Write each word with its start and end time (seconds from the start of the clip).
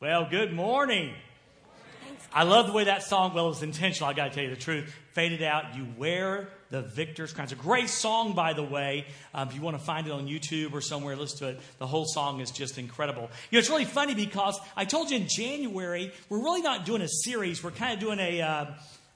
Well, 0.00 0.26
good 0.30 0.54
morning. 0.54 1.12
I 2.32 2.44
love 2.44 2.66
the 2.66 2.72
way 2.72 2.84
that 2.84 3.02
song, 3.02 3.34
well, 3.34 3.44
it 3.44 3.48
was 3.50 3.62
intentional, 3.62 4.08
I 4.08 4.14
gotta 4.14 4.30
tell 4.30 4.42
you 4.42 4.48
the 4.48 4.56
truth, 4.56 4.90
faded 5.12 5.42
out. 5.42 5.76
You 5.76 5.86
wear 5.98 6.48
the 6.70 6.80
victor's 6.80 7.34
crown. 7.34 7.44
It's 7.44 7.52
a 7.52 7.56
great 7.56 7.90
song, 7.90 8.32
by 8.32 8.54
the 8.54 8.62
way. 8.62 9.04
Um, 9.34 9.48
if 9.48 9.54
you 9.54 9.60
want 9.60 9.78
to 9.78 9.84
find 9.84 10.06
it 10.06 10.10
on 10.10 10.26
YouTube 10.26 10.72
or 10.72 10.80
somewhere, 10.80 11.16
listen 11.16 11.38
to 11.40 11.48
it. 11.48 11.60
The 11.76 11.86
whole 11.86 12.06
song 12.06 12.40
is 12.40 12.50
just 12.50 12.78
incredible. 12.78 13.28
You 13.50 13.56
know, 13.56 13.58
it's 13.58 13.68
really 13.68 13.84
funny 13.84 14.14
because 14.14 14.58
I 14.74 14.86
told 14.86 15.10
you 15.10 15.18
in 15.18 15.28
January, 15.28 16.12
we're 16.30 16.42
really 16.42 16.62
not 16.62 16.86
doing 16.86 17.02
a 17.02 17.08
series. 17.08 17.62
We're 17.62 17.70
kind 17.70 17.92
of 17.92 18.00
doing 18.00 18.20
a. 18.20 18.40
Uh, 18.40 18.66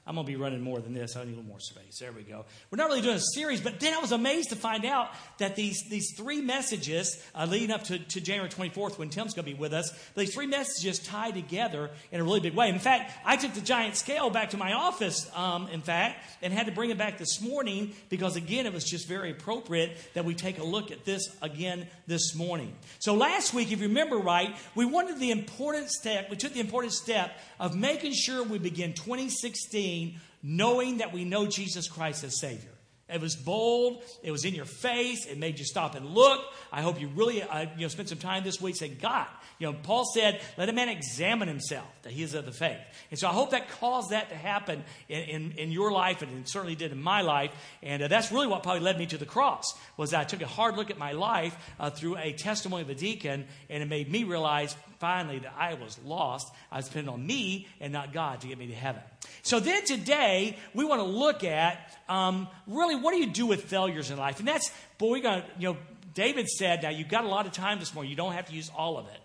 I'm 0.07 0.13
going 0.13 0.27
to 0.27 0.31
be 0.31 0.35
running 0.35 0.61
more 0.61 0.79
than 0.79 0.93
this. 0.93 1.15
I 1.15 1.23
need 1.23 1.29
a 1.33 1.35
little 1.37 1.45
more 1.45 1.59
space. 1.59 1.97
There 1.97 2.11
we 2.11 2.21
go. 2.21 2.45
We're 2.69 2.77
not 2.77 2.89
really 2.89 3.01
doing 3.01 3.15
a 3.15 3.33
series, 3.33 3.59
but 3.59 3.79
then 3.79 3.91
I 3.91 3.97
was 3.97 4.11
amazed 4.11 4.49
to 4.49 4.55
find 4.55 4.85
out 4.85 5.09
that 5.39 5.55
these, 5.55 5.83
these 5.89 6.13
three 6.15 6.41
messages 6.41 7.19
uh, 7.33 7.47
leading 7.49 7.71
up 7.71 7.85
to, 7.85 7.97
to 7.97 8.21
January 8.21 8.47
24th 8.47 8.99
when 8.99 9.09
Tim's 9.09 9.33
going 9.33 9.47
to 9.47 9.51
be 9.51 9.57
with 9.57 9.73
us, 9.73 9.91
these 10.15 10.31
three 10.31 10.45
messages 10.45 10.99
tie 10.99 11.31
together 11.31 11.89
in 12.11 12.21
a 12.21 12.23
really 12.23 12.39
big 12.39 12.53
way. 12.53 12.69
In 12.69 12.77
fact, 12.77 13.13
I 13.25 13.35
took 13.35 13.55
the 13.55 13.61
giant 13.61 13.95
scale 13.95 14.29
back 14.29 14.51
to 14.51 14.57
my 14.57 14.73
office, 14.73 15.27
um, 15.35 15.69
in 15.69 15.81
fact, 15.81 16.23
and 16.43 16.53
had 16.53 16.67
to 16.67 16.71
bring 16.71 16.91
it 16.91 16.99
back 16.99 17.17
this 17.17 17.41
morning 17.41 17.95
because, 18.09 18.35
again, 18.35 18.67
it 18.67 18.73
was 18.73 18.83
just 18.83 19.07
very 19.07 19.31
appropriate 19.31 19.97
that 20.13 20.23
we 20.23 20.35
take 20.35 20.59
a 20.59 20.63
look 20.63 20.91
at 20.91 21.03
this 21.05 21.35
again 21.41 21.87
this 22.05 22.35
morning. 22.35 22.75
So 22.99 23.15
last 23.15 23.55
week, 23.55 23.71
if 23.71 23.81
you 23.81 23.87
remember 23.87 24.19
right, 24.19 24.55
we 24.75 24.85
wanted 24.85 25.19
the 25.19 25.31
important 25.31 25.89
step, 25.89 26.29
we 26.29 26.35
took 26.35 26.53
the 26.53 26.59
important 26.59 26.93
step 26.93 27.35
of 27.59 27.75
making 27.75 28.13
sure 28.13 28.43
we 28.43 28.59
begin 28.59 28.93
2016 28.93 29.94
knowing 30.41 30.97
that 30.97 31.13
we 31.13 31.23
know 31.23 31.47
Jesus 31.47 31.87
Christ 31.87 32.23
as 32.23 32.39
Savior. 32.39 32.69
It 33.07 33.21
was 33.21 33.35
bold. 33.35 34.03
It 34.23 34.31
was 34.31 34.45
in 34.45 34.55
your 34.55 34.65
face. 34.65 35.27
It 35.27 35.37
made 35.37 35.59
you 35.59 35.65
stop 35.65 35.93
and 35.93 36.07
look. 36.07 36.41
I 36.71 36.81
hope 36.81 36.99
you 36.99 37.07
really, 37.09 37.43
uh, 37.43 37.67
you 37.75 37.81
know, 37.81 37.87
spend 37.87 38.09
some 38.09 38.17
time 38.17 38.43
this 38.43 38.59
week 38.59 38.75
saying, 38.75 38.97
God, 38.99 39.27
you 39.59 39.67
know, 39.67 39.77
Paul 39.83 40.05
said, 40.05 40.41
let 40.57 40.69
a 40.69 40.73
man 40.73 40.89
examine 40.89 41.47
himself 41.47 41.85
that 42.01 42.11
he 42.11 42.23
is 42.23 42.33
of 42.33 42.45
the 42.45 42.51
faith. 42.51 42.79
And 43.11 43.19
so 43.19 43.27
I 43.27 43.31
hope 43.31 43.51
that 43.51 43.69
caused 43.79 44.09
that 44.09 44.29
to 44.29 44.35
happen 44.35 44.83
in, 45.07 45.23
in, 45.23 45.51
in 45.51 45.71
your 45.71 45.91
life, 45.91 46.23
and 46.23 46.39
it 46.39 46.49
certainly 46.49 46.75
did 46.75 46.91
in 46.91 47.01
my 47.01 47.21
life. 47.21 47.51
And 47.83 48.01
uh, 48.01 48.07
that's 48.07 48.31
really 48.31 48.47
what 48.47 48.63
probably 48.63 48.81
led 48.81 48.97
me 48.97 49.05
to 49.05 49.19
the 49.19 49.25
cross, 49.25 49.65
was 49.97 50.11
I 50.11 50.23
took 50.23 50.41
a 50.41 50.47
hard 50.47 50.75
look 50.75 50.89
at 50.89 50.97
my 50.97 51.11
life 51.11 51.55
uh, 51.79 51.91
through 51.91 52.17
a 52.17 52.33
testimony 52.33 52.81
of 52.81 52.89
a 52.89 52.95
deacon, 52.95 53.45
and 53.69 53.83
it 53.83 53.85
made 53.87 54.11
me 54.11 54.23
realize 54.23 54.75
finally 55.05 55.37
that 55.37 55.53
I 55.55 55.75
was 55.75 55.99
lost. 56.03 56.51
I 56.71 56.77
was 56.77 56.87
depending 56.87 57.13
on 57.13 57.23
me 57.23 57.67
and 57.79 57.93
not 57.93 58.11
God 58.11 58.41
to 58.41 58.47
get 58.47 58.57
me 58.57 58.65
to 58.65 58.73
heaven. 58.73 59.03
So 59.43 59.59
then 59.59 59.85
today, 59.85 60.57
we 60.73 60.83
want 60.83 60.99
to 60.99 61.05
look 61.05 61.43
at 61.43 61.95
um, 62.09 62.47
really 62.65 62.95
what 62.95 63.11
do 63.11 63.17
you 63.17 63.27
do 63.27 63.45
with 63.45 63.65
failures 63.65 64.09
in 64.09 64.17
life? 64.17 64.39
And 64.39 64.47
that's, 64.47 64.71
boy, 64.97 65.11
we're 65.11 65.21
going 65.21 65.41
to, 65.43 65.47
you 65.59 65.69
know, 65.69 65.77
David 66.15 66.49
said, 66.49 66.81
now 66.81 66.89
you've 66.89 67.09
got 67.09 67.25
a 67.25 67.27
lot 67.27 67.45
of 67.45 67.51
time 67.51 67.77
this 67.79 67.93
morning. 67.93 68.09
You 68.09 68.15
don't 68.15 68.33
have 68.33 68.47
to 68.47 68.53
use 68.53 68.71
all 68.75 68.97
of 68.97 69.05
it. 69.07 69.19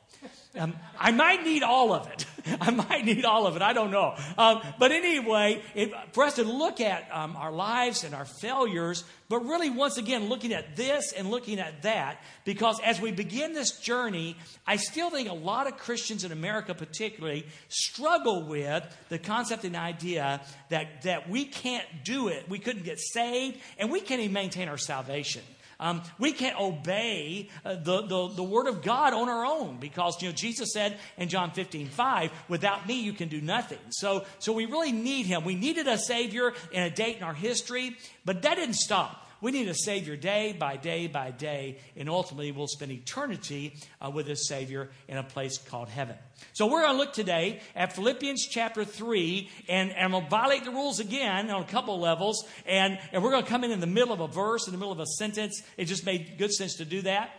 Um, 0.59 0.75
I 0.99 1.13
might 1.13 1.45
need 1.45 1.63
all 1.63 1.93
of 1.93 2.09
it. 2.09 2.27
I 2.61 2.73
might 2.73 3.05
need 3.05 3.25
all 3.25 3.47
of 3.47 3.55
it. 3.55 3.63
I 3.63 3.73
don't 3.73 3.93
know. 3.93 4.17
Um, 4.37 4.61
but 4.81 4.91
anyway, 4.91 5.63
it, 5.77 5.93
for 6.13 6.25
us 6.25 6.35
to 6.35 6.45
look 6.45 6.81
at 6.81 7.09
um, 7.13 7.37
our 7.37 7.53
lives 7.53 8.03
and 8.03 8.15
our 8.15 8.25
failures, 8.25 9.05
but 9.29 9.47
really, 9.47 9.71
once 9.71 9.97
again, 9.97 10.29
looking 10.29 10.53
at 10.53 10.75
this 10.75 11.13
and 11.13 11.31
looking 11.31 11.61
at 11.61 11.83
that, 11.83 12.21
because 12.45 12.81
as 12.81 13.01
we 13.01 13.13
begin 13.13 13.53
this 13.53 13.79
journey, 13.79 14.37
I 14.67 14.75
still 14.75 15.09
think 15.11 15.29
a 15.29 15.35
lot 15.35 15.69
of 15.69 15.79
Christians 15.79 16.25
in 16.25 16.33
America, 16.33 16.75
particularly, 16.75 17.47
struggle 17.69 18.49
with 18.49 18.85
the 19.09 19.21
concept 19.21 19.65
and 19.65 19.77
idea 19.77 20.41
that, 20.71 21.03
that 21.03 21.31
we 21.31 21.45
can't 21.45 21.87
do 22.03 22.27
it. 22.27 22.49
We 22.49 22.59
couldn't 22.59 22.85
get 22.85 22.99
saved, 22.99 23.61
and 23.79 23.93
we 23.93 24.01
can't 24.01 24.21
even 24.21 24.35
maintain 24.35 24.69
our 24.69 24.79
salvation. 24.79 25.43
Um, 25.81 26.03
we 26.19 26.33
can't 26.33 26.61
obey 26.61 27.49
uh, 27.65 27.75
the, 27.75 28.03
the, 28.03 28.29
the 28.29 28.43
word 28.43 28.69
of 28.69 28.83
God 28.83 29.15
on 29.15 29.29
our 29.29 29.47
own 29.47 29.79
because, 29.81 30.21
you 30.23 30.29
know, 30.29 30.35
Jesus 30.35 30.73
said 30.73 30.99
in 31.17 31.29
John 31.31 31.51
15, 31.51 31.89
5, 31.89 32.31
without 32.49 32.87
me 32.87 33.01
you 33.01 33.15
can 33.15 33.29
do 33.29 33.41
nothing. 33.41 33.79
So, 33.89 34.27
so 34.39 34.53
we 34.53 34.67
really 34.67 34.93
need 34.93 35.25
him. 35.25 35.43
We 35.43 35.55
needed 35.55 35.89
a 35.89 35.97
Savior 35.97 36.53
in 36.71 36.83
a 36.83 36.91
date 36.91 37.17
in 37.17 37.23
our 37.23 37.35
history, 37.35 37.97
but 38.27 38.43
that 38.43 38.57
didn't 38.57 38.75
stop. 38.75 39.27
We 39.41 39.53
need 39.53 39.69
a 39.69 39.75
Savior 39.75 40.17
day 40.17 40.55
by 40.59 40.77
day 40.77 41.07
by 41.07 41.31
day, 41.31 41.79
and 41.97 42.11
ultimately 42.11 42.53
we'll 42.53 42.67
spend 42.67 42.93
eternity 42.93 43.75
uh, 44.01 44.11
with 44.11 44.27
this 44.27 44.47
Savior 44.47 44.91
in 45.09 45.17
a 45.17 45.23
place 45.23 45.57
called 45.57 45.89
heaven. 45.89 46.17
So 46.53 46.67
we're 46.67 46.83
going 46.83 46.93
to 46.93 46.99
look 46.99 47.15
today 47.15 47.61
at 47.75 47.95
Philippians 47.95 48.47
chapter 48.47 48.85
3, 48.85 49.49
and, 49.69 49.93
and 49.93 50.13
to 50.13 50.21
violate 50.29 50.65
the 50.65 50.71
rules 50.71 51.01
again 51.01 51.51
on 51.51 51.63
a 51.63 51.67
couple 51.67 51.99
levels, 51.99 52.47
and, 52.67 52.99
and 53.13 53.23
we're 53.23 53.31
going 53.31 53.45
to 53.45 53.49
come 53.49 53.65
in 53.65 53.71
in 53.71 53.81
the 53.81 53.87
middle 53.87 54.13
of 54.13 54.21
a 54.21 54.29
verse, 54.29 54.67
in 54.67 54.73
the 54.73 54.79
middle 54.79 54.93
of 54.93 55.01
a 55.01 55.07
sentence. 55.07 55.63
It 55.79 55.87
just 55.87 56.05
made 56.05 56.37
good 56.37 56.53
sense 56.53 56.75
to 56.77 56.85
do 56.85 57.03
that. 57.03 57.31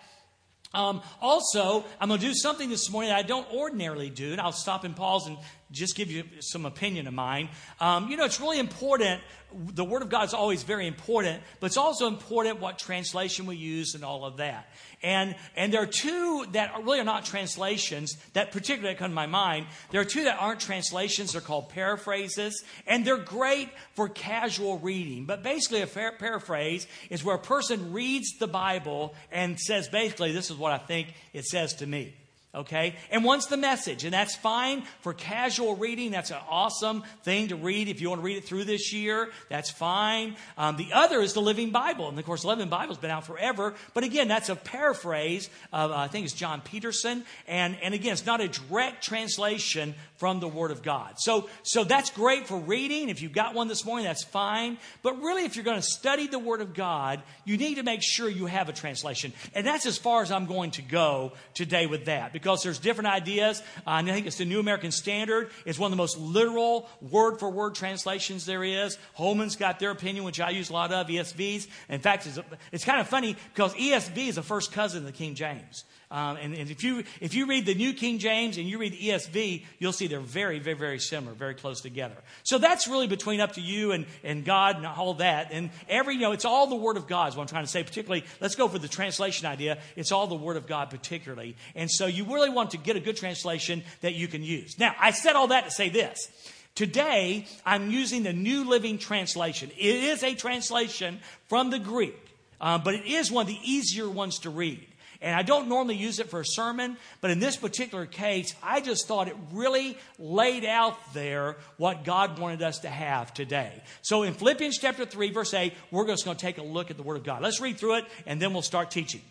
Um, 0.74 1.02
also, 1.22 1.84
I'm 2.00 2.08
going 2.08 2.20
to 2.20 2.26
do 2.26 2.34
something 2.34 2.70
this 2.70 2.90
morning 2.90 3.10
that 3.10 3.18
I 3.18 3.24
don't 3.24 3.50
ordinarily 3.52 4.10
do, 4.10 4.32
and 4.32 4.40
I'll 4.40 4.54
stop 4.54 4.86
and 4.86 4.96
pause 4.96 5.28
and 5.28 5.38
just 5.72 5.96
give 5.96 6.12
you 6.12 6.24
some 6.40 6.66
opinion 6.66 7.08
of 7.08 7.14
mine. 7.14 7.50
Um, 7.80 8.10
you 8.10 8.18
know, 8.18 8.26
it's 8.26 8.40
really 8.40 8.60
important. 8.60 9.22
The 9.54 9.84
Word 9.84 10.02
of 10.02 10.10
God 10.10 10.26
is 10.26 10.34
always 10.34 10.64
very 10.64 10.88
important, 10.88 11.42
but 11.60 11.68
it's 11.68 11.78
also 11.78 12.08
important 12.08 12.62
what 12.62 12.80
translation 12.80 13.46
we 13.46 13.58
use 13.58 13.96
and 13.96 14.04
all 14.04 14.24
of 14.24 14.38
that. 14.38 14.70
And, 15.04 15.36
and 15.56 15.74
there 15.74 15.82
are 15.82 15.88
two 15.88 16.46
that 16.54 16.84
really 16.84 17.00
are 17.00 17.06
not 17.06 17.26
translations 17.26 18.16
that 18.34 18.52
particularly 18.52 18.96
come 18.96 19.12
to 19.12 19.16
my 19.16 19.26
mind. 19.26 19.66
There 19.90 20.00
are 20.00 20.06
two 20.06 20.26
that 20.26 20.38
aren't 20.40 20.60
translations. 20.60 21.34
They're 21.34 21.42
called 21.42 21.70
paraphrases, 21.70 22.64
and 22.88 23.04
they're 23.04 23.18
great 23.18 23.70
for 23.94 24.08
casual 24.08 24.80
reading. 24.80 25.26
But 25.26 25.44
basically, 25.44 25.82
a 25.82 25.88
paraphrase 25.88 26.88
is 27.10 27.24
where 27.24 27.36
a 27.36 27.40
person 27.40 27.92
reads 27.92 28.38
the 28.40 28.48
Bible 28.48 29.16
and 29.32 29.60
says, 29.60 29.90
basically, 29.90 30.32
this 30.32 30.50
is 30.50 30.58
what 30.58 30.72
I 30.72 30.78
think 30.78 31.14
it 31.34 31.46
says 31.46 31.74
to 31.76 31.86
me. 31.86 32.14
Okay? 32.54 32.96
And 33.12 33.24
one's 33.24 33.48
the 33.48 33.56
message, 33.56 34.04
and 34.04 34.14
that's 34.14 34.36
fine 34.36 34.84
for 35.00 35.14
casual 35.14 35.78
reading. 35.78 36.12
That's 36.12 36.32
an 36.32 36.40
awesome 36.50 37.04
thing 37.24 37.48
to 37.48 37.56
read 37.56 37.88
if 37.88 38.02
you 38.02 38.10
want 38.10 38.20
to 38.20 38.26
read 38.26 38.38
it 38.38 38.44
through 38.44 38.66
this 38.66 38.92
year. 38.92 39.30
That's 39.50 39.70
fine. 39.70 40.36
Um, 40.58 40.76
the 40.76 40.92
other 40.92 41.22
is 41.22 41.32
the 41.32 41.42
Living 41.42 41.72
Bible. 41.72 42.10
And 42.10 42.20
of 42.20 42.26
course, 42.26 42.42
the 42.42 42.50
Living 42.50 42.68
Bible's 42.68 42.98
been 42.98 43.10
out 43.10 43.26
forever. 43.26 43.74
But 43.94 44.04
again, 44.04 44.28
that's 44.28 44.50
a 44.50 44.56
paraphrase 44.58 45.50
of, 45.72 45.92
uh, 45.92 45.96
I 45.96 46.08
think 46.10 46.26
it's 46.26 46.34
John 46.34 46.60
Peterson. 46.60 47.24
And, 47.48 47.78
and 47.82 47.94
again, 47.94 48.12
it's 48.12 48.26
not 48.26 48.42
a 48.42 48.50
direct 48.50 49.02
translation 49.02 49.96
from 50.22 50.40
the 50.40 50.48
Word 50.48 50.70
of 50.70 50.84
God. 50.84 51.16
So, 51.18 51.50
so 51.64 51.84
that's 51.84 52.12
great 52.12 52.46
for 52.46 52.60
reading. 52.60 53.10
If 53.10 53.24
you've 53.24 53.34
got 53.34 53.56
one 53.56 53.68
this 53.68 53.84
morning, 53.84 54.06
that's 54.06 54.24
fine. 54.24 54.78
But 55.02 55.20
really, 55.20 55.46
if 55.46 55.56
you're 55.56 55.66
going 55.66 55.82
to 55.82 55.82
study 55.82 56.28
the 56.28 56.38
Word 56.38 56.62
of 56.62 56.76
God, 56.76 57.24
you 57.44 57.58
need 57.58 57.78
to 57.78 57.84
make 57.84 58.04
sure 58.04 58.30
you 58.30 58.46
have 58.46 58.70
a 58.70 58.72
translation. 58.72 59.34
And 59.56 59.66
that's 59.66 59.88
as 59.88 59.98
far 59.98 60.22
as 60.22 60.32
I'm 60.32 60.46
going 60.46 60.70
to 60.72 60.84
go 60.84 61.32
today 61.56 61.88
with 61.88 62.06
that 62.06 62.34
because 62.34 62.62
there's 62.62 62.78
different 62.78 63.10
ideas. 63.10 63.64
Uh, 63.78 63.94
I 63.94 64.04
think 64.04 64.28
it's 64.28 64.38
the 64.38 64.46
New 64.46 64.60
American 64.60 64.92
Standard. 64.92 65.50
It's 65.66 65.80
one 65.80 65.88
of 65.88 65.98
the 65.98 66.04
most 66.04 66.20
literal 66.20 66.88
word 67.02 67.40
for 67.40 67.50
word 67.50 67.74
translations 67.74 68.46
there 68.46 68.64
is. 68.64 69.00
Holman's 69.16 69.56
got 69.56 69.80
their 69.80 69.90
opinion, 69.90 70.24
which 70.24 70.40
I 70.40 70.52
use 70.52 70.70
a 70.70 70.74
lot 70.74 70.94
of, 70.94 71.08
ESVs. 71.08 71.66
In 71.90 72.00
fact, 72.00 72.28
it's, 72.28 72.38
it's 72.72 72.86
kind 72.86 73.02
of 73.02 73.08
funny 73.08 73.36
because 73.56 73.74
ESV 73.74 74.28
is 74.28 74.38
a 74.38 74.44
first 74.44 74.72
cousin 74.72 75.00
of 75.00 75.06
the 75.06 75.14
King 75.14 75.34
James. 75.34 75.84
Um, 76.12 76.36
and, 76.36 76.54
and, 76.54 76.70
if 76.70 76.84
you 76.84 77.06
if 77.22 77.34
you 77.34 77.46
read 77.46 77.66
the 77.66 77.74
New 77.74 77.94
King 77.94 78.20
James 78.20 78.58
and 78.58 78.68
you 78.68 78.78
read 78.78 78.92
the 78.92 78.98
ESV, 78.98 79.64
you'll 79.80 79.94
see 79.94 80.08
they're 80.08 80.20
very, 80.20 80.60
very, 80.60 80.76
very 80.76 81.00
similar, 81.00 81.34
very 81.34 81.56
close 81.56 81.80
together. 81.80 82.18
So 82.44 82.58
that's 82.58 82.86
really 82.86 83.08
between 83.08 83.40
up 83.40 83.54
to 83.54 83.62
you 83.62 83.94
and, 83.94 84.06
and 84.22 84.44
God 84.44 84.76
and 84.76 84.86
all 84.86 85.14
that. 85.16 85.54
And 85.54 85.70
every, 85.88 86.16
you 86.16 86.20
know, 86.20 86.34
it's 86.34 86.44
all 86.44 86.68
the 86.68 86.76
Word 86.76 86.98
of 86.98 87.08
God 87.08 87.30
is 87.30 87.38
what 87.38 87.44
I'm 87.44 87.48
trying 87.48 87.64
to 87.64 87.72
say. 87.72 87.82
Particularly, 87.82 88.26
let's 88.42 88.56
go 88.56 88.68
for 88.68 88.78
the 88.78 88.90
translation 88.90 89.48
idea. 89.48 89.78
It's 89.96 90.12
all 90.12 90.28
the 90.28 90.36
Word 90.36 90.58
of 90.58 90.68
God, 90.68 90.90
particularly. 90.90 91.56
And 91.76 91.90
so 91.90 92.08
you 92.08 92.26
really 92.26 92.50
want 92.50 92.72
to 92.72 92.78
get 92.78 92.98
a 92.98 93.00
good 93.00 93.16
translation 93.16 93.82
that 94.02 94.14
you 94.14 94.28
can 94.28 94.44
use. 94.44 94.78
Now, 94.78 94.94
I 95.00 95.12
said 95.12 95.38
all 95.38 95.48
that 95.48 95.64
to 95.64 95.72
say 95.72 95.88
this. 95.88 96.30
Today, 96.76 97.48
I'm 97.66 97.90
using 97.90 98.24
the 98.24 98.34
New 98.34 98.68
Living 98.68 98.98
Translation. 98.98 99.72
It 99.78 100.04
is 100.04 100.24
a 100.24 100.36
translation 100.36 101.20
from 101.48 101.70
the 101.70 101.80
Greek, 101.80 102.18
uh, 102.60 102.80
but 102.80 102.96
it 102.96 103.06
is 103.06 103.32
one 103.32 103.44
of 103.44 103.48
the 103.48 103.60
easier 103.64 104.10
ones 104.10 104.40
to 104.40 104.50
read. 104.50 104.86
And 105.22 105.36
I 105.36 105.44
don't 105.44 105.68
normally 105.68 105.98
use 105.98 106.20
it 106.20 106.30
for 106.30 106.40
a 106.40 106.46
sermon, 106.46 106.98
but 107.22 107.30
in 107.30 107.40
this 107.40 107.56
particular 107.56 108.08
case, 108.08 108.56
I 108.64 108.82
just 108.82 109.08
thought 109.08 109.28
it 109.28 109.36
really 109.54 109.96
laid 110.18 110.66
out 110.66 110.98
there 111.14 111.58
what 111.78 112.04
God 112.04 112.40
wanted 112.40 112.64
us 112.64 112.80
to 112.80 112.90
have 112.90 113.32
today. 113.32 113.84
So 114.02 114.24
in 114.24 114.34
Philippians 114.34 114.80
chapter 114.80 115.06
3, 115.06 115.30
verse 115.30 115.54
8, 115.54 115.74
we're 115.92 116.08
just 116.08 116.26
going 116.26 116.38
to 116.38 116.42
take 116.42 116.58
a 116.58 116.64
look 116.64 116.90
at 116.90 116.98
the 116.98 117.04
Word 117.04 117.18
of 117.18 117.24
God. 117.24 117.44
Let's 117.44 117.62
read 117.62 117.78
through 117.78 117.98
it, 117.98 118.06
and 118.26 118.42
then 118.42 118.52
we'll 118.52 118.64
start 118.64 118.90
teaching. 118.90 119.22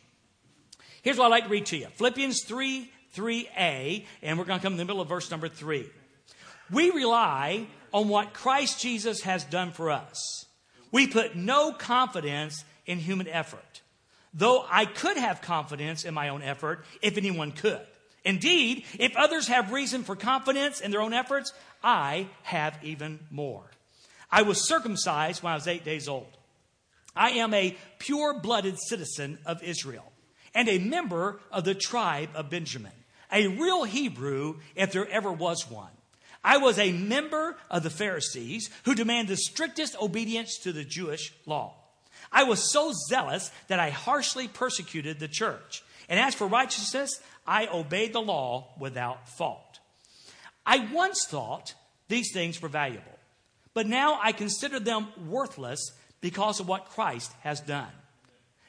Here's 1.03 1.19
what 1.19 1.25
I'd 1.25 1.31
like 1.31 1.45
to 1.45 1.51
read 1.51 1.67
to 1.67 1.77
you 1.77 1.89
Philippians 1.95 2.45
3, 2.45 2.89
3a, 3.17 4.07
and 4.23 4.39
we're 4.39 4.45
going 4.45 4.61
to 4.61 4.63
come 4.63 4.75
in 4.75 4.79
the 4.79 4.85
middle 4.85 5.03
of 5.03 5.09
verse 5.09 5.29
number 5.29 5.49
3. 5.49 5.91
We 6.71 6.91
rely 6.91 7.67
on 7.93 8.09
what 8.09 8.33
Christ 8.33 8.81
Jesus 8.81 9.23
has 9.23 9.43
done 9.43 9.73
for 9.73 9.91
us. 9.91 10.47
We 10.93 11.09
put 11.09 11.35
no 11.35 11.73
confidence 11.73 12.65
in 12.87 12.99
human 12.99 13.27
effort 13.27 13.83
though 14.33 14.65
I 14.69 14.85
could 14.85 15.17
have 15.17 15.43
confidence 15.43 16.05
in 16.05 16.15
my 16.15 16.29
own 16.29 16.43
effort 16.43 16.85
if 17.03 17.17
anyone 17.17 17.53
could. 17.53 17.81
Indeed, 18.25 18.85
if 18.99 19.17
others 19.17 19.49
have 19.49 19.73
reason 19.73 20.03
for 20.03 20.15
confidence 20.15 20.81
in 20.81 20.91
their 20.91 21.01
own 21.01 21.15
efforts, 21.15 21.53
I 21.83 22.29
have 22.43 22.79
even 22.83 23.21
more. 23.31 23.65
I 24.31 24.43
was 24.43 24.67
circumcised 24.67 25.43
when 25.43 25.53
I 25.53 25.57
was 25.57 25.67
eight 25.67 25.85
days 25.85 26.09
old. 26.09 26.29
I 27.17 27.31
am 27.31 27.53
a 27.55 27.77
pure 27.99 28.39
blooded 28.39 28.79
citizen 28.79 29.39
of 29.47 29.63
Israel 29.63 30.13
and 30.55 30.69
a 30.69 30.79
member 30.79 31.41
of 31.51 31.65
the 31.65 31.75
tribe 31.75 32.31
of 32.35 32.51
Benjamin. 32.51 32.93
a 33.33 33.47
real 33.47 33.85
Hebrew 33.85 34.57
if 34.75 34.93
there 34.93 35.09
ever 35.09 35.33
was 35.33 35.71
one. 35.71 35.93
I 36.43 36.57
was 36.57 36.79
a 36.79 36.93
member 36.93 37.57
of 37.71 37.83
the 37.83 37.91
Pharisees 37.91 38.71
who 38.85 38.95
demand 38.95 39.29
the 39.29 39.37
strictest 39.37 40.01
obedience 40.01 40.59
to 40.59 40.73
the 40.73 40.85
Jewish 40.85 41.33
law. 41.47 41.75
I 42.33 42.45
was 42.45 42.71
so 42.73 42.93
zealous 43.09 43.51
that 43.69 43.81
I 43.81 43.91
harshly 43.91 44.49
persecuted 44.49 45.19
the 45.19 45.29
church. 45.29 45.83
And 46.09 46.19
as 46.19 46.35
for 46.35 46.47
righteousness, 46.47 47.21
I 47.47 47.67
obeyed 47.67 48.13
the 48.13 48.21
law 48.21 48.69
without 48.79 49.29
fault. 49.29 49.81
I 50.67 50.89
once 50.93 51.27
thought 51.29 51.75
these 52.09 52.33
things 52.33 52.61
were 52.61 52.69
valuable, 52.69 53.19
but 53.75 53.87
now 53.87 54.19
I 54.23 54.33
consider 54.33 54.79
them 54.79 55.09
worthless 55.29 55.93
because 56.21 56.61
of 56.61 56.69
what 56.69 56.91
Christ 56.91 57.33
has 57.43 57.61
done. 57.61 57.91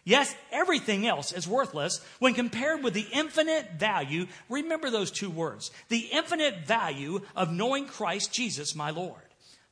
Yes, 0.04 0.34
everything 0.52 1.06
else 1.06 1.32
is 1.32 1.48
worthless 1.48 2.02
when 2.18 2.34
compared 2.34 2.84
with 2.84 2.96
the 2.96 3.06
infinite 3.12 3.74
value. 3.78 4.26
Remember 4.50 4.90
those 4.90 5.12
two 5.12 5.30
words 5.30 5.70
the 5.90 6.10
infinite 6.12 6.66
value 6.66 7.22
of 7.36 7.54
knowing 7.54 7.86
Christ 7.86 8.34
Jesus, 8.34 8.76
my 8.76 8.90
Lord. 8.90 9.22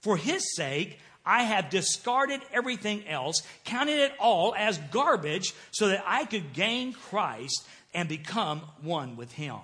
For 0.01 0.17
his 0.17 0.55
sake, 0.55 0.99
I 1.29 1.43
have 1.43 1.69
discarded 1.69 2.41
everything 2.51 3.07
else, 3.07 3.43
counted 3.63 3.99
it 3.99 4.13
all 4.19 4.55
as 4.57 4.79
garbage, 4.89 5.53
so 5.69 5.89
that 5.89 6.03
I 6.07 6.25
could 6.25 6.53
gain 6.53 6.91
Christ 6.91 7.67
and 7.93 8.09
become 8.09 8.61
one 8.81 9.15
with 9.15 9.31
him. 9.33 9.59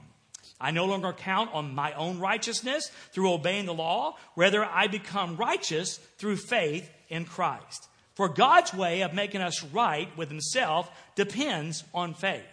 I 0.62 0.70
no 0.70 0.86
longer 0.86 1.12
count 1.12 1.50
on 1.56 1.74
my 1.74 1.92
own 1.94 2.20
righteousness 2.20 2.92
through 3.14 3.34
obeying 3.34 3.66
the 3.66 3.74
law. 3.74 4.16
Rather, 4.36 4.64
I 4.64 4.86
become 4.86 5.38
righteous 5.38 5.98
through 6.20 6.38
faith 6.38 6.88
in 7.10 7.26
Christ. 7.26 7.88
For 8.14 8.30
God's 8.30 8.72
way 8.72 9.02
of 9.02 9.16
making 9.16 9.42
us 9.42 9.64
right 9.64 10.16
with 10.16 10.30
Himself 10.30 10.92
depends 11.16 11.84
on 11.96 12.14
faith. 12.14 12.44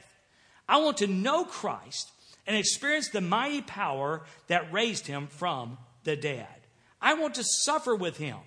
I 0.67 0.79
want 0.79 0.97
to 0.99 1.07
know 1.07 1.45
Christ 1.45 2.11
and 2.47 2.57
experience 2.57 3.11
the 3.11 3.21
mighty 3.21 3.61
power 3.61 4.23
that 4.47 4.73
raised 4.73 5.07
Him 5.07 5.27
from 5.27 5.77
the 6.05 6.17
dead. 6.17 6.47
I 6.99 7.13
want 7.13 7.35
to 7.35 7.45
suffer 7.45 7.95
with 7.95 8.17
Him, 8.17 8.39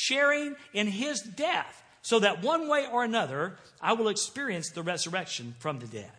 sharing 0.00 0.56
in 0.72 0.86
His 0.86 1.20
death, 1.20 1.82
so 2.02 2.18
that 2.20 2.42
one 2.42 2.68
way 2.68 2.86
or 2.90 3.04
another 3.04 3.56
I 3.80 3.92
will 3.92 4.08
experience 4.08 4.70
the 4.70 4.82
resurrection 4.82 5.54
from 5.58 5.78
the 5.78 5.86
dead. 5.86 6.10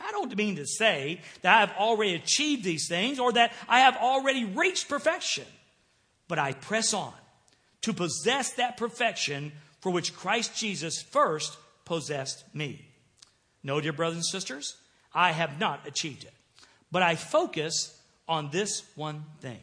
I 0.00 0.12
don't 0.12 0.34
mean 0.36 0.56
to 0.56 0.66
say 0.66 1.20
that 1.42 1.56
I 1.56 1.60
have 1.60 1.72
already 1.78 2.14
achieved 2.14 2.64
these 2.64 2.88
things 2.88 3.18
or 3.18 3.32
that 3.32 3.52
I 3.68 3.80
have 3.80 3.96
already 3.96 4.44
reached 4.44 4.88
perfection, 4.88 5.44
but 6.26 6.38
I 6.38 6.52
press 6.52 6.94
on 6.94 7.12
to 7.82 7.92
possess 7.92 8.52
that 8.54 8.76
perfection 8.76 9.52
for 9.80 9.90
which 9.90 10.14
Christ 10.14 10.56
Jesus 10.56 11.02
first 11.02 11.56
possessed 11.84 12.44
me. 12.54 12.86
No, 13.62 13.80
dear 13.80 13.92
brothers 13.92 14.16
and 14.16 14.24
sisters, 14.24 14.76
I 15.14 15.32
have 15.32 15.58
not 15.58 15.86
achieved 15.86 16.24
it, 16.24 16.32
but 16.90 17.02
I 17.02 17.14
focus 17.14 17.96
on 18.28 18.50
this 18.50 18.82
one 18.94 19.24
thing. 19.40 19.60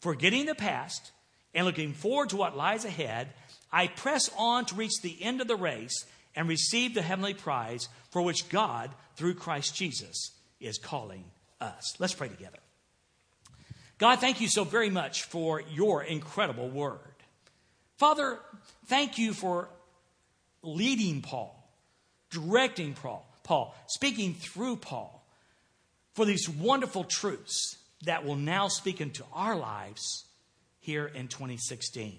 Forgetting 0.00 0.46
the 0.46 0.54
past 0.54 1.12
and 1.54 1.66
looking 1.66 1.92
forward 1.92 2.30
to 2.30 2.36
what 2.36 2.56
lies 2.56 2.84
ahead, 2.84 3.28
I 3.70 3.86
press 3.86 4.30
on 4.36 4.64
to 4.66 4.74
reach 4.74 5.00
the 5.02 5.22
end 5.22 5.40
of 5.40 5.48
the 5.48 5.56
race 5.56 6.04
and 6.34 6.48
receive 6.48 6.94
the 6.94 7.02
heavenly 7.02 7.34
prize 7.34 7.88
for 8.10 8.22
which 8.22 8.48
God, 8.48 8.90
through 9.16 9.34
Christ 9.34 9.74
Jesus, 9.74 10.32
is 10.60 10.78
calling 10.78 11.24
us. 11.60 11.94
Let's 11.98 12.14
pray 12.14 12.28
together. 12.28 12.58
God, 13.98 14.18
thank 14.18 14.40
you 14.40 14.48
so 14.48 14.64
very 14.64 14.90
much 14.90 15.24
for 15.24 15.60
your 15.60 16.02
incredible 16.02 16.68
word. 16.68 16.98
Father, 17.98 18.40
thank 18.86 19.18
you 19.18 19.32
for 19.32 19.68
leading 20.62 21.22
Paul, 21.22 21.70
directing 22.30 22.94
Paul, 22.94 23.26
Paul, 23.44 23.74
speaking 23.86 24.34
through 24.34 24.76
Paul 24.76 25.24
for 26.14 26.24
these 26.24 26.48
wonderful 26.48 27.04
truths 27.04 27.76
that 28.04 28.24
will 28.24 28.36
now 28.36 28.68
speak 28.68 29.00
into 29.00 29.24
our 29.32 29.54
lives 29.54 30.24
here 30.82 31.06
in 31.06 31.28
2016. 31.28 32.18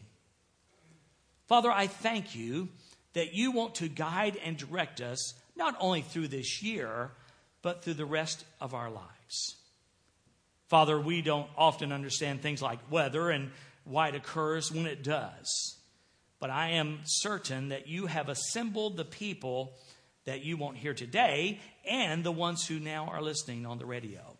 Father, 1.48 1.70
I 1.70 1.88
thank 1.88 2.36
you 2.36 2.70
that 3.14 3.34
you 3.34 3.52
want 3.52 3.76
to 3.76 3.88
guide 3.88 4.38
and 4.44 4.58
direct 4.58 5.02
us 5.02 5.36
not 5.56 5.76
only 5.80 6.02
through 6.02 6.30
this 6.30 6.64
year, 6.64 7.12
but 7.62 7.84
through 7.84 7.94
the 7.94 8.06
rest 8.06 8.44
of 8.60 8.74
our 8.74 8.90
lives. 8.90 9.58
Father, 10.70 11.00
we 11.00 11.22
don't 11.22 11.50
often 11.58 11.92
understand 11.92 12.42
things 12.42 12.62
like 12.62 12.80
weather 12.90 13.30
and 13.30 13.52
why 13.84 14.08
it 14.08 14.16
occurs 14.16 14.72
when 14.72 14.88
it 14.88 15.04
does. 15.04 15.78
But 16.40 16.50
I 16.50 16.72
am 16.72 17.02
certain 17.04 17.70
that 17.70 17.88
you 17.88 18.08
have 18.08 18.30
assembled 18.30 18.98
the 18.98 19.06
people 19.06 19.74
that 20.26 20.44
you 20.44 20.58
want 20.58 20.78
here 20.78 20.94
today 20.94 21.60
and 21.86 22.24
the 22.24 22.32
ones 22.32 22.66
who 22.66 22.80
now 22.80 23.08
are 23.08 23.22
listening 23.22 23.66
on 23.66 23.78
the 23.78 23.86
radio. 23.86 24.38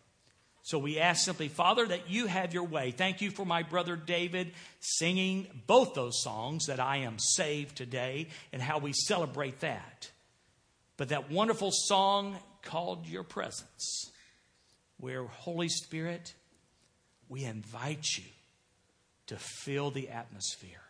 So 0.64 0.78
we 0.78 0.98
ask 0.98 1.22
simply, 1.22 1.48
Father, 1.48 1.86
that 1.86 2.08
you 2.08 2.26
have 2.26 2.54
your 2.54 2.64
way. 2.64 2.90
Thank 2.90 3.20
you 3.20 3.30
for 3.30 3.44
my 3.44 3.62
brother 3.62 3.96
David 3.96 4.52
singing 4.80 5.46
both 5.66 5.92
those 5.92 6.22
songs 6.22 6.66
that 6.66 6.80
I 6.80 6.98
am 6.98 7.18
saved 7.18 7.76
today 7.76 8.28
and 8.50 8.62
how 8.62 8.78
we 8.78 8.94
celebrate 8.94 9.60
that. 9.60 10.10
But 10.96 11.10
that 11.10 11.30
wonderful 11.30 11.70
song 11.70 12.38
called 12.62 13.06
Your 13.06 13.24
Presence, 13.24 14.10
where 14.96 15.24
Holy 15.24 15.68
Spirit, 15.68 16.32
we 17.28 17.44
invite 17.44 18.16
you 18.16 18.24
to 19.26 19.36
fill 19.36 19.90
the 19.90 20.08
atmosphere. 20.08 20.80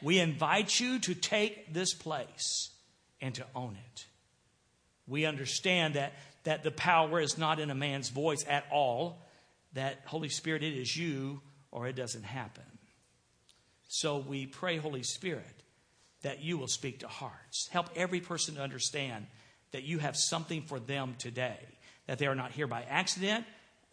We 0.00 0.20
invite 0.20 0.78
you 0.78 1.00
to 1.00 1.16
take 1.16 1.74
this 1.74 1.94
place 1.94 2.70
and 3.20 3.34
to 3.34 3.46
own 3.56 3.76
it. 3.92 4.06
We 5.08 5.26
understand 5.26 5.94
that, 5.94 6.12
that 6.44 6.62
the 6.62 6.70
power 6.70 7.20
is 7.20 7.38
not 7.38 7.60
in 7.60 7.70
a 7.70 7.74
man's 7.74 8.08
voice 8.08 8.44
at 8.48 8.64
all, 8.70 9.22
that 9.74 10.00
Holy 10.06 10.28
Spirit, 10.28 10.62
it 10.62 10.74
is 10.74 10.96
you 10.96 11.40
or 11.70 11.86
it 11.86 11.96
doesn't 11.96 12.24
happen. 12.24 12.64
So 13.88 14.18
we 14.18 14.46
pray, 14.46 14.76
Holy 14.78 15.02
Spirit, 15.02 15.62
that 16.22 16.42
you 16.42 16.56
will 16.58 16.68
speak 16.68 17.00
to 17.00 17.08
hearts. 17.08 17.68
Help 17.70 17.90
every 17.96 18.20
person 18.20 18.54
to 18.54 18.62
understand 18.62 19.26
that 19.72 19.82
you 19.82 19.98
have 19.98 20.16
something 20.16 20.62
for 20.62 20.78
them 20.78 21.14
today, 21.18 21.58
that 22.06 22.18
they 22.18 22.26
are 22.26 22.34
not 22.34 22.52
here 22.52 22.66
by 22.66 22.82
accident. 22.88 23.44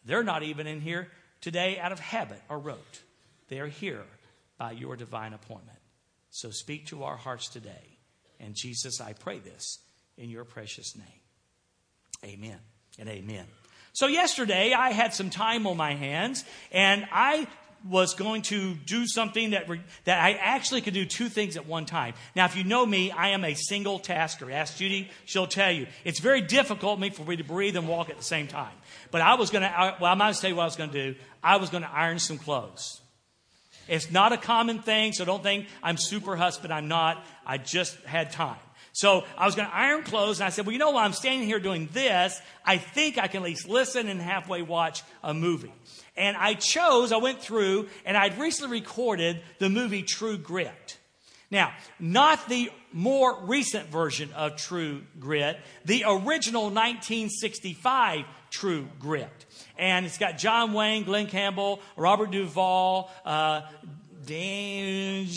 They're 0.05 0.23
not 0.23 0.43
even 0.43 0.67
in 0.67 0.81
here 0.81 1.09
today 1.41 1.79
out 1.79 1.91
of 1.91 1.99
habit 1.99 2.41
or 2.49 2.59
rote. 2.59 3.01
They 3.49 3.59
are 3.59 3.67
here 3.67 4.03
by 4.57 4.71
your 4.71 4.95
divine 4.95 5.33
appointment. 5.33 5.79
So 6.29 6.51
speak 6.51 6.87
to 6.87 7.03
our 7.03 7.17
hearts 7.17 7.47
today. 7.47 7.97
And 8.39 8.55
Jesus, 8.55 9.01
I 9.01 9.13
pray 9.13 9.39
this 9.39 9.79
in 10.17 10.29
your 10.29 10.45
precious 10.45 10.95
name. 10.95 11.18
Amen 12.23 12.57
and 12.97 13.09
amen. 13.09 13.45
So 13.93 14.07
yesterday 14.07 14.73
I 14.73 14.91
had 14.91 15.13
some 15.13 15.29
time 15.29 15.67
on 15.67 15.77
my 15.77 15.93
hands 15.93 16.43
and 16.71 17.07
I 17.11 17.47
was 17.87 18.13
going 18.13 18.41
to 18.41 18.73
do 18.73 19.07
something 19.07 19.51
that, 19.51 19.69
re- 19.69 19.81
that 20.03 20.21
I 20.21 20.33
actually 20.33 20.81
could 20.81 20.93
do 20.93 21.05
two 21.05 21.29
things 21.29 21.55
at 21.55 21.65
one 21.65 21.85
time. 21.85 22.13
Now, 22.35 22.45
if 22.45 22.57
you 22.57 22.63
know 22.63 22.85
me, 22.85 23.09
I 23.11 23.29
am 23.29 23.45
a 23.45 23.53
single 23.53 23.99
tasker. 23.99 24.51
Ask 24.51 24.77
Judy, 24.77 25.09
she'll 25.25 25.47
tell 25.47 25.71
you. 25.71 25.87
It's 26.03 26.19
very 26.19 26.41
difficult 26.41 26.99
for 27.13 27.23
me 27.23 27.37
to 27.37 27.43
breathe 27.43 27.77
and 27.77 27.87
walk 27.87 28.09
at 28.09 28.17
the 28.17 28.23
same 28.23 28.47
time. 28.47 28.73
But 29.11 29.21
I 29.21 29.35
was 29.35 29.49
going 29.49 29.61
to, 29.61 29.95
well, 30.01 30.11
I 30.11 30.15
might 30.15 30.35
tell 30.35 30.49
you 30.49 30.57
what 30.57 30.63
I 30.63 30.65
was 30.65 30.75
going 30.75 30.89
to 30.89 31.13
do. 31.13 31.19
I 31.41 31.55
was 31.57 31.69
going 31.69 31.83
to 31.83 31.91
iron 31.91 32.19
some 32.19 32.37
clothes. 32.37 32.99
It's 33.87 34.11
not 34.11 34.33
a 34.33 34.37
common 34.37 34.79
thing, 34.79 35.13
so 35.13 35.25
don't 35.25 35.41
think 35.41 35.67
I'm 35.81 35.97
super 35.97 36.35
husband. 36.35 36.71
I'm 36.71 36.87
not. 36.87 37.25
I 37.45 37.57
just 37.57 37.99
had 38.01 38.31
time. 38.31 38.57
So 38.93 39.23
I 39.37 39.45
was 39.45 39.55
going 39.55 39.67
to 39.67 39.75
iron 39.75 40.03
clothes, 40.03 40.39
and 40.39 40.47
I 40.47 40.49
said, 40.49 40.65
Well, 40.65 40.73
you 40.73 40.79
know, 40.79 40.91
while 40.91 41.05
I'm 41.05 41.13
standing 41.13 41.47
here 41.47 41.59
doing 41.59 41.89
this, 41.93 42.39
I 42.65 42.77
think 42.77 43.17
I 43.17 43.27
can 43.27 43.43
at 43.43 43.45
least 43.45 43.67
listen 43.67 44.07
and 44.09 44.21
halfway 44.21 44.61
watch 44.61 45.03
a 45.23 45.33
movie. 45.33 45.73
And 46.17 46.35
I 46.35 46.55
chose, 46.55 47.11
I 47.11 47.17
went 47.17 47.41
through, 47.41 47.87
and 48.05 48.17
I'd 48.17 48.37
recently 48.37 48.79
recorded 48.79 49.41
the 49.59 49.69
movie 49.69 50.03
True 50.03 50.37
Grit. 50.37 50.97
Now, 51.51 51.73
not 51.99 52.47
the 52.47 52.71
more 52.91 53.39
recent 53.43 53.89
version 53.89 54.31
of 54.33 54.55
True 54.55 55.01
Grit, 55.19 55.57
the 55.85 56.03
original 56.07 56.63
1965 56.63 58.25
True 58.51 58.87
Grit. 58.99 59.45
And 59.77 60.05
it's 60.05 60.17
got 60.17 60.37
John 60.37 60.73
Wayne, 60.73 61.05
Glen 61.05 61.27
Campbell, 61.27 61.81
Robert 61.95 62.31
Duvall, 62.31 63.11
uh, 63.25 63.61
Dan, 64.25 65.27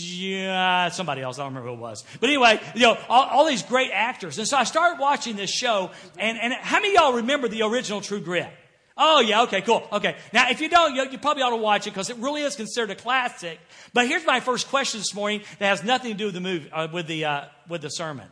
somebody 0.90 1.22
else, 1.22 1.38
I 1.38 1.42
don't 1.42 1.54
remember 1.54 1.68
who 1.70 1.74
it 1.76 1.80
was. 1.80 2.04
But 2.20 2.28
anyway, 2.28 2.60
you 2.74 2.82
know, 2.82 2.98
all, 3.08 3.24
all, 3.28 3.46
these 3.46 3.62
great 3.62 3.90
actors. 3.92 4.38
And 4.38 4.48
so 4.48 4.56
I 4.56 4.64
started 4.64 5.00
watching 5.00 5.36
this 5.36 5.50
show, 5.50 5.90
and, 6.18 6.38
and 6.38 6.52
how 6.52 6.80
many 6.80 6.94
y'all 6.94 7.14
remember 7.14 7.48
the 7.48 7.62
original 7.62 8.00
True 8.00 8.20
Grit? 8.20 8.50
Oh, 8.96 9.20
yeah, 9.20 9.42
okay, 9.42 9.62
cool. 9.62 9.86
Okay. 9.92 10.16
Now, 10.32 10.50
if 10.50 10.60
you 10.60 10.68
don't, 10.68 10.94
you, 10.94 11.10
you 11.10 11.18
probably 11.18 11.42
ought 11.42 11.50
to 11.50 11.56
watch 11.56 11.86
it 11.86 11.90
because 11.90 12.10
it 12.10 12.16
really 12.18 12.42
is 12.42 12.56
considered 12.56 12.90
a 12.90 12.94
classic. 12.94 13.58
But 13.94 14.06
here's 14.06 14.26
my 14.26 14.40
first 14.40 14.68
question 14.68 15.00
this 15.00 15.14
morning 15.14 15.42
that 15.58 15.66
has 15.66 15.82
nothing 15.82 16.12
to 16.12 16.18
do 16.18 16.26
with 16.26 16.34
the 16.34 16.40
movie, 16.40 16.70
uh, 16.70 16.88
with 16.92 17.06
the, 17.06 17.24
uh, 17.24 17.44
with 17.68 17.82
the 17.82 17.88
sermon. 17.88 18.28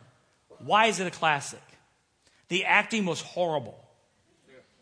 Why 0.59 0.87
is 0.87 0.99
it 0.99 1.07
a 1.07 1.11
classic? 1.11 1.61
The 2.49 2.65
acting 2.65 3.05
was 3.05 3.21
horrible. 3.21 3.77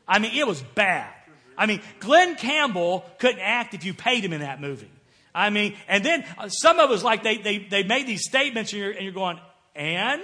I 0.07 0.19
mean, 0.19 0.35
it 0.35 0.47
was 0.47 0.61
bad. 0.61 1.13
I 1.57 1.65
mean, 1.65 1.81
Glen 1.99 2.35
Campbell 2.35 3.05
couldn't 3.19 3.41
act 3.41 3.73
if 3.73 3.85
you 3.85 3.93
paid 3.93 4.25
him 4.25 4.33
in 4.33 4.41
that 4.41 4.59
movie. 4.59 4.89
I 5.33 5.49
mean, 5.49 5.75
and 5.87 6.03
then 6.03 6.25
uh, 6.37 6.49
some 6.49 6.79
of 6.79 6.91
us 6.91 7.03
like 7.03 7.23
they, 7.23 7.37
they, 7.37 7.59
they 7.59 7.83
made 7.83 8.07
these 8.07 8.23
statements 8.23 8.73
and 8.73 8.81
you're, 8.81 8.91
and 8.91 9.01
you're 9.03 9.13
going, 9.13 9.39
and? 9.75 10.21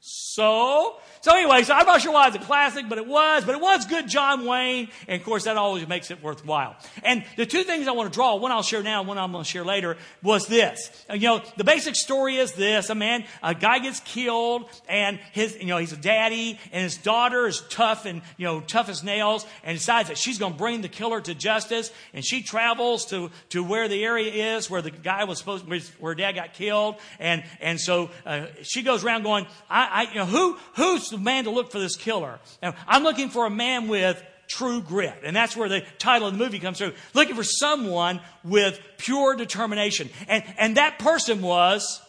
So, 0.00 0.96
so 1.24 1.34
anyway, 1.34 1.62
so 1.62 1.72
I'm 1.72 1.86
not 1.86 2.02
sure 2.02 2.12
why 2.12 2.26
it's 2.26 2.36
a 2.36 2.38
classic, 2.38 2.86
but 2.86 2.98
it 2.98 3.06
was, 3.06 3.46
but 3.46 3.54
it 3.54 3.60
was 3.62 3.86
good 3.86 4.06
John 4.06 4.44
Wayne, 4.44 4.90
and 5.08 5.18
of 5.18 5.24
course 5.24 5.44
that 5.44 5.56
always 5.56 5.88
makes 5.88 6.10
it 6.10 6.22
worthwhile. 6.22 6.76
And 7.02 7.24
the 7.38 7.46
two 7.46 7.62
things 7.62 7.88
I 7.88 7.92
want 7.92 8.12
to 8.12 8.14
draw, 8.14 8.36
one 8.36 8.52
I'll 8.52 8.62
share 8.62 8.82
now, 8.82 9.02
one 9.04 9.16
I'm 9.16 9.32
going 9.32 9.42
to 9.42 9.50
share 9.50 9.64
later, 9.64 9.96
was 10.22 10.46
this. 10.48 10.90
You 11.10 11.20
know, 11.20 11.42
the 11.56 11.64
basic 11.64 11.94
story 11.94 12.36
is 12.36 12.52
this: 12.52 12.90
a 12.90 12.94
man, 12.94 13.24
a 13.42 13.54
guy 13.54 13.78
gets 13.78 14.00
killed, 14.00 14.68
and 14.86 15.18
his, 15.32 15.56
you 15.58 15.64
know, 15.64 15.78
he's 15.78 15.94
a 15.94 15.96
daddy, 15.96 16.60
and 16.72 16.82
his 16.82 16.98
daughter 16.98 17.46
is 17.46 17.62
tough 17.70 18.04
and 18.04 18.20
you 18.36 18.44
know 18.44 18.60
tough 18.60 18.90
as 18.90 19.02
nails, 19.02 19.46
and 19.62 19.78
decides 19.78 20.10
that 20.10 20.18
she's 20.18 20.36
going 20.36 20.52
to 20.52 20.58
bring 20.58 20.82
the 20.82 20.90
killer 20.90 21.22
to 21.22 21.34
justice, 21.34 21.90
and 22.12 22.22
she 22.22 22.42
travels 22.42 23.06
to 23.06 23.30
to 23.48 23.64
where 23.64 23.88
the 23.88 24.04
area 24.04 24.56
is 24.56 24.68
where 24.68 24.82
the 24.82 24.90
guy 24.90 25.24
was 25.24 25.38
supposed, 25.38 25.64
where, 25.98 26.14
dad 26.14 26.32
got 26.32 26.52
killed, 26.52 26.96
and 27.18 27.42
and 27.62 27.80
so 27.80 28.10
uh, 28.26 28.44
she 28.62 28.82
goes 28.82 29.02
around 29.02 29.22
going, 29.22 29.46
I, 29.70 30.06
I, 30.06 30.12
you 30.12 30.16
know, 30.16 30.26
who, 30.26 30.58
who's 30.74 31.13
man 31.20 31.44
to 31.44 31.50
look 31.50 31.70
for 31.70 31.78
this 31.78 31.96
killer? 31.96 32.38
Now, 32.62 32.74
I'm 32.86 33.02
looking 33.02 33.28
for 33.28 33.46
a 33.46 33.50
man 33.50 33.88
with 33.88 34.22
true 34.46 34.82
grit. 34.82 35.20
And 35.24 35.34
that's 35.34 35.56
where 35.56 35.68
the 35.68 35.82
title 35.98 36.28
of 36.28 36.34
the 36.34 36.38
movie 36.38 36.58
comes 36.58 36.78
through. 36.78 36.92
Looking 37.14 37.34
for 37.34 37.44
someone 37.44 38.20
with 38.42 38.80
pure 38.98 39.34
determination. 39.36 40.10
And, 40.28 40.44
and 40.58 40.76
that 40.76 40.98
person 40.98 41.42
was 41.42 42.00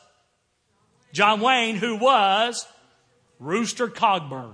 John 1.14 1.42
Wayne, 1.42 1.76
who 1.76 1.96
was 1.96 2.66
Rooster 3.40 3.88
Cogburn. 3.88 4.54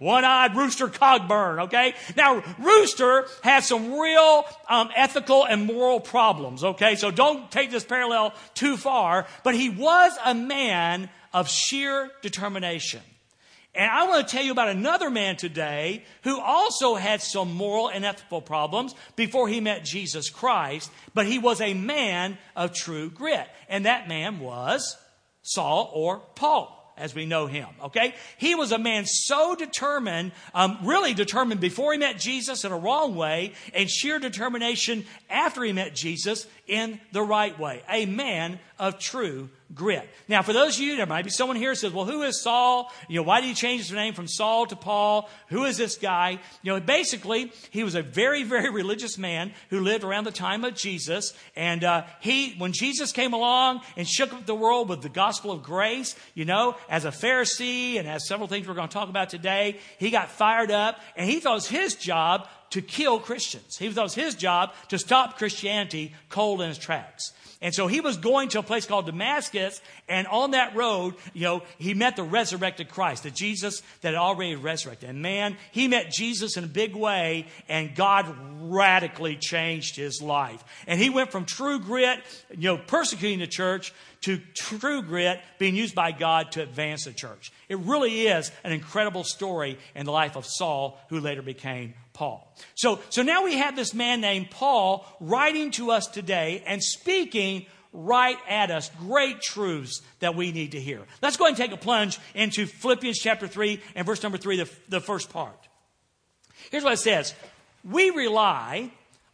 One 0.00 0.24
eyed 0.24 0.56
Rooster 0.56 0.88
Cogburn, 0.88 1.64
okay? 1.64 1.94
Now, 2.16 2.42
Rooster 2.58 3.26
had 3.42 3.60
some 3.60 3.98
real 3.98 4.44
um, 4.68 4.90
ethical 4.94 5.44
and 5.46 5.66
moral 5.66 6.00
problems, 6.00 6.64
okay? 6.64 6.96
So 6.96 7.10
don't 7.10 7.50
take 7.50 7.70
this 7.70 7.84
parallel 7.84 8.34
too 8.54 8.76
far, 8.76 9.26
but 9.44 9.54
he 9.54 9.70
was 9.70 10.12
a 10.24 10.34
man 10.34 11.08
of 11.32 11.48
sheer 11.48 12.10
determination. 12.22 13.00
And 13.74 13.90
I 13.90 14.06
want 14.06 14.26
to 14.26 14.36
tell 14.36 14.44
you 14.44 14.52
about 14.52 14.68
another 14.68 15.10
man 15.10 15.36
today 15.36 16.04
who 16.22 16.40
also 16.40 16.94
had 16.94 17.20
some 17.20 17.52
moral 17.52 17.88
and 17.88 18.04
ethical 18.04 18.40
problems 18.40 18.94
before 19.16 19.48
he 19.48 19.60
met 19.60 19.84
Jesus 19.84 20.30
Christ, 20.30 20.90
but 21.12 21.26
he 21.26 21.38
was 21.38 21.60
a 21.60 21.74
man 21.74 22.38
of 22.54 22.72
true 22.72 23.10
grit. 23.10 23.48
And 23.68 23.86
that 23.86 24.08
man 24.08 24.38
was 24.38 24.96
Saul 25.42 25.90
or 25.92 26.20
Paul 26.36 26.80
as 26.96 27.14
we 27.14 27.26
know 27.26 27.46
him. 27.46 27.68
Okay? 27.82 28.14
He 28.38 28.54
was 28.54 28.72
a 28.72 28.78
man 28.78 29.04
so 29.06 29.54
determined, 29.56 30.32
um, 30.54 30.78
really 30.82 31.14
determined 31.14 31.60
before 31.60 31.92
he 31.92 31.98
met 31.98 32.18
Jesus 32.18 32.64
in 32.64 32.72
a 32.72 32.78
wrong 32.78 33.16
way, 33.16 33.52
and 33.72 33.90
sheer 33.90 34.18
determination 34.18 35.04
after 35.28 35.64
he 35.64 35.72
met 35.72 35.94
Jesus 35.94 36.46
in 36.66 37.00
the 37.12 37.22
right 37.22 37.58
way. 37.58 37.82
A 37.88 38.06
man 38.06 38.58
of 38.78 38.98
true 38.98 39.48
grit. 39.74 40.08
Now, 40.28 40.42
for 40.42 40.52
those 40.52 40.76
of 40.76 40.82
you, 40.82 40.96
there 40.96 41.06
might 41.06 41.24
be 41.24 41.30
someone 41.30 41.56
here 41.56 41.70
who 41.70 41.74
says, 41.74 41.92
well, 41.92 42.04
who 42.04 42.22
is 42.22 42.42
Saul? 42.42 42.92
You 43.08 43.16
know, 43.16 43.22
why 43.22 43.40
did 43.40 43.48
he 43.48 43.54
change 43.54 43.82
his 43.82 43.92
name 43.92 44.14
from 44.14 44.28
Saul 44.28 44.66
to 44.66 44.76
Paul? 44.76 45.28
Who 45.48 45.64
is 45.64 45.76
this 45.76 45.96
guy? 45.96 46.38
You 46.62 46.72
know, 46.72 46.80
basically, 46.80 47.52
he 47.70 47.84
was 47.84 47.94
a 47.94 48.02
very, 48.02 48.42
very 48.42 48.70
religious 48.70 49.18
man 49.18 49.52
who 49.70 49.80
lived 49.80 50.04
around 50.04 50.24
the 50.24 50.32
time 50.32 50.64
of 50.64 50.74
Jesus. 50.74 51.32
And 51.56 51.84
uh, 51.84 52.04
he, 52.20 52.54
when 52.58 52.72
Jesus 52.72 53.12
came 53.12 53.32
along 53.32 53.80
and 53.96 54.06
shook 54.08 54.32
up 54.32 54.46
the 54.46 54.54
world 54.54 54.88
with 54.88 55.02
the 55.02 55.08
gospel 55.08 55.50
of 55.52 55.62
grace, 55.62 56.14
you 56.34 56.44
know, 56.44 56.76
as 56.88 57.04
a 57.04 57.10
Pharisee 57.10 57.98
and 57.98 58.08
as 58.08 58.26
several 58.26 58.48
things 58.48 58.68
we're 58.68 58.74
going 58.74 58.88
to 58.88 58.94
talk 58.94 59.08
about 59.08 59.28
today, 59.28 59.78
he 59.98 60.10
got 60.10 60.30
fired 60.30 60.70
up 60.70 61.00
and 61.16 61.28
he 61.28 61.40
thought 61.40 61.52
it 61.52 61.54
was 61.54 61.68
his 61.68 61.94
job 61.94 62.48
to 62.74 62.82
kill 62.82 63.20
Christians. 63.20 63.76
He 63.76 63.88
thought 63.88 64.00
it 64.00 64.02
was 64.02 64.14
his 64.16 64.34
job 64.34 64.72
to 64.88 64.98
stop 64.98 65.38
Christianity 65.38 66.12
cold 66.28 66.60
in 66.60 66.70
its 66.70 66.78
tracks. 66.78 67.32
And 67.62 67.72
so 67.72 67.86
he 67.86 68.00
was 68.00 68.16
going 68.16 68.48
to 68.50 68.58
a 68.58 68.62
place 68.64 68.84
called 68.84 69.06
Damascus, 69.06 69.80
and 70.08 70.26
on 70.26 70.50
that 70.50 70.74
road, 70.74 71.14
you 71.32 71.42
know, 71.42 71.62
he 71.78 71.94
met 71.94 72.16
the 72.16 72.24
resurrected 72.24 72.88
Christ, 72.90 73.22
the 73.22 73.30
Jesus 73.30 73.80
that 74.00 74.08
had 74.08 74.16
already 74.16 74.56
resurrected. 74.56 75.08
And 75.08 75.22
man, 75.22 75.56
he 75.70 75.86
met 75.86 76.10
Jesus 76.10 76.56
in 76.56 76.64
a 76.64 76.66
big 76.66 76.96
way, 76.96 77.46
and 77.68 77.94
God 77.94 78.26
radically 78.60 79.36
changed 79.36 79.94
his 79.94 80.20
life. 80.20 80.62
And 80.88 81.00
he 81.00 81.10
went 81.10 81.30
from 81.30 81.44
true 81.44 81.78
grit, 81.78 82.18
you 82.50 82.70
know, 82.70 82.76
persecuting 82.76 83.38
the 83.38 83.46
church, 83.46 83.94
to 84.22 84.40
true 84.54 85.02
grit 85.02 85.40
being 85.58 85.76
used 85.76 85.94
by 85.94 86.10
God 86.10 86.50
to 86.52 86.62
advance 86.62 87.04
the 87.04 87.12
church. 87.12 87.52
It 87.68 87.78
really 87.78 88.26
is 88.26 88.50
an 88.64 88.72
incredible 88.72 89.22
story 89.22 89.78
in 89.94 90.06
the 90.06 90.12
life 90.12 90.36
of 90.36 90.44
Saul, 90.44 90.98
who 91.08 91.20
later 91.20 91.42
became 91.42 91.94
Paul. 92.14 92.50
So, 92.76 93.00
so 93.10 93.22
now 93.22 93.44
we 93.44 93.58
have 93.58 93.76
this 93.76 93.92
man 93.92 94.20
named 94.20 94.50
Paul 94.50 95.04
writing 95.20 95.72
to 95.72 95.90
us 95.90 96.06
today 96.06 96.62
and 96.64 96.82
speaking 96.82 97.66
right 97.92 98.38
at 98.48 98.70
us 98.70 98.90
great 99.00 99.40
truths 99.40 100.00
that 100.20 100.34
we 100.34 100.52
need 100.52 100.72
to 100.72 100.80
hear. 100.80 101.02
Let's 101.20 101.36
go 101.36 101.44
ahead 101.44 101.58
and 101.58 101.70
take 101.70 101.78
a 101.78 101.82
plunge 101.82 102.18
into 102.34 102.66
Philippians 102.66 103.18
chapter 103.18 103.46
3 103.46 103.80
and 103.94 104.06
verse 104.06 104.22
number 104.22 104.38
3, 104.38 104.58
the, 104.58 104.70
the 104.88 105.00
first 105.00 105.30
part. 105.30 105.58
Here's 106.70 106.84
what 106.84 106.92
it 106.92 106.98
says 106.98 107.34
We 107.84 108.10
rely 108.10 108.90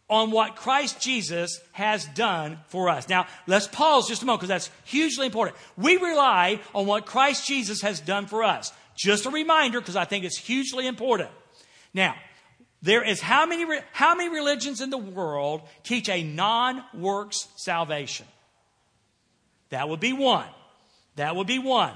on 0.09 0.31
what 0.31 0.55
Christ 0.55 0.99
Jesus 0.99 1.61
has 1.71 2.05
done 2.05 2.59
for 2.67 2.89
us. 2.89 3.07
Now, 3.07 3.27
let's 3.47 3.67
pause 3.67 4.07
just 4.07 4.23
a 4.23 4.25
moment 4.25 4.41
because 4.41 4.49
that's 4.49 4.71
hugely 4.83 5.27
important. 5.27 5.57
We 5.77 5.97
rely 5.97 6.59
on 6.75 6.85
what 6.85 7.05
Christ 7.05 7.47
Jesus 7.47 7.81
has 7.81 8.01
done 8.01 8.25
for 8.25 8.43
us. 8.43 8.73
Just 8.95 9.25
a 9.25 9.29
reminder 9.29 9.79
because 9.79 9.95
I 9.95 10.05
think 10.05 10.25
it's 10.25 10.37
hugely 10.37 10.85
important. 10.85 11.29
Now, 11.93 12.15
there 12.81 13.03
is 13.03 13.21
how 13.21 13.45
many, 13.45 13.65
how 13.91 14.15
many 14.15 14.29
religions 14.29 14.81
in 14.81 14.89
the 14.89 14.97
world 14.97 15.61
teach 15.83 16.09
a 16.09 16.23
non 16.23 16.83
works 16.93 17.47
salvation? 17.55 18.25
That 19.69 19.87
would 19.87 19.99
be 19.99 20.13
one. 20.13 20.47
That 21.15 21.35
would 21.35 21.47
be 21.47 21.59
one. 21.59 21.93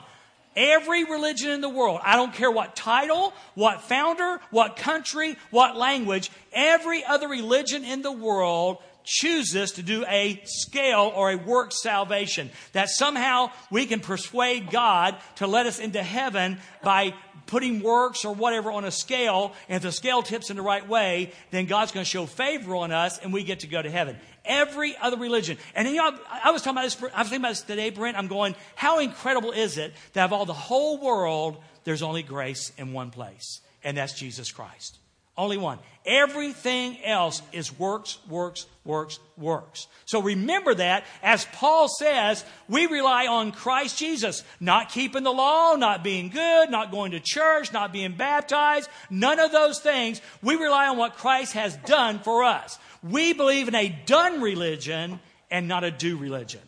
Every 0.56 1.04
religion 1.04 1.50
in 1.50 1.60
the 1.60 1.70
world, 1.70 2.00
I 2.04 2.16
don't 2.16 2.34
care 2.34 2.50
what 2.50 2.78
title, 2.78 3.34
what 3.56 3.82
founder, 3.82 4.40
what 4.52 4.78
country, 4.78 5.36
what 5.52 5.76
language, 5.76 6.32
every 6.54 7.04
other 7.04 7.28
religion 7.28 7.84
in 7.84 8.02
the 8.02 8.12
world 8.12 8.78
chooses 9.06 9.74
to 9.74 9.84
do 9.84 10.04
a 10.08 10.42
scale 10.46 11.12
or 11.16 11.32
a 11.32 11.38
work 11.38 11.72
salvation. 11.72 12.50
That 12.74 12.90
somehow 12.90 13.52
we 13.72 13.86
can 13.86 14.00
persuade 14.00 14.72
God 14.72 15.16
to 15.36 15.48
let 15.48 15.66
us 15.66 15.80
into 15.80 16.04
heaven 16.04 16.60
by 16.84 17.14
putting 17.48 17.82
works 17.82 18.26
or 18.26 18.34
whatever 18.34 18.72
on 18.72 18.86
a 18.86 18.92
scale, 18.92 19.54
and 19.70 19.78
if 19.78 19.84
the 19.84 19.92
scale 19.92 20.22
tips 20.22 20.50
in 20.50 20.56
the 20.56 20.62
right 20.62 20.88
way, 20.88 21.32
then 21.52 21.66
God's 21.66 21.92
going 21.92 22.04
to 22.04 22.10
show 22.10 22.26
favor 22.26 22.76
on 22.76 22.92
us 22.92 23.20
and 23.20 23.32
we 23.32 23.44
get 23.44 23.62
to 23.62 23.68
go 23.68 23.82
to 23.82 23.90
heaven. 23.90 24.18
Every 24.44 24.96
other 24.98 25.18
religion. 25.18 25.58
And 25.76 25.88
you 25.88 25.96
know, 25.96 26.18
I 26.44 26.52
was 26.52 26.62
talking 26.62 26.78
about 26.78 26.84
this, 26.84 26.98
I 27.14 27.20
was 27.20 27.30
thinking 27.30 27.42
about 27.42 27.50
this 27.50 27.62
today, 27.62 27.90
Brent. 27.90 28.18
I'm 28.18 28.28
going, 28.28 28.56
how 28.76 29.00
incredible 29.00 29.52
is 29.52 29.78
it 29.78 29.94
that 30.14 30.26
of 30.26 30.34
all 30.34 30.46
the 30.46 30.54
whole 30.54 31.00
world, 31.00 31.58
there's 31.84 32.02
only 32.02 32.24
grace 32.24 32.72
in 32.78 32.94
one 32.94 33.12
place, 33.12 33.62
and 33.84 33.98
that's 33.98 34.14
Jesus 34.14 34.52
Christ. 34.52 34.98
Only 35.38 35.58
one. 35.58 35.80
Everything 36.06 37.04
else 37.04 37.42
is 37.52 37.78
works, 37.78 38.20
works, 38.30 38.68
works, 38.86 39.20
works. 39.38 39.88
So 40.06 40.22
remember 40.22 40.76
that. 40.76 41.04
As 41.24 41.46
Paul 41.46 41.88
says, 41.88 42.46
we 42.70 42.86
rely 42.86 43.26
on 43.26 43.52
Christ 43.52 43.98
Jesus. 43.98 44.44
Not 44.60 44.90
keeping 44.90 45.24
the 45.24 45.34
law, 45.34 45.76
not 45.76 46.04
being 46.04 46.30
good, 46.30 46.70
not 46.70 46.92
going 46.92 47.12
to 47.12 47.20
church, 47.20 47.74
not 47.74 47.92
being 47.92 48.14
baptized. 48.14 48.90
None 49.10 49.40
of 49.40 49.52
those 49.52 49.80
things. 49.80 50.22
We 50.44 50.56
rely 50.56 50.88
on 50.88 50.98
what 50.98 51.18
Christ 51.18 51.54
has 51.54 51.76
done 51.78 52.20
for 52.20 52.44
us. 52.44 52.78
We 53.04 53.34
believe 53.34 53.68
in 53.68 53.76
a 53.76 53.90
done 54.06 54.42
religion 54.42 55.20
and 55.50 55.68
not 55.68 55.84
a 55.84 55.92
do 55.92 56.18
religion. 56.18 56.62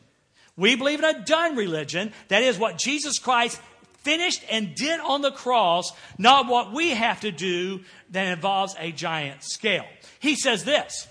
We 0.58 0.76
believe 0.76 1.00
in 1.00 1.06
a 1.06 1.24
done 1.24 1.56
religion. 1.56 2.12
That 2.30 2.42
is 2.42 2.58
what 2.58 2.80
Jesus 2.80 3.20
Christ 3.20 3.62
finished 4.08 4.42
and 4.50 4.74
did 4.74 5.02
on 5.02 5.22
the 5.22 5.32
cross, 5.32 5.92
not 6.18 6.48
what 6.48 6.72
we 6.72 6.92
have 6.92 7.20
to 7.20 7.30
do 7.30 7.82
that 8.12 8.32
involves 8.32 8.74
a 8.80 8.90
giant 8.94 9.44
scale. 9.44 9.86
He 10.22 10.36
says 10.36 10.64
this. 10.64 11.06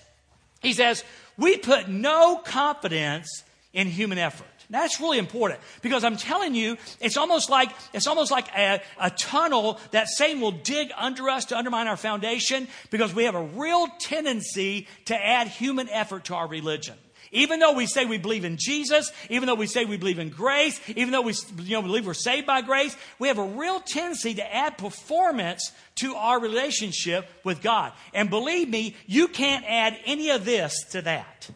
He 0.62 0.72
says, 0.72 1.04
we 1.36 1.58
put 1.58 1.88
no 1.88 2.38
confidence 2.38 3.44
in 3.74 3.86
human 3.86 4.16
effort. 4.16 4.46
That's 4.70 4.98
really 4.98 5.18
important 5.18 5.60
because 5.82 6.04
I'm 6.04 6.16
telling 6.16 6.54
you, 6.54 6.78
it's 6.98 7.18
almost 7.18 7.50
like, 7.50 7.70
it's 7.92 8.06
almost 8.06 8.30
like 8.30 8.48
a, 8.56 8.80
a, 8.98 9.10
tunnel 9.10 9.78
that 9.90 10.08
Satan 10.08 10.40
will 10.40 10.52
dig 10.52 10.90
under 10.96 11.28
us 11.28 11.44
to 11.46 11.58
undermine 11.58 11.88
our 11.88 11.98
foundation 11.98 12.66
because 12.90 13.14
we 13.14 13.24
have 13.24 13.34
a 13.34 13.42
real 13.42 13.88
tendency 14.00 14.88
to 15.04 15.14
add 15.14 15.48
human 15.48 15.90
effort 15.90 16.24
to 16.24 16.34
our 16.34 16.48
religion. 16.48 16.94
Even 17.32 17.60
though 17.60 17.72
we 17.72 17.86
say 17.86 18.04
we 18.04 18.18
believe 18.18 18.44
in 18.44 18.56
Jesus, 18.58 19.10
even 19.30 19.46
though 19.46 19.54
we 19.54 19.66
say 19.66 19.84
we 19.84 19.96
believe 19.96 20.18
in 20.18 20.28
grace, 20.28 20.80
even 20.88 21.10
though 21.10 21.22
we 21.22 21.34
you 21.62 21.76
know, 21.76 21.82
believe 21.82 22.06
we're 22.06 22.14
saved 22.14 22.46
by 22.46 22.62
grace, 22.62 22.96
we 23.18 23.28
have 23.28 23.38
a 23.38 23.44
real 23.44 23.80
tendency 23.80 24.34
to 24.34 24.54
add 24.54 24.78
performance 24.78 25.72
to 25.96 26.14
our 26.14 26.40
relationship 26.40 27.28
with 27.44 27.62
God. 27.62 27.92
And 28.14 28.30
believe 28.30 28.68
me, 28.68 28.94
you 29.06 29.28
can't 29.28 29.64
add 29.66 29.96
any 30.04 30.30
of 30.30 30.44
this 30.44 30.84
to 30.92 31.02
that. 31.02 31.50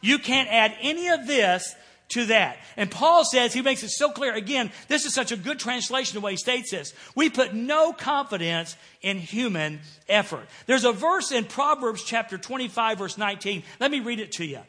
You 0.00 0.18
can't 0.18 0.48
add 0.48 0.76
any 0.80 1.08
of 1.08 1.26
this 1.26 1.74
to 2.08 2.26
that. 2.26 2.58
And 2.76 2.90
Paul 2.90 3.24
says, 3.24 3.52
he 3.52 3.62
makes 3.62 3.82
it 3.82 3.90
so 3.90 4.10
clear. 4.10 4.34
Again, 4.34 4.70
this 4.88 5.06
is 5.06 5.14
such 5.14 5.32
a 5.32 5.36
good 5.36 5.58
translation 5.58 6.16
of 6.16 6.22
the 6.22 6.24
way 6.24 6.32
he 6.32 6.36
states 6.36 6.70
this. 6.70 6.94
We 7.14 7.30
put 7.30 7.54
no 7.54 7.92
confidence 7.92 8.76
in 9.02 9.18
human 9.18 9.80
effort. 10.08 10.46
There's 10.66 10.84
a 10.84 10.92
verse 10.92 11.32
in 11.32 11.44
Proverbs 11.44 12.04
chapter 12.04 12.38
25, 12.38 12.98
verse 12.98 13.18
19. 13.18 13.64
Let 13.80 13.90
me 13.90 14.00
read 14.00 14.20
it 14.20 14.32
to 14.32 14.44
you. 14.44 14.60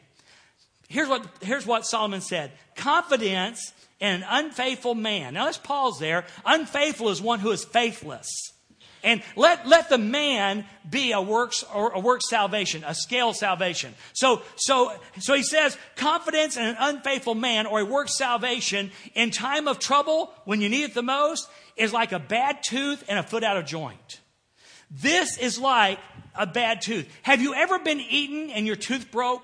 Here's 0.88 1.08
what, 1.08 1.26
here's 1.42 1.66
what 1.66 1.86
Solomon 1.86 2.20
said 2.20 2.50
Confidence 2.76 3.72
in 4.00 4.22
an 4.22 4.24
unfaithful 4.28 4.94
man. 4.94 5.34
Now 5.34 5.44
let's 5.44 5.58
pause 5.58 5.98
there. 5.98 6.24
Unfaithful 6.44 7.08
is 7.10 7.20
one 7.20 7.40
who 7.40 7.50
is 7.50 7.64
faithless. 7.64 8.28
And 9.04 9.22
let, 9.36 9.66
let 9.66 9.88
the 9.88 9.98
man 9.98 10.64
be 10.88 11.12
a 11.12 11.20
works 11.20 11.64
or 11.72 11.92
a 11.92 12.00
work 12.00 12.20
salvation, 12.22 12.82
a 12.84 12.94
scale 12.94 13.32
salvation. 13.32 13.94
So, 14.12 14.42
so, 14.56 14.92
so 15.20 15.34
he 15.34 15.44
says 15.44 15.76
confidence 15.94 16.56
in 16.56 16.64
an 16.64 16.76
unfaithful 16.78 17.36
man 17.36 17.66
or 17.66 17.80
a 17.80 17.84
work 17.84 18.08
salvation 18.08 18.90
in 19.14 19.30
time 19.30 19.68
of 19.68 19.78
trouble 19.78 20.32
when 20.46 20.60
you 20.60 20.68
need 20.68 20.82
it 20.82 20.94
the 20.94 21.02
most 21.02 21.48
is 21.76 21.92
like 21.92 22.10
a 22.10 22.18
bad 22.18 22.58
tooth 22.64 23.04
and 23.08 23.18
a 23.18 23.22
foot 23.22 23.44
out 23.44 23.56
of 23.56 23.66
joint. 23.66 24.20
This 24.90 25.38
is 25.38 25.58
like 25.58 25.98
a 26.34 26.46
bad 26.46 26.80
tooth. 26.80 27.06
Have 27.22 27.40
you 27.40 27.54
ever 27.54 27.78
been 27.78 28.00
eaten 28.00 28.50
and 28.50 28.66
your 28.66 28.76
tooth 28.76 29.10
broke? 29.12 29.42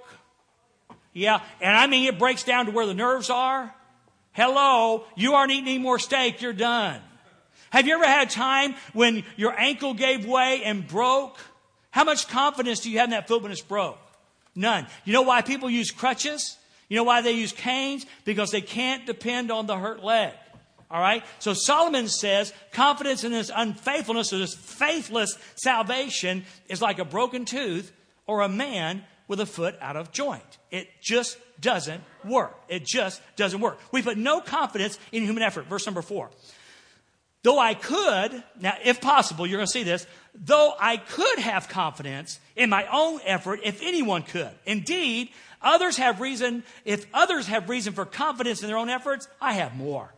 Yeah, 1.15 1.41
and 1.61 1.75
I 1.75 1.87
mean 1.87 2.07
it 2.07 2.19
breaks 2.19 2.43
down 2.43 2.67
to 2.67 2.73
where 2.73 2.87
the 2.87 2.95
nerves 2.95 3.31
are. 3.31 3.75
Hello, 4.33 5.05
you 5.17 5.35
aren't 5.35 5.53
eating 5.53 5.69
any 5.69 5.79
more 5.79 5.99
steak, 5.99 6.43
you're 6.43 6.53
done. 6.53 7.01
Have 7.71 7.87
you 7.87 7.95
ever 7.95 8.05
had 8.05 8.29
a 8.29 8.31
time 8.31 8.75
when 8.93 9.25
your 9.37 9.59
ankle 9.59 9.95
gave 9.95 10.27
way 10.27 10.63
and 10.65 10.87
broke? 10.87 11.39
How 11.91 12.05
much 12.05 12.29
confidence 12.29 12.81
do 12.81 12.91
you 12.91 12.99
have 12.99 13.07
in 13.07 13.11
that 13.11 13.29
foot 13.29 13.43
when 13.43 13.53
it's 13.53 13.61
broke? 13.61 13.99
None. 14.57 14.87
You 15.05 15.13
know 15.13 15.23
why 15.23 15.43
people 15.43 15.71
use 15.71 15.93
crutches? 15.93 16.57
You 16.89 16.97
know 16.97 17.05
why 17.05 17.23
they 17.23 17.33
use 17.33 17.53
canes? 17.53 18.07
Because 18.25 18.51
they 18.51 18.61
can't 18.61 19.07
depend 19.07 19.51
on 19.51 19.67
the 19.67 19.77
hurt 19.77 20.03
leg. 20.03 20.33
All 20.91 21.01
right? 21.01 21.25
So 21.39 21.55
Solomon 21.55 22.09
says 22.09 22.53
confidence 22.73 23.25
in 23.25 23.33
this 23.33 23.51
unfaithfulness 23.55 24.33
or 24.33 24.39
this 24.39 24.55
faithless 24.55 25.37
salvation 25.57 26.45
is 26.69 26.83
like 26.83 26.99
a 26.99 27.05
broken 27.05 27.45
tooth 27.45 27.93
or 28.27 28.43
a 28.43 28.49
man 28.49 29.05
with 29.29 29.41
a 29.41 29.47
foot 29.47 29.77
out 29.81 29.97
of 29.97 30.13
joint. 30.13 30.59
It 30.71 30.89
just 31.01 31.39
doesn't 31.61 32.03
work. 32.25 32.55
It 32.69 32.85
just 32.85 33.21
doesn't 33.37 33.61
work. 33.61 33.79
We 33.93 34.03
put 34.03 34.19
no 34.19 34.41
confidence 34.41 34.99
in 35.13 35.25
human 35.25 35.43
effort. 35.43 35.67
Verse 35.67 35.87
number 35.87 36.03
four. 36.03 36.31
Though 37.43 37.59
I 37.59 37.75
could, 37.75 38.43
now 38.59 38.75
if 38.83 39.01
possible, 39.01 39.47
you're 39.47 39.59
going 39.59 39.67
to 39.67 39.73
see 39.73 39.83
this, 39.83 40.07
though 40.35 40.73
I 40.81 40.97
could 40.97 41.39
have 41.39 41.69
confidence 41.69 42.41
in 42.57 42.71
my 42.71 42.87
own 42.91 43.21
effort 43.25 43.61
if 43.65 43.83
anyone 43.83 44.23
could. 44.23 44.51
Indeed, 44.65 45.29
others 45.61 45.99
have 45.99 46.21
reason, 46.21 46.65
if 46.87 47.07
others 47.13 47.47
have 47.47 47.69
reason 47.69 47.93
for 47.93 48.07
confidence 48.07 48.63
in 48.63 48.69
their 48.69 48.79
own 48.79 48.89
efforts, 48.89 49.29
I 49.43 49.53
have 49.55 49.77
more. 49.77 50.13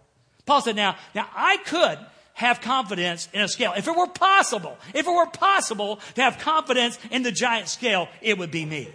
Paul 0.47 0.61
said, 0.61 0.77
now, 0.77 0.97
now 1.17 1.29
I 1.35 1.57
could 1.57 1.99
have 2.37 2.61
confidence 2.61 3.29
in 3.33 3.43
a 3.43 3.49
scale. 3.49 3.75
If 3.77 3.89
it 3.89 3.97
were 3.97 4.07
possible, 4.07 4.79
if 4.95 5.07
it 5.07 5.11
were 5.11 5.27
possible 5.27 6.01
to 6.15 6.23
have 6.23 6.39
confidence 6.39 6.99
in 7.11 7.23
the 7.23 7.33
giant 7.33 7.69
scale, 7.69 8.09
it 8.23 8.39
would 8.39 8.51
be 8.51 8.65
me. 8.65 8.89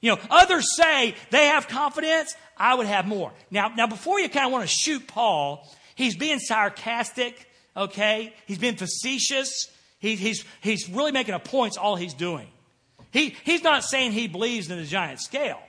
You 0.00 0.12
know, 0.12 0.18
others 0.30 0.76
say 0.76 1.14
they 1.30 1.46
have 1.46 1.66
confidence, 1.66 2.34
I 2.56 2.74
would 2.74 2.86
have 2.86 3.06
more. 3.06 3.32
Now, 3.50 3.68
now 3.68 3.86
before 3.86 4.20
you 4.20 4.28
kind 4.28 4.46
of 4.46 4.52
want 4.52 4.68
to 4.68 4.68
shoot 4.68 5.06
Paul, 5.06 5.66
he's 5.94 6.16
being 6.16 6.38
sarcastic 6.38 7.48
okay? 7.76 8.34
He's 8.46 8.58
being 8.58 8.76
facetious. 8.76 9.70
He, 9.98 10.16
he's, 10.16 10.44
he's 10.60 10.88
really 10.88 11.12
making 11.12 11.34
a 11.34 11.38
point, 11.38 11.78
all 11.78 11.96
he's 11.96 12.14
doing. 12.14 12.48
He, 13.10 13.36
he's 13.44 13.62
not 13.62 13.84
saying 13.84 14.12
he 14.12 14.26
believes 14.26 14.70
in 14.70 14.78
the 14.78 14.84
giant 14.84 15.20
scale, 15.20 15.60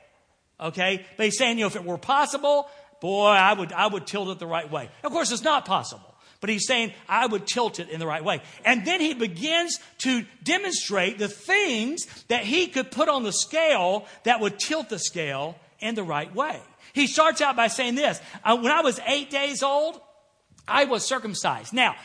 okay? 0.59 1.05
But 1.17 1.25
he's 1.25 1.37
saying, 1.37 1.57
you 1.57 1.63
know, 1.63 1.67
if 1.67 1.75
it 1.75 1.83
were 1.83 1.97
possible, 1.97 2.69
boy, 3.01 3.27
I 3.27 3.53
would, 3.53 3.73
I 3.73 3.87
would 3.87 4.07
tilt 4.07 4.29
it 4.29 4.39
the 4.39 4.47
right 4.47 4.69
way. 4.69 4.89
Of 5.03 5.11
course, 5.11 5.31
it's 5.31 5.43
not 5.43 5.65
possible. 5.65 6.12
But 6.43 6.49
he's 6.49 6.67
saying, 6.67 6.91
I 7.07 7.25
would 7.25 7.47
tilt 7.47 7.79
it 7.79 7.87
in 7.87 8.01
the 8.01 8.05
right 8.05 8.21
way. 8.21 8.41
And 8.65 8.85
then 8.85 8.99
he 8.99 9.13
begins 9.13 9.79
to 9.99 10.25
demonstrate 10.43 11.17
the 11.17 11.29
things 11.29 12.05
that 12.27 12.43
he 12.43 12.67
could 12.67 12.91
put 12.91 13.07
on 13.07 13.23
the 13.23 13.31
scale 13.31 14.05
that 14.25 14.41
would 14.41 14.59
tilt 14.59 14.89
the 14.89 14.99
scale 14.99 15.57
in 15.79 15.95
the 15.95 16.03
right 16.03 16.35
way. 16.35 16.59
He 16.91 17.07
starts 17.07 17.39
out 17.39 17.55
by 17.55 17.67
saying 17.67 17.95
this 17.95 18.19
uh, 18.43 18.57
When 18.57 18.73
I 18.73 18.81
was 18.81 18.99
eight 19.07 19.29
days 19.29 19.63
old, 19.63 20.01
I 20.67 20.83
was 20.83 21.05
circumcised. 21.05 21.71
Now, 21.71 21.95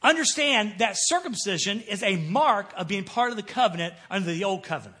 understand 0.00 0.76
that 0.78 0.94
circumcision 0.96 1.82
is 1.82 2.02
a 2.02 2.16
mark 2.16 2.72
of 2.78 2.88
being 2.88 3.04
part 3.04 3.32
of 3.32 3.36
the 3.36 3.42
covenant 3.42 3.92
under 4.10 4.32
the 4.32 4.44
old 4.44 4.62
covenant. 4.62 4.96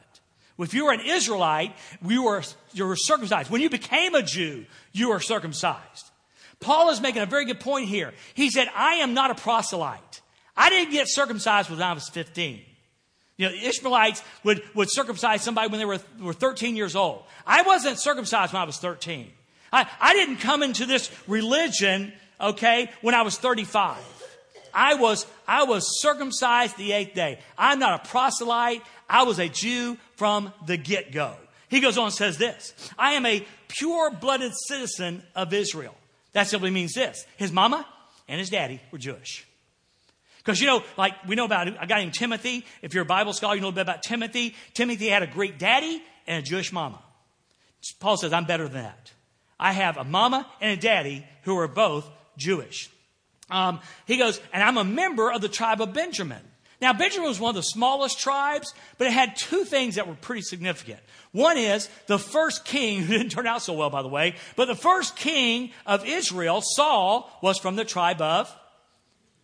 If 0.58 0.74
you 0.74 0.84
were 0.84 0.92
an 0.92 1.00
Israelite, 1.00 1.74
you 2.06 2.24
were, 2.24 2.42
you 2.74 2.84
were 2.84 2.96
circumcised. 2.96 3.50
When 3.50 3.62
you 3.62 3.70
became 3.70 4.14
a 4.14 4.22
Jew, 4.22 4.66
you 4.92 5.08
were 5.08 5.20
circumcised. 5.20 6.10
Paul 6.64 6.88
is 6.88 7.00
making 7.00 7.20
a 7.20 7.26
very 7.26 7.44
good 7.44 7.60
point 7.60 7.88
here. 7.88 8.14
He 8.32 8.50
said, 8.50 8.68
I 8.74 8.94
am 8.94 9.12
not 9.12 9.30
a 9.30 9.34
proselyte. 9.34 10.22
I 10.56 10.70
didn't 10.70 10.92
get 10.92 11.08
circumcised 11.08 11.68
when 11.68 11.82
I 11.82 11.92
was 11.92 12.08
15. 12.08 12.60
You 13.36 13.46
know, 13.46 13.52
the 13.52 13.66
Ishmaelites 13.66 14.22
would, 14.44 14.62
would 14.74 14.88
circumcise 14.90 15.42
somebody 15.42 15.68
when 15.68 15.78
they 15.78 15.84
were, 15.84 16.00
were 16.20 16.32
13 16.32 16.74
years 16.74 16.96
old. 16.96 17.24
I 17.46 17.62
wasn't 17.62 18.00
circumcised 18.00 18.54
when 18.54 18.62
I 18.62 18.64
was 18.64 18.78
13. 18.78 19.30
I, 19.72 19.86
I 20.00 20.14
didn't 20.14 20.36
come 20.36 20.62
into 20.62 20.86
this 20.86 21.10
religion 21.26 22.12
okay, 22.40 22.90
when 23.02 23.14
I 23.14 23.22
was 23.22 23.36
35. 23.36 23.98
I 24.72 24.94
was, 24.94 25.26
I 25.46 25.64
was 25.64 26.00
circumcised 26.00 26.78
the 26.78 26.92
eighth 26.92 27.14
day. 27.14 27.40
I'm 27.58 27.78
not 27.78 28.04
a 28.04 28.08
proselyte. 28.08 28.82
I 29.08 29.24
was 29.24 29.38
a 29.38 29.50
Jew 29.50 29.98
from 30.16 30.52
the 30.66 30.78
get 30.78 31.12
go. 31.12 31.34
He 31.68 31.80
goes 31.80 31.98
on 31.98 32.06
and 32.06 32.14
says 32.14 32.38
this 32.38 32.72
I 32.98 33.12
am 33.12 33.26
a 33.26 33.44
pure 33.68 34.10
blooded 34.12 34.52
citizen 34.66 35.22
of 35.34 35.52
Israel. 35.52 35.94
That 36.34 36.46
simply 36.48 36.70
means 36.70 36.92
this 36.92 37.24
his 37.36 37.50
mama 37.50 37.86
and 38.28 38.38
his 38.38 38.50
daddy 38.50 38.80
were 38.92 38.98
Jewish. 38.98 39.46
Because 40.38 40.60
you 40.60 40.66
know, 40.66 40.82
like 40.98 41.14
we 41.26 41.36
know 41.36 41.46
about 41.46 41.68
a 41.68 41.86
guy 41.86 42.00
named 42.00 42.12
Timothy. 42.12 42.66
If 42.82 42.92
you're 42.92 43.04
a 43.04 43.06
Bible 43.06 43.32
scholar, 43.32 43.54
you 43.54 43.62
know 43.62 43.68
a 43.68 43.72
bit 43.72 43.80
about 43.80 44.02
Timothy. 44.02 44.54
Timothy 44.74 45.08
had 45.08 45.22
a 45.22 45.26
Greek 45.26 45.58
daddy 45.58 46.02
and 46.26 46.44
a 46.44 46.46
Jewish 46.46 46.70
mama. 46.70 47.02
Paul 48.00 48.16
says, 48.16 48.32
I'm 48.32 48.44
better 48.44 48.68
than 48.68 48.82
that. 48.82 49.12
I 49.58 49.72
have 49.72 49.96
a 49.96 50.04
mama 50.04 50.46
and 50.60 50.78
a 50.78 50.80
daddy 50.80 51.24
who 51.42 51.56
are 51.58 51.68
both 51.68 52.08
Jewish. 52.36 52.90
Um, 53.50 53.80
he 54.06 54.16
goes, 54.16 54.40
and 54.52 54.62
I'm 54.62 54.78
a 54.78 54.84
member 54.84 55.30
of 55.30 55.40
the 55.40 55.48
tribe 55.48 55.80
of 55.80 55.92
Benjamin. 55.92 56.40
Now, 56.84 56.92
Benjamin 56.92 57.30
was 57.30 57.40
one 57.40 57.48
of 57.48 57.54
the 57.54 57.62
smallest 57.62 58.20
tribes, 58.20 58.74
but 58.98 59.06
it 59.06 59.14
had 59.14 59.36
two 59.36 59.64
things 59.64 59.94
that 59.94 60.06
were 60.06 60.16
pretty 60.16 60.42
significant. 60.42 61.00
One 61.32 61.56
is 61.56 61.88
the 62.08 62.18
first 62.18 62.66
king, 62.66 63.00
who 63.04 63.16
didn't 63.16 63.30
turn 63.30 63.46
out 63.46 63.62
so 63.62 63.72
well, 63.72 63.88
by 63.88 64.02
the 64.02 64.08
way, 64.08 64.34
but 64.54 64.66
the 64.66 64.74
first 64.74 65.16
king 65.16 65.70
of 65.86 66.06
Israel, 66.06 66.60
Saul, 66.62 67.34
was 67.42 67.58
from 67.58 67.76
the 67.76 67.86
tribe 67.86 68.20
of 68.20 68.54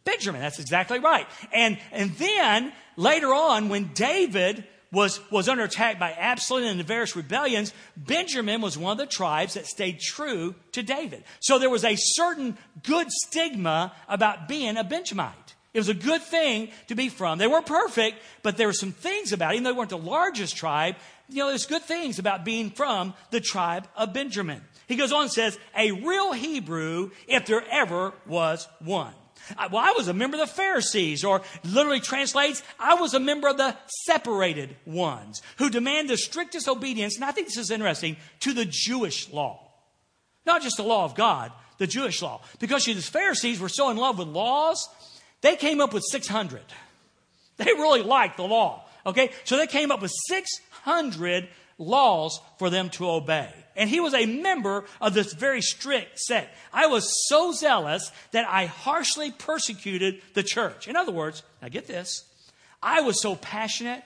Benjamin. 0.05 0.43
That's 0.43 0.59
exactly 0.59 0.99
right. 0.99 1.27
And, 1.51 1.79
and 1.93 2.11
then 2.17 2.75
later 2.99 3.33
on, 3.33 3.71
when 3.71 3.91
David 3.95 4.63
was, 4.93 5.19
was 5.31 5.49
under 5.49 5.65
attack 5.65 5.99
by 5.99 6.11
Absalom 6.11 6.65
and 6.65 6.79
the 6.79 6.85
various 6.85 7.17
rebellions, 7.17 7.73
Benjamin 7.97 8.61
was 8.61 8.77
one 8.77 8.93
of 8.93 8.99
the 8.99 9.07
tribes 9.07 9.55
that 9.55 9.67
stayed 9.67 10.01
true 10.01 10.55
to 10.73 10.83
David. 10.83 11.25
So 11.41 11.59
there 11.59 11.71
was 11.71 11.87
a 11.87 11.97
certain 11.97 12.59
good 12.83 13.11
stigma 13.11 13.95
about 14.11 14.47
being 14.47 14.77
a 14.77 14.85
Benjamite. 14.85 15.50
It 15.73 15.79
was 15.79 15.89
a 15.89 15.95
good 15.95 16.23
thing 16.23 16.71
to 16.89 16.95
be 16.95 17.09
from. 17.09 17.39
They 17.39 17.47
weren't 17.47 17.67
perfect, 17.67 18.19
but 18.43 18.57
there 18.57 18.67
were 18.67 18.73
some 18.73 18.93
things 18.93 19.33
about 19.33 19.53
it, 19.53 19.57
even 19.57 19.65
though 19.65 19.73
they 19.73 19.79
weren't 19.79 19.91
the 19.91 19.99
largest 19.99 20.57
tribe, 20.57 20.97
you 21.29 21.39
know, 21.39 21.49
there's 21.49 21.67
good 21.67 21.83
things 21.83 22.19
about 22.19 22.45
being 22.45 22.71
from 22.71 23.15
the 23.31 23.41
tribe 23.41 23.87
of 23.97 24.13
Benjamin. 24.13 24.63
He 24.89 24.97
goes 24.97 25.13
on 25.13 25.23
and 25.23 25.31
says, 25.31 25.59
a 25.77 25.93
real 25.93 26.33
Hebrew 26.33 27.13
if 27.29 27.47
there 27.47 27.63
ever 27.71 28.13
was 28.27 28.67
one. 28.81 29.15
Well, 29.71 29.83
I 29.83 29.95
was 29.97 30.09
a 30.09 30.13
member 30.13 30.37
of 30.41 30.49
the 30.49 30.55
Pharisees, 30.55 31.25
or 31.25 31.43
literally 31.65 32.01
translates, 32.01 32.63
I 32.79 32.95
was 32.95 33.15
a 33.15 33.21
member 33.21 33.49
of 33.49 33.57
the 33.57 33.77
separated 34.05 34.77
ones 34.85 35.41
who 35.59 35.71
demand 35.71 36.11
the 36.11 36.17
strictest 36.17 36.69
obedience, 36.69 37.17
and 37.17 37.25
I 37.25 37.31
think 37.31 37.47
this 37.47 37.57
is 37.57 37.71
interesting, 37.71 38.17
to 38.41 38.53
the 38.53 38.65
Jewish 38.65 39.31
law. 39.33 39.71
Not 40.47 40.63
just 40.63 40.77
the 40.77 40.83
law 40.83 41.05
of 41.05 41.15
God, 41.15 41.53
the 41.79 41.87
Jewish 41.87 42.23
law. 42.23 42.43
Because 42.59 42.85
the 42.85 42.95
Pharisees 42.95 43.61
were 43.61 43.69
so 43.69 43.91
in 43.91 43.97
love 43.97 44.19
with 44.19 44.29
laws, 44.29 44.89
they 45.41 45.57
came 45.57 45.81
up 45.81 45.93
with 45.93 46.05
600. 46.11 46.63
They 47.57 47.67
really 47.67 48.03
liked 48.03 48.37
the 48.37 48.45
law. 48.45 48.85
Okay? 49.07 49.31
So 49.45 49.57
they 49.57 49.67
came 49.67 49.91
up 49.91 50.03
with 50.03 50.13
600 50.29 51.49
laws 51.79 52.41
for 52.59 52.71
them 52.71 52.91
to 52.91 53.11
obey. 53.11 53.53
And 53.77 53.89
he 53.89 54.01
was 54.01 54.15
a 54.15 54.27
member 54.27 54.85
of 55.01 55.15
this 55.15 55.33
very 55.33 55.63
strict 55.63 56.19
sect. 56.19 56.55
I 56.73 56.87
was 56.87 57.11
so 57.29 57.53
zealous 57.53 58.13
that 58.33 58.47
I 58.49 58.67
harshly 58.67 59.31
persecuted 59.31 60.21
the 60.35 60.43
church. 60.43 60.89
In 60.89 60.97
other 60.97 61.13
words, 61.13 61.43
now 61.63 61.69
get 61.69 61.87
this, 61.87 62.25
I 62.83 63.01
was 63.01 63.21
so 63.21 63.37
passionate, 63.37 64.03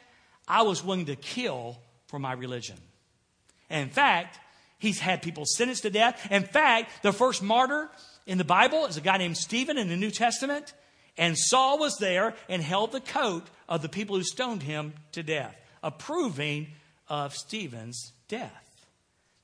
I 0.47 0.63
was 0.63 0.85
willing 0.85 1.07
to 1.07 1.17
kill 1.17 1.79
for 2.07 2.19
my 2.19 2.33
religion. 2.33 2.77
And 3.71 3.89
in 3.89 3.91
fact, 3.91 4.39
he's 4.79 5.01
had 5.01 5.23
people 5.23 5.45
sentenced 5.47 5.83
to 5.83 5.91
death. 5.91 6.29
In 6.31 6.45
fact, 6.45 7.03
the 7.03 7.13
first 7.13 7.43
martyr 7.43 7.89
in 8.27 8.39
the 8.39 8.45
Bible 8.45 8.87
is 8.87 8.97
a 8.97 9.01
guy 9.01 9.17
named 9.17 9.37
Stephen 9.37 9.79
in 9.79 9.89
the 9.89 9.97
New 9.97 10.11
Testament. 10.11 10.73
And 11.17 11.39
Saul 11.39 11.79
was 11.79 11.97
there 11.99 12.35
and 12.49 12.63
held 12.63 12.93
the 12.93 13.01
coat 13.01 13.47
of 13.69 13.83
the 13.83 13.89
people 13.89 14.17
who 14.17 14.25
stoned 14.25 14.63
him 14.63 14.95
to 15.13 15.23
death, 15.23 15.57
approving 15.83 16.69
of 17.09 17.35
Stephen's 17.35 18.13
death. 18.29 18.87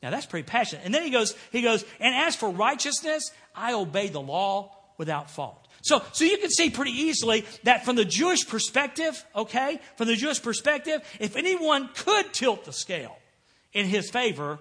Now 0.02 0.10
that's 0.10 0.26
pretty 0.26 0.46
passionate. 0.46 0.84
And 0.84 0.94
then 0.94 1.02
he 1.02 1.10
goes, 1.10 1.34
he 1.52 1.62
goes, 1.62 1.84
and 2.00 2.14
as 2.14 2.34
for 2.34 2.50
righteousness, 2.50 3.30
I 3.54 3.74
obey 3.74 4.08
the 4.08 4.20
law 4.20 4.76
without 4.98 5.30
fault. 5.30 5.68
So, 5.82 6.02
so 6.12 6.24
you 6.24 6.38
can 6.38 6.50
see 6.50 6.70
pretty 6.70 6.92
easily 6.92 7.46
that 7.64 7.84
from 7.84 7.96
the 7.96 8.04
Jewish 8.04 8.46
perspective, 8.46 9.24
okay, 9.34 9.80
from 9.96 10.08
the 10.08 10.16
Jewish 10.16 10.42
perspective, 10.42 11.00
if 11.18 11.36
anyone 11.36 11.88
could 11.94 12.32
tilt 12.32 12.64
the 12.64 12.72
scale 12.72 13.16
in 13.72 13.86
his 13.86 14.10
favor, 14.10 14.58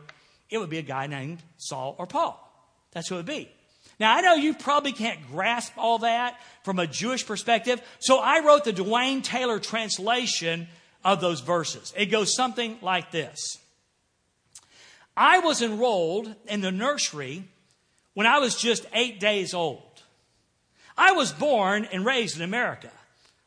it 0.49 0.57
would 0.57 0.69
be 0.69 0.77
a 0.77 0.83
guy 0.83 1.07
named 1.07 1.39
Saul 1.57 1.95
or 1.97 2.07
Paul. 2.07 2.45
That's 2.91 3.09
who 3.09 3.15
it 3.15 3.19
would 3.19 3.25
be. 3.25 3.51
Now, 3.99 4.15
I 4.15 4.21
know 4.21 4.35
you 4.35 4.53
probably 4.53 4.93
can't 4.93 5.19
grasp 5.29 5.73
all 5.77 5.99
that 5.99 6.39
from 6.63 6.79
a 6.79 6.87
Jewish 6.87 7.25
perspective, 7.25 7.81
so 7.99 8.19
I 8.19 8.39
wrote 8.39 8.63
the 8.63 8.71
Dwayne 8.71 9.23
Taylor 9.23 9.59
translation 9.59 10.67
of 11.03 11.19
those 11.19 11.41
verses. 11.41 11.93
It 11.97 12.05
goes 12.05 12.33
something 12.33 12.77
like 12.81 13.11
this 13.11 13.59
I 15.17 15.39
was 15.39 15.61
enrolled 15.61 16.33
in 16.47 16.61
the 16.61 16.71
nursery 16.71 17.43
when 18.13 18.25
I 18.25 18.39
was 18.39 18.55
just 18.55 18.85
eight 18.93 19.19
days 19.19 19.53
old. 19.53 19.83
I 20.97 21.11
was 21.11 21.31
born 21.31 21.85
and 21.91 22.05
raised 22.05 22.37
in 22.37 22.41
America, 22.41 22.91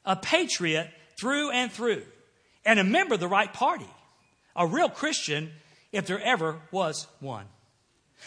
a 0.05 0.17
patriot 0.17 0.91
through 1.19 1.51
and 1.51 1.73
through, 1.73 2.03
and 2.65 2.79
a 2.79 2.85
member 2.85 3.15
of 3.15 3.21
the 3.21 3.29
right 3.29 3.53
party, 3.53 3.89
a 4.55 4.67
real 4.67 4.89
Christian 4.89 5.51
if 5.93 6.07
there 6.07 6.21
ever 6.21 6.61
was 6.71 7.07
one. 7.21 7.47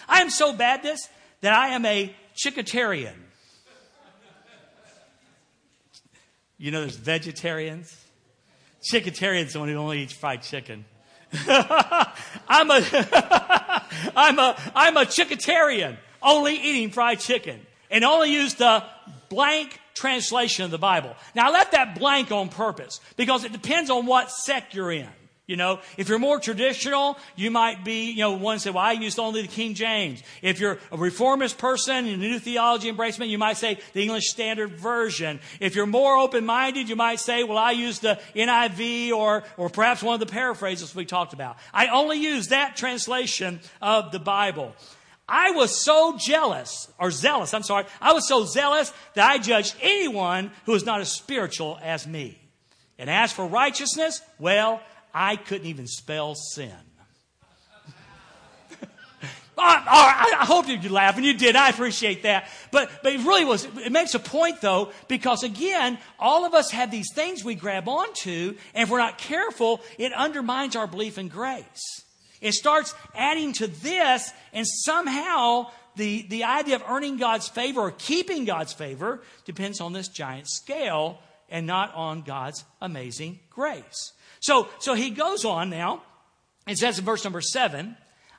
I 0.07 0.21
am 0.21 0.29
so 0.29 0.53
Baptist 0.53 1.09
that 1.45 1.53
I 1.53 1.69
am 1.69 1.85
a 1.85 2.11
chicketarian. 2.35 3.13
You 6.57 6.71
know, 6.71 6.81
there's 6.81 6.95
vegetarians. 6.95 7.95
Chicketarian 8.91 9.45
is 9.45 9.51
someone 9.51 9.69
who 9.69 9.75
only 9.75 10.01
eats 10.01 10.13
fried 10.13 10.41
chicken. 10.41 10.85
I'm 11.47 12.71
a, 12.71 12.81
I'm 14.15 14.39
a, 14.39 14.57
I'm 14.73 14.97
a 14.97 15.05
chicketarian, 15.05 15.97
only 16.23 16.55
eating 16.55 16.89
fried 16.89 17.19
chicken, 17.19 17.59
and 17.91 18.03
only 18.03 18.31
use 18.31 18.55
the 18.55 18.83
blank 19.29 19.79
translation 19.93 20.65
of 20.65 20.71
the 20.71 20.79
Bible. 20.79 21.15
Now, 21.35 21.49
I 21.49 21.51
left 21.51 21.73
that 21.73 21.99
blank 21.99 22.31
on 22.31 22.49
purpose 22.49 23.01
because 23.17 23.43
it 23.43 23.51
depends 23.51 23.91
on 23.91 24.07
what 24.07 24.31
sect 24.31 24.73
you're 24.73 24.91
in. 24.91 25.09
You 25.47 25.57
know, 25.57 25.79
if 25.95 26.09
you're 26.09 26.17
more 26.17 26.39
traditional, 26.39 27.19
you 27.35 27.51
might 27.51 27.85
be, 27.85 28.09
you 28.09 28.21
know, 28.21 28.31
one 28.31 28.57
say, 28.57 28.71
well, 28.71 28.83
I 28.83 28.93
used 28.93 29.19
only 29.19 29.43
the 29.43 29.47
King 29.47 29.75
James. 29.75 30.23
If 30.41 30.59
you're 30.59 30.79
a 30.91 30.97
reformist 30.97 31.59
person 31.59 32.07
in 32.07 32.19
new 32.19 32.39
theology 32.39 32.91
embracement, 32.91 33.29
you 33.29 33.37
might 33.37 33.57
say 33.57 33.77
the 33.93 34.01
English 34.01 34.29
Standard 34.29 34.71
Version. 34.71 35.39
If 35.59 35.75
you're 35.75 35.85
more 35.85 36.17
open-minded, 36.17 36.89
you 36.89 36.95
might 36.95 37.19
say, 37.19 37.43
well, 37.43 37.59
I 37.59 37.71
use 37.71 37.99
the 37.99 38.19
NIV 38.35 39.11
or, 39.11 39.43
or 39.55 39.69
perhaps 39.69 40.01
one 40.01 40.15
of 40.15 40.19
the 40.19 40.25
paraphrases 40.25 40.95
we 40.95 41.05
talked 41.05 41.33
about. 41.33 41.57
I 41.71 41.87
only 41.87 42.17
use 42.17 42.47
that 42.47 42.75
translation 42.75 43.59
of 43.83 44.11
the 44.11 44.19
Bible. 44.19 44.73
I 45.29 45.51
was 45.51 45.83
so 45.83 46.17
jealous, 46.17 46.87
or 46.99 47.11
zealous, 47.11 47.53
I'm 47.53 47.63
sorry, 47.63 47.85
I 48.01 48.13
was 48.13 48.27
so 48.27 48.45
zealous 48.45 48.91
that 49.13 49.29
I 49.29 49.37
judged 49.37 49.75
anyone 49.81 50.51
who 50.65 50.71
was 50.71 50.85
not 50.85 51.01
as 51.01 51.11
spiritual 51.11 51.79
as 51.83 52.07
me. 52.07 52.39
And 52.97 53.09
as 53.09 53.31
for 53.31 53.45
righteousness, 53.45 54.21
well, 54.39 54.81
I 55.17 55.37
couldn't 55.37 55.67
even 55.67 55.87
spell 55.87 56.35
sin. 56.35 56.75
I, 59.57 60.35
I, 60.41 60.45
hope 60.45 60.67
you 60.67 60.77
laugh, 60.89 61.15
and 61.15 61.25
you 61.25 61.33
did. 61.33 61.55
I 61.55 61.69
appreciate 61.69 62.23
that. 62.23 62.49
But, 62.69 62.89
but 63.01 63.13
it 63.13 63.19
really 63.19 63.45
was, 63.45 63.63
it 63.63 63.93
makes 63.93 64.13
a 64.13 64.19
point 64.19 64.59
though, 64.59 64.91
because 65.07 65.43
again, 65.43 65.97
all 66.19 66.43
of 66.43 66.53
us 66.53 66.71
have 66.71 66.91
these 66.91 67.13
things 67.15 67.45
we 67.45 67.55
grab 67.55 67.87
onto, 67.87 68.55
and 68.73 68.83
if 68.83 68.89
we're 68.89 68.97
not 68.97 69.17
careful, 69.17 69.79
it 69.97 70.11
undermines 70.11 70.75
our 70.75 70.85
belief 70.85 71.17
in 71.17 71.29
grace. 71.29 72.03
It 72.41 72.53
starts 72.53 72.93
adding 73.15 73.53
to 73.53 73.67
this, 73.67 74.33
and 74.51 74.67
somehow 74.67 75.71
the, 75.95 76.25
the 76.27 76.43
idea 76.43 76.75
of 76.75 76.83
earning 76.89 77.15
God's 77.15 77.47
favor 77.47 77.79
or 77.79 77.91
keeping 77.91 78.43
God's 78.43 78.73
favor 78.73 79.21
depends 79.45 79.79
on 79.79 79.93
this 79.93 80.09
giant 80.09 80.49
scale 80.49 81.19
and 81.49 81.65
not 81.65 81.93
on 81.95 82.23
God's 82.23 82.65
amazing 82.81 83.39
grace. 83.49 84.11
So, 84.45 84.67
so 84.77 84.93
he 84.93 85.09
goes 85.09 85.43
on 85.43 85.71
now. 85.71 86.03
It 86.67 86.77
says 86.77 86.99
in 86.99 87.05
verse 87.05 87.23
number 87.23 87.41
seven, 87.41 87.97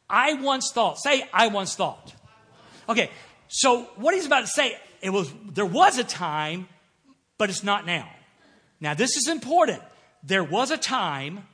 I 0.08 0.34
once 0.34 0.70
thought. 0.70 1.00
Say, 1.00 1.28
I 1.32 1.48
once 1.48 1.74
thought. 1.74 2.14
Okay, 2.88 3.10
so 3.48 3.82
what 3.96 4.14
he's 4.14 4.24
about 4.24 4.42
to 4.42 4.46
say, 4.46 4.76
it 5.02 5.10
was 5.10 5.32
there 5.50 5.66
was 5.66 5.98
a 5.98 6.04
time, 6.04 6.68
but 7.38 7.50
it's 7.50 7.64
not 7.64 7.86
now. 7.86 8.08
Now 8.80 8.94
this 8.94 9.16
is 9.16 9.26
important. 9.26 9.82
There 10.22 10.44
was 10.44 10.70
a 10.70 10.76
time, 10.76 11.44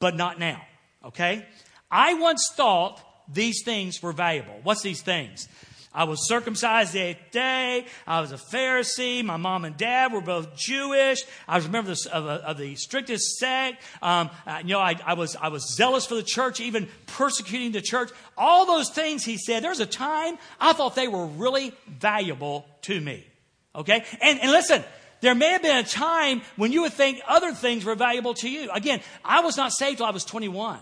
but 0.00 0.16
not 0.16 0.38
now. 0.38 0.62
Okay? 1.04 1.44
I 1.90 2.14
once 2.14 2.50
thought 2.54 3.02
these 3.30 3.62
things 3.62 4.02
were 4.02 4.12
valuable. 4.12 4.58
What's 4.62 4.80
these 4.80 5.02
things? 5.02 5.48
I 5.96 6.04
was 6.04 6.28
circumcised 6.28 6.92
the 6.92 7.00
eighth 7.00 7.32
day. 7.32 7.86
I 8.06 8.20
was 8.20 8.30
a 8.30 8.36
Pharisee. 8.36 9.24
My 9.24 9.38
mom 9.38 9.64
and 9.64 9.76
dad 9.76 10.12
were 10.12 10.20
both 10.20 10.54
Jewish. 10.54 11.24
I 11.48 11.56
was 11.56 11.66
a 11.66 11.70
member 11.70 11.90
of 11.90 12.26
of 12.46 12.58
the 12.58 12.74
strictest 12.76 13.38
sect. 13.38 13.82
Um, 14.02 14.30
uh, 14.46 14.58
you 14.62 14.74
know, 14.74 14.78
I, 14.78 14.96
I, 15.04 15.14
was, 15.14 15.36
I 15.36 15.48
was 15.48 15.74
zealous 15.74 16.06
for 16.06 16.14
the 16.14 16.22
church, 16.22 16.60
even 16.60 16.88
persecuting 17.06 17.72
the 17.72 17.80
church. 17.80 18.10
All 18.36 18.66
those 18.66 18.90
things, 18.90 19.24
he 19.24 19.38
said, 19.38 19.64
there's 19.64 19.80
a 19.80 19.86
time 19.86 20.36
I 20.60 20.74
thought 20.74 20.94
they 20.94 21.08
were 21.08 21.26
really 21.26 21.72
valuable 21.88 22.66
to 22.82 23.00
me. 23.00 23.26
Okay? 23.74 24.04
And, 24.20 24.40
and 24.40 24.50
listen, 24.50 24.84
there 25.20 25.34
may 25.34 25.52
have 25.52 25.62
been 25.62 25.76
a 25.76 25.82
time 25.82 26.42
when 26.56 26.72
you 26.72 26.82
would 26.82 26.92
think 26.92 27.20
other 27.26 27.52
things 27.52 27.84
were 27.84 27.94
valuable 27.94 28.34
to 28.34 28.50
you. 28.50 28.70
Again, 28.70 29.00
I 29.24 29.40
was 29.40 29.56
not 29.56 29.72
saved 29.72 29.98
till 29.98 30.06
I 30.06 30.10
was 30.10 30.24
21. 30.24 30.78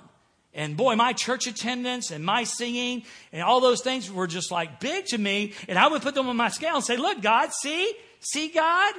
And 0.55 0.77
boy, 0.77 0.95
my 0.95 1.13
church 1.13 1.47
attendance 1.49 2.13
and 2.13 2.25
my 2.25 2.45
singing 2.45 3.03
and 3.33 3.43
all 3.43 3.61
those 3.61 3.83
things 3.83 4.11
were 4.11 4.29
just 4.29 4.53
like 4.53 4.79
big 4.79 5.07
to 5.07 5.19
me. 5.19 5.53
And 5.69 5.79
I 5.79 5.89
would 5.89 6.03
put 6.03 6.15
them 6.15 6.29
on 6.29 6.37
my 6.37 6.49
scale 6.49 6.77
and 6.77 6.85
say, 6.85 6.97
look, 6.97 7.21
God, 7.21 7.53
see, 7.53 7.93
see 8.21 8.49
God? 8.49 8.95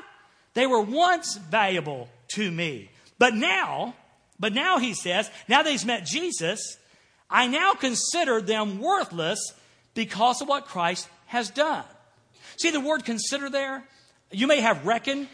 They 0.54 0.68
were 0.68 0.82
once 0.82 1.36
valuable 1.36 2.10
to 2.30 2.52
me. 2.52 2.90
But 3.18 3.34
now, 3.34 3.96
but 4.40 4.54
now 4.54 4.80
he 4.80 4.94
says, 4.94 5.30
now 5.48 5.64
that 5.64 5.70
he's 5.70 5.86
met 5.86 6.06
Jesus, 6.06 6.78
I 7.30 7.48
now 7.48 7.74
consider 7.74 8.42
them 8.42 8.80
worthless 8.80 9.54
because 9.94 10.42
of 10.42 10.50
what 10.50 10.66
Christ 10.66 11.08
has 11.28 11.50
done. 11.50 11.86
See 12.58 12.72
the 12.72 12.82
word 12.82 13.06
consider 13.06 13.50
there? 13.50 13.84
You 14.32 14.48
may 14.48 14.60
have 14.62 14.86
reckon. 14.86 15.30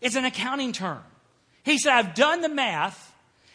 It's 0.00 0.16
an 0.16 0.24
accounting 0.24 0.72
term. 0.72 1.02
He 1.64 1.78
said, 1.78 1.92
I've 1.92 2.14
done 2.14 2.42
the 2.42 2.48
math 2.48 3.12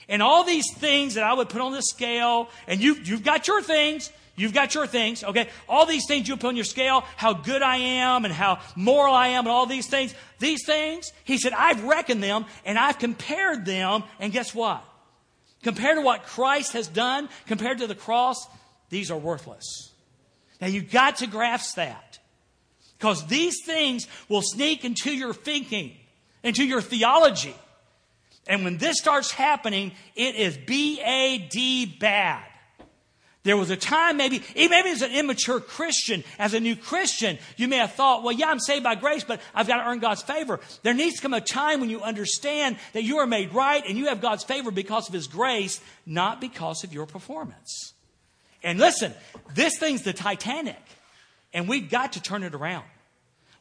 and 0.09 0.21
all 0.21 0.43
these 0.43 0.73
things 0.73 1.13
that 1.13 1.23
I 1.23 1.33
would 1.33 1.47
put 1.47 1.61
on 1.61 1.71
the 1.71 1.81
scale, 1.81 2.49
and 2.67 2.81
you, 2.81 2.95
you've 2.95 3.23
got 3.23 3.47
your 3.47 3.61
things, 3.61 4.11
You've 4.39 4.53
got 4.53 4.73
your 4.73 4.87
things, 4.87 5.21
okay? 5.21 5.49
All 5.67 5.85
these 5.85 6.05
things 6.07 6.29
you 6.29 6.37
put 6.37 6.47
on 6.47 6.55
your 6.55 6.63
scale, 6.63 7.03
how 7.17 7.33
good 7.33 7.61
I 7.61 7.75
am 7.75 8.23
and 8.23 8.33
how 8.33 8.59
moral 8.73 9.13
I 9.13 9.29
am 9.29 9.39
and 9.39 9.49
all 9.49 9.65
these 9.65 9.87
things. 9.87 10.15
These 10.39 10.65
things, 10.65 11.11
he 11.25 11.37
said, 11.37 11.51
I've 11.51 11.83
reckoned 11.83 12.23
them 12.23 12.45
and 12.63 12.79
I've 12.79 12.99
compared 12.99 13.65
them. 13.65 14.03
And 14.17 14.31
guess 14.31 14.55
what? 14.55 14.81
Compared 15.61 15.97
to 15.97 16.01
what 16.01 16.23
Christ 16.23 16.71
has 16.71 16.87
done, 16.87 17.27
compared 17.47 17.79
to 17.79 17.87
the 17.87 17.95
cross, 17.95 18.37
these 18.89 19.11
are 19.11 19.17
worthless. 19.17 19.91
Now 20.61 20.67
you've 20.67 20.89
got 20.89 21.17
to 21.17 21.27
grasp 21.27 21.75
that. 21.75 22.19
Because 22.97 23.27
these 23.27 23.61
things 23.65 24.07
will 24.29 24.41
sneak 24.41 24.85
into 24.85 25.11
your 25.11 25.33
thinking, 25.33 25.97
into 26.43 26.63
your 26.63 26.81
theology. 26.81 27.55
And 28.49 28.65
when 28.65 28.77
this 28.77 28.97
starts 28.97 29.31
happening, 29.31 29.93
it 30.15 30.35
is 30.35 30.57
B 30.57 30.99
A 31.05 31.37
D 31.37 31.85
bad. 31.85 32.43
There 33.43 33.55
was 33.55 33.69
a 33.69 33.77
time, 33.77 34.17
maybe, 34.17 34.43
maybe 34.53 34.89
as 34.89 35.01
an 35.01 35.11
immature 35.11 35.61
Christian, 35.61 36.25
as 36.37 36.53
a 36.53 36.59
new 36.59 36.75
Christian, 36.75 37.37
you 37.55 37.69
may 37.69 37.77
have 37.77 37.93
thought, 37.93 38.21
well, 38.21 38.33
yeah, 38.33 38.49
I'm 38.49 38.59
saved 38.59 38.83
by 38.83 38.95
grace, 38.95 39.23
but 39.23 39.39
I've 39.55 39.65
got 39.65 39.77
to 39.77 39.89
earn 39.89 39.99
God's 39.99 40.21
favor. 40.21 40.59
There 40.83 40.93
needs 40.93 41.15
to 41.15 41.21
come 41.21 41.33
a 41.33 41.39
time 41.39 41.79
when 41.79 41.89
you 41.89 42.01
understand 42.01 42.77
that 42.91 43.03
you 43.03 43.19
are 43.19 43.25
made 43.25 43.53
right 43.53 43.81
and 43.87 43.97
you 43.97 44.07
have 44.07 44.19
God's 44.19 44.43
favor 44.43 44.71
because 44.71 45.07
of 45.07 45.13
His 45.13 45.27
grace, 45.27 45.79
not 46.05 46.41
because 46.41 46.83
of 46.83 46.91
your 46.91 47.05
performance. 47.05 47.93
And 48.61 48.77
listen, 48.77 49.13
this 49.53 49.77
thing's 49.79 50.01
the 50.01 50.11
Titanic, 50.11 50.81
and 51.53 51.69
we've 51.69 51.89
got 51.89 52.13
to 52.13 52.21
turn 52.21 52.43
it 52.43 52.53
around. 52.53 52.85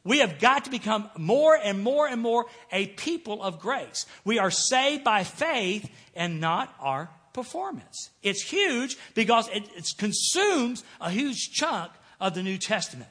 We 0.03 0.19
have 0.19 0.39
got 0.39 0.65
to 0.65 0.71
become 0.71 1.09
more 1.17 1.57
and 1.61 1.83
more 1.83 2.07
and 2.07 2.21
more 2.21 2.45
a 2.71 2.87
people 2.87 3.43
of 3.43 3.59
grace. 3.59 4.05
We 4.23 4.39
are 4.39 4.51
saved 4.51 5.03
by 5.03 5.23
faith 5.23 5.89
and 6.15 6.39
not 6.39 6.73
our 6.79 7.09
performance. 7.33 8.09
It's 8.23 8.41
huge 8.41 8.97
because 9.13 9.47
it, 9.49 9.63
it 9.75 9.87
consumes 9.97 10.83
a 11.01 11.09
huge 11.09 11.51
chunk 11.51 11.91
of 12.19 12.33
the 12.33 12.43
New 12.43 12.57
Testament. 12.57 13.09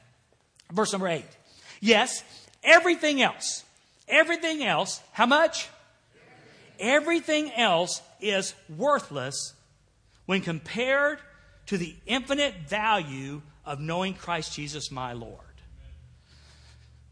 Verse 0.71 0.91
number 0.91 1.07
eight. 1.07 1.25
Yes, 1.79 2.23
everything 2.63 3.21
else, 3.21 3.63
everything 4.07 4.63
else, 4.63 5.01
how 5.11 5.25
much? 5.25 5.69
Everything 6.79 7.51
else 7.53 8.01
is 8.21 8.53
worthless 8.75 9.53
when 10.25 10.41
compared 10.41 11.19
to 11.67 11.77
the 11.77 11.95
infinite 12.05 12.55
value 12.67 13.41
of 13.65 13.79
knowing 13.79 14.13
Christ 14.13 14.53
Jesus 14.53 14.91
my 14.91 15.13
Lord. 15.13 15.48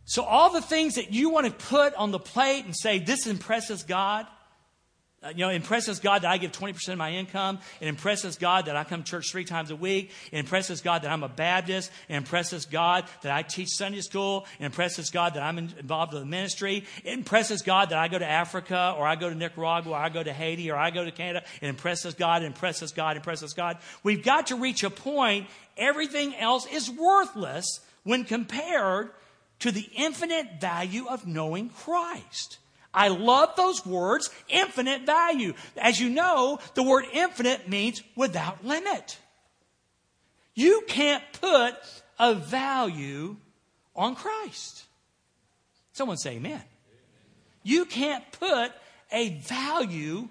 So, 0.10 0.24
all 0.24 0.54
the 0.54 0.62
things 0.62 0.96
that 0.96 1.12
you 1.12 1.30
want 1.30 1.48
to 1.48 1.52
put 1.52 1.94
on 1.96 2.12
the 2.12 2.20
plate 2.20 2.64
and 2.64 2.74
say, 2.74 2.98
this 2.98 3.28
impresses 3.28 3.84
God, 3.84 4.26
uh, 5.22 5.34
you 5.36 5.40
know, 5.40 5.50
impresses 5.50 6.00
God 6.00 6.22
that 6.22 6.32
I 6.32 6.38
give 6.38 6.54
20% 6.54 6.88
of 6.88 6.98
my 6.98 7.12
income. 7.12 7.60
It 7.82 7.90
impresses 7.90 8.38
God 8.38 8.68
that 8.68 8.78
I 8.78 8.86
come 8.86 9.04
to 9.04 9.12
church 9.12 9.30
three 9.30 9.44
times 9.44 9.70
a 9.70 9.76
week. 9.76 10.12
It 10.32 10.38
impresses 10.38 10.80
God 10.80 11.02
that 11.02 11.12
I'm 11.12 11.24
a 11.24 11.28
Baptist. 11.28 11.92
It 12.08 12.16
impresses 12.16 12.66
God 12.66 13.04
that 13.22 13.34
I 13.36 13.42
teach 13.42 13.68
Sunday 13.68 14.00
school. 14.00 14.46
It 14.62 14.64
impresses 14.66 15.10
God 15.10 15.34
that 15.34 15.44
I'm 15.44 15.58
in, 15.58 15.74
involved 15.78 16.14
in 16.14 16.22
the 16.22 16.26
ministry. 16.26 16.86
It 17.04 17.12
impresses 17.12 17.62
God 17.62 17.90
that 17.90 17.98
I 17.98 18.08
go 18.08 18.18
to 18.18 18.26
Africa 18.26 18.96
or 18.98 19.06
I 19.06 19.18
go 19.18 19.28
to 19.28 19.36
Nicaragua 19.36 19.92
or 19.92 19.98
I 19.98 20.08
go 20.08 20.24
to 20.24 20.32
Haiti 20.32 20.72
or 20.72 20.78
I 20.78 20.90
go 20.90 21.04
to 21.04 21.12
Canada. 21.12 21.44
It 21.62 21.68
impresses 21.68 22.14
God, 22.14 22.44
it 22.44 22.46
impresses 22.46 22.94
God, 22.94 23.18
it 23.18 23.20
impresses 23.20 23.54
God. 23.54 23.80
We've 24.04 24.24
got 24.24 24.48
to 24.48 24.56
reach 24.56 24.86
a 24.86 24.90
point, 24.90 25.48
everything 25.76 26.34
else 26.34 26.66
is 26.66 26.90
worthless 26.90 27.82
when 28.04 28.24
compared 28.24 29.10
to 29.60 29.72
the 29.72 29.90
infinite 29.96 30.62
value 30.62 31.08
of 31.08 31.26
knowing 31.28 31.70
Christ. 31.70 32.60
I 32.94 33.10
love 33.10 33.56
those 33.56 33.86
words, 33.86 34.30
infinite 34.50 35.06
value. 35.06 35.54
As 35.76 36.00
you 36.00 36.10
know, 36.10 36.60
the 36.74 36.84
word 36.84 37.06
infinite 37.14 37.70
means 37.70 38.02
without 38.16 38.66
limit. 38.66 39.18
You 40.56 40.84
can't 40.88 41.24
put 41.40 41.76
a 42.18 42.34
value 42.34 43.38
on 43.96 44.16
Christ. 44.16 44.84
Someone 45.94 46.18
say 46.18 46.38
amen. 46.38 46.62
You 47.64 47.86
can't 47.86 48.24
put 48.32 48.72
a 49.12 49.30
value 49.40 50.30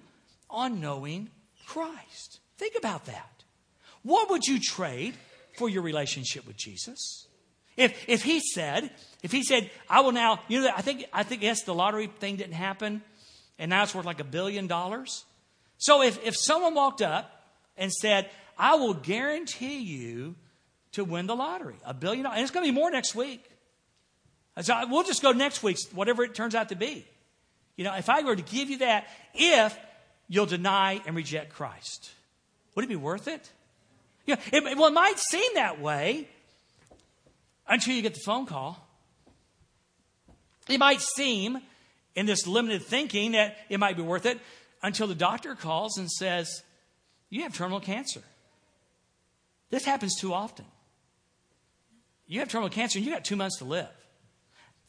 on 0.50 0.80
knowing 0.80 1.30
Christ. 1.66 2.40
Think 2.56 2.74
about 2.76 3.06
that. 3.06 3.44
What 4.02 4.30
would 4.30 4.46
you 4.46 4.58
trade 4.60 5.14
for 5.56 5.68
your 5.68 5.82
relationship 5.82 6.46
with 6.46 6.56
Jesus? 6.56 7.25
If, 7.76 8.08
if 8.08 8.22
he 8.22 8.40
said, 8.40 8.90
if 9.22 9.32
he 9.32 9.42
said, 9.42 9.70
I 9.88 10.00
will 10.00 10.12
now, 10.12 10.40
you 10.48 10.62
know, 10.62 10.70
I 10.74 10.82
think, 10.82 11.04
I 11.12 11.22
think, 11.22 11.42
yes, 11.42 11.62
the 11.62 11.74
lottery 11.74 12.06
thing 12.06 12.36
didn't 12.36 12.54
happen, 12.54 13.02
and 13.58 13.70
now 13.70 13.82
it's 13.82 13.94
worth 13.94 14.06
like 14.06 14.20
a 14.20 14.24
billion 14.24 14.66
dollars. 14.66 15.24
So 15.78 16.02
if, 16.02 16.24
if 16.24 16.36
someone 16.36 16.74
walked 16.74 17.02
up 17.02 17.30
and 17.76 17.92
said, 17.92 18.30
I 18.58 18.76
will 18.76 18.94
guarantee 18.94 19.80
you 19.80 20.36
to 20.92 21.04
win 21.04 21.26
the 21.26 21.36
lottery, 21.36 21.76
a 21.84 21.92
billion 21.92 22.24
dollars, 22.24 22.36
and 22.36 22.44
it's 22.44 22.50
going 22.50 22.64
to 22.66 22.72
be 22.72 22.74
more 22.74 22.90
next 22.90 23.14
week. 23.14 23.44
So 24.62 24.86
we'll 24.88 25.04
just 25.04 25.22
go 25.22 25.32
next 25.32 25.62
week, 25.62 25.76
whatever 25.92 26.24
it 26.24 26.34
turns 26.34 26.54
out 26.54 26.70
to 26.70 26.76
be. 26.76 27.06
You 27.76 27.84
know, 27.84 27.94
if 27.94 28.08
I 28.08 28.22
were 28.22 28.34
to 28.34 28.42
give 28.42 28.70
you 28.70 28.78
that, 28.78 29.06
if 29.34 29.78
you'll 30.28 30.46
deny 30.46 31.02
and 31.06 31.14
reject 31.14 31.52
Christ, 31.52 32.10
would 32.74 32.84
it 32.84 32.88
be 32.88 32.96
worth 32.96 33.28
it? 33.28 33.50
Yeah, 34.24 34.36
it, 34.50 34.78
well, 34.78 34.88
it 34.88 34.94
might 34.94 35.18
seem 35.18 35.54
that 35.54 35.80
way 35.80 36.26
until 37.68 37.94
you 37.94 38.02
get 38.02 38.14
the 38.14 38.20
phone 38.20 38.46
call. 38.46 38.87
It 40.68 40.79
might 40.79 41.00
seem 41.00 41.59
in 42.14 42.26
this 42.26 42.46
limited 42.46 42.83
thinking 42.83 43.33
that 43.33 43.57
it 43.68 43.79
might 43.79 43.96
be 43.96 44.02
worth 44.02 44.26
it 44.26 44.40
until 44.83 45.07
the 45.07 45.14
doctor 45.14 45.55
calls 45.55 45.98
and 45.98 46.11
says, 46.11 46.62
You 47.31 47.42
have 47.42 47.55
terminal 47.55 47.81
cancer. 47.81 48.22
This 49.70 49.85
happens 49.85 50.18
too 50.18 50.33
often. 50.33 50.64
You 52.26 52.40
have 52.40 52.48
terminal 52.48 52.70
cancer 52.70 52.98
and 52.98 53.07
you 53.07 53.12
got 53.12 53.24
two 53.24 53.37
months 53.37 53.59
to 53.59 53.64
live. 53.64 53.88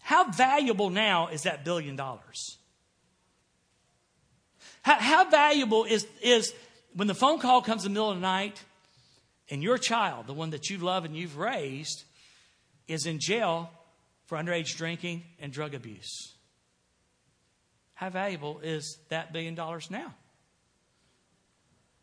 How 0.01 0.31
valuable 0.31 0.89
now 0.89 1.27
is 1.27 1.43
that 1.43 1.65
billion 1.65 1.95
dollars? 1.95 2.57
How, 4.81 4.95
how 4.95 5.29
valuable 5.29 5.83
is, 5.83 6.07
is 6.21 6.53
when 6.93 7.07
the 7.07 7.15
phone 7.15 7.39
call 7.39 7.61
comes 7.61 7.85
in 7.85 7.91
the 7.91 7.99
middle 7.99 8.11
of 8.11 8.17
the 8.17 8.21
night 8.21 8.63
and 9.49 9.61
your 9.61 9.77
child, 9.77 10.27
the 10.27 10.33
one 10.33 10.51
that 10.51 10.69
you 10.69 10.77
love 10.77 11.05
and 11.05 11.15
you've 11.15 11.37
raised, 11.37 12.03
is 12.87 13.05
in 13.05 13.19
jail 13.19 13.69
for 14.25 14.37
underage 14.37 14.75
drinking 14.75 15.23
and 15.39 15.51
drug 15.51 15.73
abuse. 15.73 16.33
How 17.93 18.09
valuable 18.09 18.59
is 18.61 18.99
that 19.09 19.33
billion 19.33 19.55
dollars 19.55 19.89
now? 19.89 20.13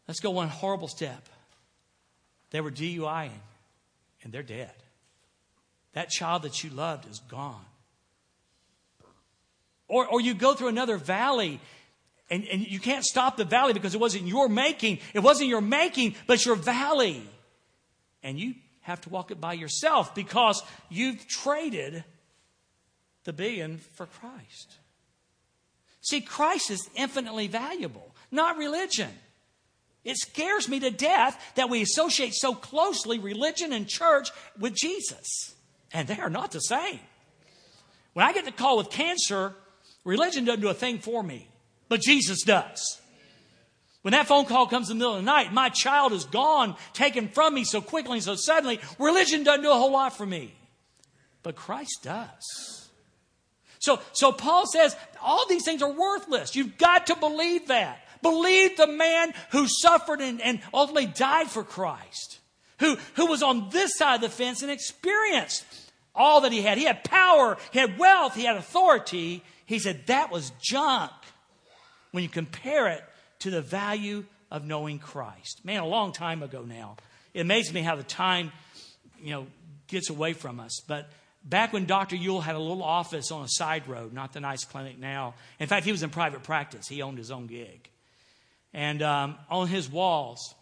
Let's 0.09 0.21
go 0.21 0.31
one 0.31 0.49
horrible 0.49 0.89
step. 0.89 1.29
They 2.51 2.61
were 2.61 2.71
DUIing 2.71 3.31
and 4.23 4.33
they're 4.33 4.43
dead. 4.43 4.73
That 5.93 6.11
child 6.11 6.43
that 6.43 6.65
you 6.65 6.71
loved 6.71 7.09
is 7.09 7.21
gone. 7.21 7.65
Or, 9.87 10.07
or 10.07 10.21
you 10.21 10.35
go 10.35 10.55
through 10.55 10.69
another 10.69 10.97
valley 10.97 11.61
and, 12.31 12.45
and 12.47 12.67
you 12.67 12.81
can't 12.81 13.05
stop 13.05 13.37
the 13.37 13.45
valley 13.45 13.75
because 13.75 13.95
it 13.95 14.01
wasn't 14.01 14.27
your 14.27 14.49
making. 14.49 14.99
It 15.13 15.21
wasn't 15.21 15.49
your 15.49 15.61
making, 15.61 16.17
but 16.27 16.45
your 16.45 16.57
valley. 16.57 17.23
And 18.23 18.39
you 18.39 18.55
have 18.85 19.01
to 19.01 19.09
walk 19.09 19.31
it 19.31 19.41
by 19.41 19.55
yourself 19.55 20.15
because 20.15 20.63
you've 20.91 21.27
traded 21.27 22.05
the 23.25 23.33
billion 23.33 23.79
for 23.79 24.07
Christ. 24.07 24.77
See, 26.03 26.21
Christ 26.21 26.71
is 26.71 26.89
infinitely 26.95 27.49
valuable, 27.49 28.15
not 28.31 28.59
religion. 28.59 29.09
It 30.05 30.19
scares 30.19 30.69
me 30.69 30.81
to 30.81 30.91
death 30.91 31.43
that 31.55 31.71
we 31.71 31.81
associate 31.81 32.35
so 32.35 32.55
closely 32.55 33.19
religion 33.19 33.73
and 33.73 33.89
church 33.89 34.29
with 34.59 34.75
Jesus. 34.75 35.55
And 35.91 36.07
they 36.07 36.21
are 36.21 36.29
not 36.29 36.53
the 36.53 36.61
same. 36.61 37.01
When 38.13 38.27
I 38.27 38.35
get 38.35 38.45
the 38.45 38.53
call 38.53 38.77
with 38.77 38.91
cancer, 38.91 39.55
religion 40.05 40.45
doesn't 40.45 40.61
do 40.61 40.69
a 40.69 40.75
thing 40.75 40.99
for 40.99 41.23
me, 41.23 41.49
but 41.89 42.03
Jesus 42.03 42.43
does. 42.43 43.01
When 44.05 44.13
that 44.13 44.27
phone 44.27 44.45
call 44.45 44.67
comes 44.67 44.91
in 44.91 44.99
the 44.99 45.03
middle 45.03 45.17
of 45.17 45.25
the 45.25 45.31
night, 45.31 45.51
my 45.51 45.71
child 45.71 46.13
is 46.13 46.27
gone, 46.27 46.77
taken 46.93 47.29
from 47.29 47.55
me 47.55 47.65
so 47.65 47.81
quickly 47.81 48.19
and 48.19 48.23
so 48.23 48.35
suddenly, 48.35 48.79
religion 48.99 49.45
doesn't 49.45 49.63
do 49.63 49.71
a 49.71 49.75
whole 49.75 49.93
lot 49.93 50.15
for 50.15 50.27
me. 50.27 50.55
But 51.43 51.57
Christ 51.57 52.01
does. 52.03 52.91
So, 53.79 54.01
so 54.13 54.31
Paul 54.31 54.67
says 54.67 54.95
all 55.23 55.49
these 55.49 55.65
things 55.65 55.81
are 55.81 55.91
worthless. 55.91 56.55
You've 56.55 56.77
got 56.77 57.07
to 57.07 57.17
believe 57.17 57.69
that. 57.69 58.07
Believe 58.21 58.77
the 58.77 58.87
man 58.87 59.33
who 59.53 59.67
suffered 59.67 60.21
and, 60.21 60.39
and 60.43 60.61
ultimately 60.75 61.07
died 61.07 61.49
for 61.49 61.65
Christ, 61.65 62.41
who, 62.81 62.99
who 63.15 63.25
was 63.25 63.43
on 63.43 63.71
this 63.71 63.97
side 63.97 64.17
of 64.17 64.21
the 64.21 64.29
fence 64.29 64.61
and 64.61 64.71
experienced 64.71 65.65
all 66.15 66.43
that 66.43 66.53
he 66.53 66.61
had. 66.61 66.77
He 66.77 66.85
had 66.85 67.05
power, 67.05 67.57
he 67.73 67.79
had 67.79 67.99
wealth, 67.99 68.35
he 68.35 68.45
had 68.45 68.57
authority. 68.57 69.43
He 69.65 69.79
said 69.79 70.09
that 70.09 70.31
was 70.31 70.53
junk 70.61 71.11
when 72.11 72.23
you 72.23 72.29
compare 72.29 72.89
it 72.89 73.03
to 73.45 73.51
the 73.51 73.61
value 73.61 74.25
of 74.51 74.65
knowing 74.65 74.99
Christ. 74.99 75.61
Man, 75.65 75.81
a 75.81 75.87
long 75.87 76.13
time 76.13 76.43
ago 76.43 76.63
now. 76.63 76.97
It 77.35 77.41
amazes 77.41 77.75
me 77.75 77.83
how 77.83 77.95
the 77.95 78.03
time, 78.03 78.53
you 79.23 79.33
know, 79.33 79.47
gets 79.87 80.09
away 80.09 80.33
from 80.33 80.61
us. 80.61 80.81
But 80.89 81.11
back 81.45 81.75
when 81.75 81.85
Dr. 81.85 82.17
Yule 82.17 82.41
had 82.41 82.55
a 82.55 82.59
little 82.59 82.83
office 82.83 83.31
on 83.31 83.45
a 83.45 83.49
side 83.49 83.87
road, 83.87 84.15
not 84.15 84.33
the 84.33 84.41
nice 84.41 84.65
clinic 84.65 84.99
now. 84.99 85.35
In 85.61 85.67
fact, 85.67 85.85
he 85.85 85.93
was 85.93 86.03
in 86.03 86.09
private 86.09 86.43
practice. 86.43 86.89
He 86.89 87.03
owned 87.03 87.19
his 87.19 87.31
own 87.31 87.47
gig. 87.47 87.87
And 88.73 89.03
um, 89.03 89.37
on 89.51 89.69
his 89.69 89.91
walls, 89.91 90.55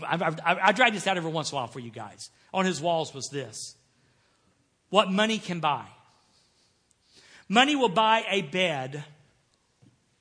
I, 0.00 0.14
I, 0.44 0.68
I 0.68 0.72
drag 0.72 0.92
this 0.92 1.08
out 1.08 1.16
every 1.16 1.32
once 1.32 1.50
in 1.50 1.56
a 1.56 1.62
while 1.62 1.66
for 1.66 1.80
you 1.80 1.90
guys. 1.90 2.30
On 2.52 2.64
his 2.64 2.80
walls 2.80 3.12
was 3.12 3.28
this 3.32 3.74
What 4.90 5.10
money 5.10 5.38
can 5.38 5.58
buy. 5.58 5.86
Money 7.48 7.74
will 7.74 7.88
buy 7.88 8.24
a 8.30 8.42
bed, 8.42 9.02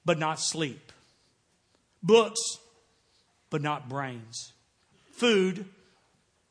but 0.04 0.18
not 0.18 0.40
sleep 0.40 0.93
books, 2.04 2.40
but 3.50 3.62
not 3.62 3.88
brains, 3.88 4.54
food, 5.14 5.66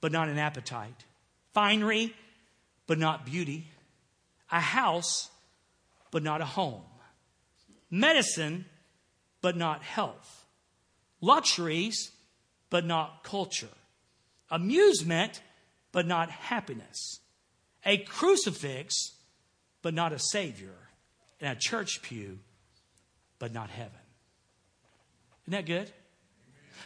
but 0.00 0.10
not 0.10 0.28
an 0.28 0.38
appetite, 0.38 1.04
finery, 1.52 2.14
but 2.86 2.98
not 2.98 3.26
beauty, 3.26 3.66
a 4.50 4.60
house, 4.60 5.30
but 6.10 6.22
not 6.22 6.40
a 6.40 6.44
home, 6.44 6.82
medicine, 7.90 8.64
but 9.40 9.56
not 9.56 9.82
health, 9.82 10.46
luxuries, 11.20 12.12
but 12.70 12.84
not 12.86 13.22
culture, 13.22 13.68
amusement, 14.50 15.42
but 15.92 16.06
not 16.06 16.30
happiness, 16.30 17.20
a 17.84 17.98
crucifix, 17.98 18.94
but 19.82 19.92
not 19.92 20.12
a 20.12 20.18
savior, 20.18 20.74
and 21.40 21.56
a 21.56 21.60
church 21.60 22.00
pew, 22.02 22.38
but 23.38 23.52
not 23.52 23.68
heaven. 23.68 24.01
Isn't 25.46 25.52
that 25.52 25.66
good? 25.66 25.90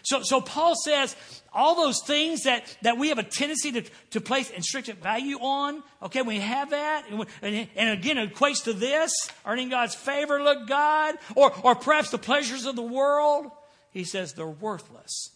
So, 0.03 0.23
so 0.23 0.41
Paul 0.41 0.75
says 0.77 1.17
all 1.53 1.75
those 1.75 2.01
things 2.07 2.45
that, 2.45 2.77
that 2.83 2.97
we 2.97 3.09
have 3.09 3.19
a 3.19 3.25
tendency 3.25 3.73
to, 3.73 3.83
to 4.11 4.21
place 4.21 4.51
intrinsic 4.51 5.03
value 5.03 5.39
on, 5.39 5.83
okay, 6.01 6.23
we 6.23 6.39
have 6.39 6.71
that, 6.71 7.07
and, 7.11 7.27
and, 7.43 7.69
and 7.75 7.99
again, 7.99 8.19
it 8.19 8.33
equates 8.33 8.65
to 8.65 8.73
this, 8.73 9.13
earning 9.45 9.69
God's 9.69 9.97
favor, 9.97 10.41
look 10.41 10.69
God, 10.69 11.17
or, 11.35 11.53
or 11.65 11.75
perhaps 11.75 12.11
the 12.11 12.19
pleasures 12.19 12.67
of 12.67 12.77
the 12.77 12.83
world. 12.83 13.51
He 13.91 14.05
says 14.05 14.35
they're 14.35 14.47
worthless 14.47 15.31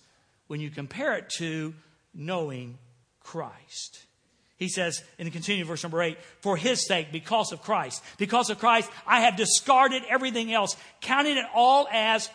when 0.47 0.61
you 0.61 0.71
compare 0.71 1.15
it 1.15 1.31
to 1.39 1.75
knowing 2.15 2.79
Christ. 3.21 4.05
He 4.57 4.69
says 4.69 5.03
in 5.19 5.25
the 5.25 5.31
continuing 5.31 5.67
verse 5.67 5.83
number 5.83 6.03
eight, 6.03 6.19
for 6.43 6.57
his 6.57 6.87
sake, 6.87 7.11
because 7.11 7.51
of 7.51 7.63
Christ, 7.63 8.05
because 8.19 8.51
of 8.51 8.59
Christ, 8.59 8.91
I 9.07 9.23
have 9.23 9.37
discarded 9.37 10.03
everything 10.09 10.53
else, 10.53 10.77
counting 11.01 11.39
it 11.39 11.47
all 11.55 11.89
as 11.91 12.29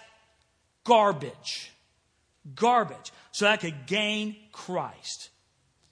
garbage. 0.86 1.72
Garbage. 2.56 3.12
So 3.34 3.48
I 3.48 3.58
could 3.58 3.86
gain 3.86 4.38
Christ. 4.54 5.30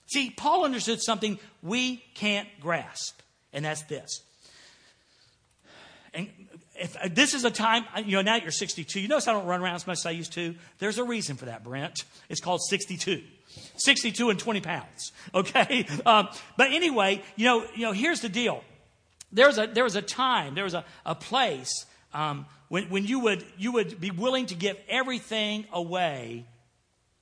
See, 0.08 0.30
Paul 0.30 0.64
understood 0.64 1.02
something 1.02 1.40
we 1.62 1.98
can't 2.14 2.48
grasp, 2.62 3.20
and 3.52 3.66
that's 3.66 3.82
this. 3.84 4.22
And 6.14 6.30
if 6.76 6.96
uh, 6.96 7.10
this 7.12 7.34
is 7.34 7.44
a 7.46 7.52
time, 7.52 7.86
uh, 7.96 8.02
you 8.02 8.14
know, 8.14 8.22
now 8.22 8.36
you're 8.36 8.52
62. 8.52 9.00
You 9.00 9.08
notice 9.08 9.28
I 9.28 9.34
don't 9.34 9.46
run 9.46 9.62
around 9.62 9.76
as 9.76 9.88
much 9.88 10.00
as 10.00 10.06
I 10.06 10.12
used 10.12 10.34
to. 10.34 10.56
There's 10.80 11.00
a 11.00 11.04
reason 11.04 11.36
for 11.36 11.46
that, 11.46 11.64
Brent. 11.64 12.04
It's 12.30 12.42
called 12.42 12.62
62. 12.62 13.24
62 13.78 14.30
and 14.30 14.40
20 14.40 14.62
pounds. 14.62 15.12
Okay. 15.36 15.88
Um, 16.06 16.28
but 16.58 16.72
anyway, 16.72 17.24
you 17.36 17.46
know, 17.46 17.66
you 17.74 17.86
know, 17.86 17.92
here's 17.92 18.20
the 18.20 18.30
deal. 18.30 18.64
There 19.32 19.48
was 19.48 19.58
a, 19.58 19.66
there 19.66 19.84
was 19.84 19.96
a 19.96 20.02
time, 20.02 20.54
there 20.54 20.64
was 20.64 20.76
a, 20.76 20.86
a 21.06 21.16
place 21.16 21.86
um, 22.14 22.46
when, 22.70 22.90
when 22.90 23.06
you, 23.06 23.20
would, 23.20 23.44
you 23.58 23.72
would 23.74 24.00
be 24.00 24.12
willing 24.12 24.48
to 24.48 24.56
give 24.56 24.78
everything 24.88 25.66
away 25.72 26.46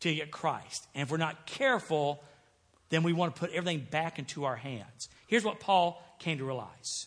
to 0.01 0.13
get 0.13 0.31
Christ. 0.31 0.87
And 0.93 1.03
if 1.03 1.11
we're 1.11 1.17
not 1.17 1.45
careful, 1.45 2.23
then 2.89 3.03
we 3.03 3.13
want 3.13 3.35
to 3.35 3.39
put 3.39 3.51
everything 3.51 3.87
back 3.89 4.19
into 4.19 4.45
our 4.45 4.55
hands. 4.55 5.09
Here's 5.27 5.43
what 5.43 5.59
Paul 5.59 6.01
came 6.19 6.37
to 6.37 6.45
realize 6.45 7.05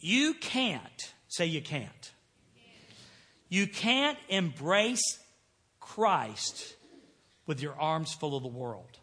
you 0.00 0.34
can't, 0.34 1.12
say 1.28 1.46
you 1.46 1.60
can't, 1.60 2.12
you 3.48 3.66
can't 3.66 4.18
embrace 4.28 5.18
Christ 5.80 6.76
with 7.46 7.60
your 7.60 7.74
arms 7.80 8.12
full 8.12 8.36
of 8.36 8.42
the 8.42 8.48
world. 8.48 8.98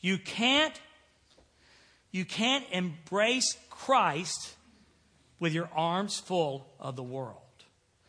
You 0.00 0.18
can't 0.18 0.78
you 2.12 2.24
can't 2.24 2.64
embrace 2.70 3.58
Christ 3.68 4.55
with 5.38 5.52
your 5.52 5.68
arms 5.74 6.18
full 6.18 6.66
of 6.80 6.96
the 6.96 7.02
world. 7.02 7.36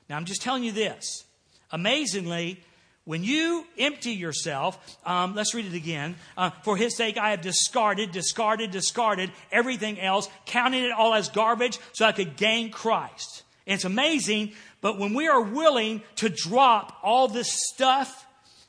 Now, 0.10 0.18
I'm 0.18 0.26
just 0.26 0.42
telling 0.42 0.64
you 0.64 0.72
this. 0.72 1.26
Amazingly, 1.72 2.62
when 3.04 3.24
you 3.24 3.66
empty 3.78 4.12
yourself, 4.12 4.98
um, 5.06 5.36
let's 5.36 5.54
read 5.54 5.66
it 5.66 5.74
again. 5.74 6.16
Uh, 6.38 6.50
For 6.64 6.76
his 6.76 6.96
sake, 6.96 7.18
I 7.18 7.32
have 7.32 7.42
discarded, 7.42 8.12
discarded, 8.12 8.72
discarded 8.72 9.32
everything 9.52 10.00
else, 10.00 10.30
counting 10.46 10.84
it 10.84 10.92
all 10.92 11.14
as 11.14 11.30
garbage 11.30 11.80
so 11.94 12.06
I 12.06 12.12
could 12.12 12.36
gain 12.36 12.72
Christ. 12.72 13.44
And 13.66 13.76
it's 13.76 13.86
amazing, 13.86 14.54
but 14.82 14.98
when 14.98 15.14
we 15.14 15.28
are 15.28 15.42
willing 15.42 16.02
to 16.18 16.30
drop 16.30 16.98
all 17.04 17.28
this 17.28 17.50
stuff 17.74 18.26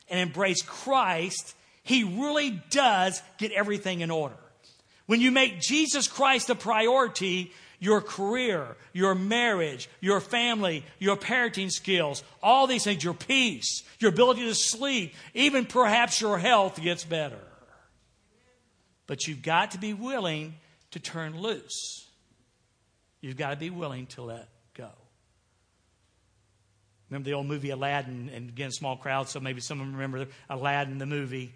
and 0.08 0.18
embrace 0.20 0.62
Christ, 0.62 1.54
he 1.82 2.04
really 2.04 2.62
does 2.70 3.22
get 3.38 3.52
everything 3.52 4.00
in 4.00 4.10
order. 4.10 4.36
When 5.06 5.20
you 5.20 5.30
make 5.30 5.60
Jesus 5.60 6.06
Christ 6.06 6.50
a 6.50 6.54
priority, 6.54 7.52
your 7.78 8.00
career, 8.00 8.76
your 8.92 9.14
marriage, 9.14 9.88
your 10.00 10.20
family, 10.20 10.84
your 10.98 11.16
parenting 11.16 11.70
skills, 11.70 12.22
all 12.42 12.66
these 12.66 12.84
things, 12.84 13.04
your 13.04 13.14
peace, 13.14 13.82
your 13.98 14.10
ability 14.10 14.42
to 14.42 14.54
sleep, 14.54 15.14
even 15.34 15.64
perhaps 15.64 16.20
your 16.20 16.38
health 16.38 16.80
gets 16.82 17.04
better. 17.04 17.38
But 19.06 19.26
you've 19.26 19.42
got 19.42 19.72
to 19.72 19.78
be 19.78 19.94
willing 19.94 20.54
to 20.90 21.00
turn 21.00 21.38
loose. 21.38 22.06
You've 23.20 23.36
got 23.36 23.50
to 23.50 23.56
be 23.56 23.70
willing 23.70 24.06
to 24.08 24.22
let 24.22 24.48
go. 24.74 24.90
Remember 27.08 27.30
the 27.30 27.34
old 27.34 27.46
movie 27.46 27.70
Aladdin, 27.70 28.30
and 28.34 28.50
again, 28.50 28.70
small 28.70 28.96
crowd, 28.96 29.28
so 29.28 29.40
maybe 29.40 29.60
some 29.60 29.80
of 29.80 29.86
them 29.86 29.94
remember 29.94 30.26
Aladdin, 30.50 30.98
the 30.98 31.06
movie. 31.06 31.54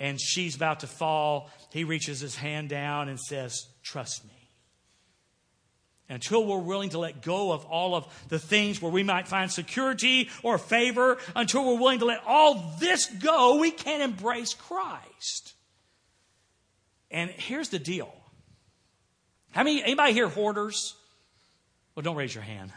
And 0.00 0.20
she's 0.20 0.56
about 0.56 0.80
to 0.80 0.86
fall. 0.86 1.50
He 1.72 1.84
reaches 1.84 2.20
his 2.20 2.34
hand 2.34 2.70
down 2.70 3.08
and 3.08 3.20
says, 3.20 3.66
Trust 3.82 4.24
me 4.24 4.39
until 6.10 6.44
we're 6.44 6.58
willing 6.58 6.90
to 6.90 6.98
let 6.98 7.22
go 7.22 7.52
of 7.52 7.64
all 7.64 7.94
of 7.94 8.06
the 8.28 8.38
things 8.38 8.82
where 8.82 8.90
we 8.90 9.02
might 9.02 9.28
find 9.28 9.50
security 9.50 10.28
or 10.42 10.58
favor, 10.58 11.18
until 11.34 11.64
we're 11.64 11.80
willing 11.80 12.00
to 12.00 12.04
let 12.04 12.22
all 12.26 12.74
this 12.80 13.06
go, 13.06 13.56
we 13.56 13.70
can't 13.70 14.02
embrace 14.02 14.52
Christ. 14.52 15.54
And 17.10 17.30
here's 17.30 17.70
the 17.70 17.78
deal. 17.78 18.12
How 19.52 19.62
many 19.62 19.82
anybody 19.82 20.12
here 20.12 20.28
hoarders? 20.28 20.94
Well, 21.94 22.02
don't 22.02 22.16
raise 22.16 22.34
your 22.34 22.44
hand. 22.44 22.72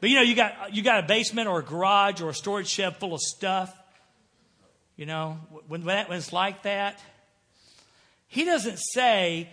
But 0.00 0.10
you 0.10 0.16
know, 0.16 0.22
you 0.22 0.34
got 0.34 0.74
you 0.74 0.82
got 0.82 1.04
a 1.04 1.06
basement 1.06 1.48
or 1.48 1.60
a 1.60 1.62
garage 1.62 2.20
or 2.20 2.30
a 2.30 2.34
storage 2.34 2.68
shed 2.68 2.96
full 2.96 3.14
of 3.14 3.20
stuff. 3.20 3.76
You 4.96 5.06
know, 5.06 5.38
when, 5.66 5.84
when 5.84 6.06
it's 6.10 6.32
like 6.32 6.62
that, 6.62 7.00
he 8.28 8.44
doesn't 8.44 8.78
say 8.78 9.48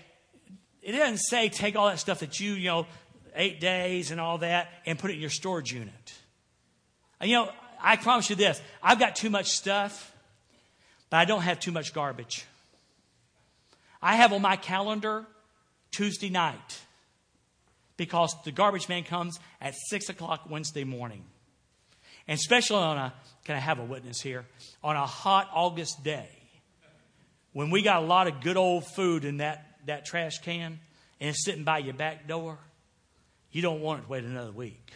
it 0.82 0.92
doesn't 0.94 1.18
say 1.18 1.50
take 1.50 1.76
all 1.76 1.88
that 1.88 2.00
stuff 2.00 2.20
that 2.20 2.40
you, 2.40 2.54
you 2.54 2.68
know, 2.68 2.88
eight 3.36 3.60
days 3.60 4.12
and 4.12 4.20
all 4.20 4.40
that 4.40 4.70
and 4.86 4.98
put 4.98 5.12
it 5.12 5.16
in 5.16 5.20
your 5.20 5.30
storage 5.30 5.72
unit. 5.72 6.14
And, 7.20 7.30
you 7.30 7.36
know, 7.38 7.52
I 7.82 7.96
promise 7.96 8.30
you 8.30 8.36
this 8.36 8.62
I've 8.82 9.00
got 9.00 9.16
too 9.16 9.30
much 9.30 9.48
stuff, 9.48 10.14
but 11.10 11.18
I 11.18 11.26
don't 11.26 11.42
have 11.42 11.60
too 11.60 11.72
much 11.72 11.94
garbage. 11.94 12.46
I 14.02 14.16
have 14.16 14.34
on 14.34 14.42
my 14.42 14.56
calendar 14.56 15.26
Tuesday 15.92 16.30
night 16.30 16.80
because 17.98 18.36
the 18.46 18.52
garbage 18.52 18.88
man 18.88 19.04
comes 19.04 19.40
at 19.60 19.74
6 19.90 20.10
o'clock 20.10 20.48
Wednesday 20.50 20.84
morning. 20.84 21.24
And 22.28 22.38
especially 22.38 22.78
on 22.78 22.98
a, 22.98 23.14
can 23.46 23.56
I 23.56 23.60
have 23.60 23.80
a 23.80 23.84
witness 23.84 24.22
here? 24.22 24.46
On 24.84 24.96
a 24.96 25.06
hot 25.06 25.50
August 25.54 26.04
day, 26.04 26.30
when 27.54 27.72
we 27.72 27.82
got 27.82 28.04
a 28.04 28.06
lot 28.06 28.28
of 28.28 28.42
good 28.42 28.58
old 28.58 28.86
food 28.96 29.26
in 29.26 29.38
that 29.38 29.67
that 29.88 30.06
trash 30.06 30.40
can 30.40 30.80
and 31.20 31.30
it's 31.30 31.44
sitting 31.44 31.64
by 31.64 31.80
your 31.80 31.94
back 31.94 32.28
door, 32.28 32.58
you 33.52 33.62
don't 33.62 33.82
want 33.82 34.00
it 34.00 34.04
to 34.04 34.10
wait 34.10 34.24
another 34.24 34.52
week. 34.52 34.92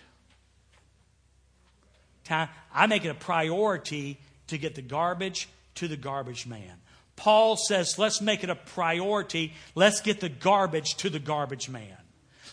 Time, 2.24 2.50
I 2.74 2.88
make 2.88 3.04
it 3.04 3.10
a 3.10 3.16
priority 3.16 4.18
to 4.48 4.58
get 4.58 4.76
the 4.76 4.82
garbage 4.82 5.50
to 5.76 5.88
the 5.88 5.98
garbage 5.98 6.46
man. 6.46 6.80
Paul 7.16 7.58
says, 7.58 7.98
let's 7.98 8.22
make 8.22 8.44
it 8.44 8.50
a 8.50 8.56
priority. 8.56 9.54
Let's 9.76 10.02
get 10.02 10.20
the 10.20 10.30
garbage 10.30 10.96
to 10.98 11.10
the 11.10 11.20
garbage 11.20 11.70
man. 11.70 11.98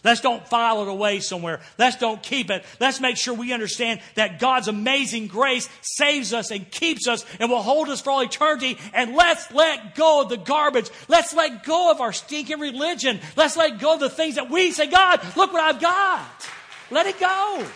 Let's 0.04 0.20
don't 0.20 0.46
file 0.46 0.82
it 0.82 0.88
away 0.88 1.20
somewhere. 1.20 1.60
Let's 1.78 1.96
don't 1.96 2.22
keep 2.22 2.50
it. 2.50 2.64
Let's 2.80 3.00
make 3.00 3.16
sure 3.16 3.34
we 3.34 3.52
understand 3.52 4.00
that 4.14 4.38
God's 4.38 4.68
amazing 4.68 5.26
grace 5.26 5.68
saves 5.82 6.32
us 6.32 6.50
and 6.50 6.70
keeps 6.70 7.08
us 7.08 7.24
and 7.40 7.50
will 7.50 7.62
hold 7.62 7.88
us 7.88 8.00
for 8.00 8.10
all 8.10 8.20
eternity. 8.20 8.78
And 8.94 9.14
let's 9.14 9.50
let 9.52 9.94
go 9.94 10.22
of 10.22 10.28
the 10.28 10.36
garbage. 10.36 10.90
Let's 11.08 11.34
let 11.34 11.64
go 11.64 11.90
of 11.90 12.00
our 12.00 12.12
stinking 12.12 12.60
religion. 12.60 13.20
Let's 13.36 13.56
let 13.56 13.78
go 13.78 13.94
of 13.94 14.00
the 14.00 14.10
things 14.10 14.36
that 14.36 14.50
we 14.50 14.70
say, 14.70 14.86
God, 14.86 15.20
look 15.36 15.52
what 15.52 15.62
I've 15.62 15.80
got. 15.80 16.48
Let 16.90 17.06
it 17.06 17.18
go. 17.18 17.66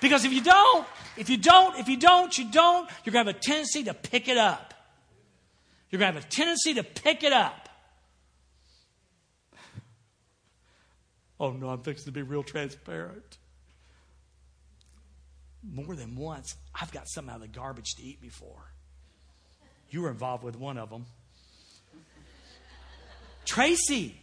Because 0.00 0.24
if 0.24 0.32
you 0.32 0.42
don't, 0.42 0.86
if 1.16 1.28
you 1.28 1.36
don't, 1.36 1.78
if 1.78 1.88
you 1.88 1.96
don't, 1.96 2.36
you 2.38 2.50
don't, 2.50 2.88
you're 3.04 3.12
going 3.12 3.26
to 3.26 3.32
have 3.32 3.36
a 3.36 3.40
tendency 3.40 3.84
to 3.84 3.94
pick 3.94 4.28
it 4.28 4.38
up. 4.38 4.74
You're 5.90 5.98
going 5.98 6.12
to 6.12 6.20
have 6.20 6.28
a 6.28 6.30
tendency 6.30 6.74
to 6.74 6.84
pick 6.84 7.24
it 7.24 7.32
up. 7.32 7.67
Oh 11.40 11.52
no, 11.52 11.68
I'm 11.68 11.82
fixing 11.82 12.06
to 12.06 12.12
be 12.12 12.22
real 12.22 12.42
transparent. 12.42 13.38
More 15.62 15.94
than 15.94 16.16
once, 16.16 16.56
I've 16.74 16.92
got 16.92 17.08
something 17.08 17.30
out 17.30 17.36
of 17.36 17.42
the 17.42 17.48
garbage 17.48 17.94
to 17.96 18.02
eat 18.02 18.20
before. 18.20 18.72
You 19.90 20.02
were 20.02 20.10
involved 20.10 20.44
with 20.44 20.56
one 20.56 20.78
of 20.78 20.90
them. 20.90 21.06
Tracy. 23.44 24.14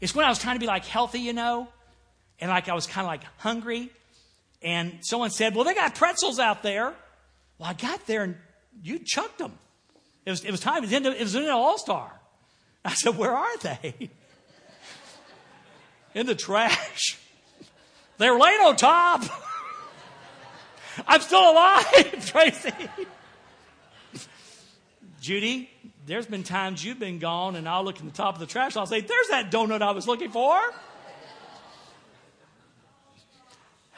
It's 0.00 0.14
when 0.14 0.24
I 0.24 0.28
was 0.28 0.38
trying 0.38 0.56
to 0.56 0.60
be 0.60 0.66
like 0.66 0.84
healthy, 0.84 1.20
you 1.20 1.32
know, 1.32 1.68
and 2.40 2.50
like 2.50 2.68
I 2.68 2.74
was 2.74 2.86
kind 2.86 3.04
of 3.04 3.08
like 3.08 3.22
hungry. 3.38 3.90
And 4.62 4.98
someone 5.02 5.30
said, 5.30 5.54
Well, 5.54 5.64
they 5.64 5.74
got 5.74 5.94
pretzels 5.94 6.38
out 6.38 6.62
there. 6.62 6.94
Well, 7.58 7.68
I 7.68 7.74
got 7.74 8.06
there 8.06 8.22
and 8.22 8.36
you 8.82 9.00
chucked 9.04 9.38
them. 9.38 9.52
It 10.24 10.30
was, 10.30 10.44
it 10.44 10.50
was 10.50 10.60
time. 10.60 10.84
It 10.84 11.20
was 11.20 11.34
in, 11.34 11.44
an 11.44 11.50
all 11.50 11.78
star. 11.78 12.12
I 12.84 12.94
said, 12.94 13.16
Where 13.16 13.32
are 13.32 13.58
they? 13.58 14.10
In 16.14 16.26
the 16.26 16.34
trash. 16.34 17.18
They 18.18 18.30
were 18.30 18.38
laying 18.38 18.60
on 18.60 18.76
top. 18.76 19.24
I'm 21.06 21.20
still 21.20 21.50
alive, 21.50 22.26
Tracy. 22.26 22.72
Judy, 25.20 25.70
there's 26.06 26.26
been 26.26 26.42
times 26.42 26.84
you've 26.84 26.98
been 26.98 27.18
gone, 27.18 27.54
and 27.54 27.68
I'll 27.68 27.84
look 27.84 28.00
in 28.00 28.06
the 28.06 28.12
top 28.12 28.34
of 28.34 28.40
the 28.40 28.46
trash. 28.46 28.76
I'll 28.76 28.86
say, 28.86 29.00
There's 29.00 29.28
that 29.28 29.50
donut 29.50 29.82
I 29.82 29.92
was 29.92 30.06
looking 30.08 30.30
for. 30.30 30.58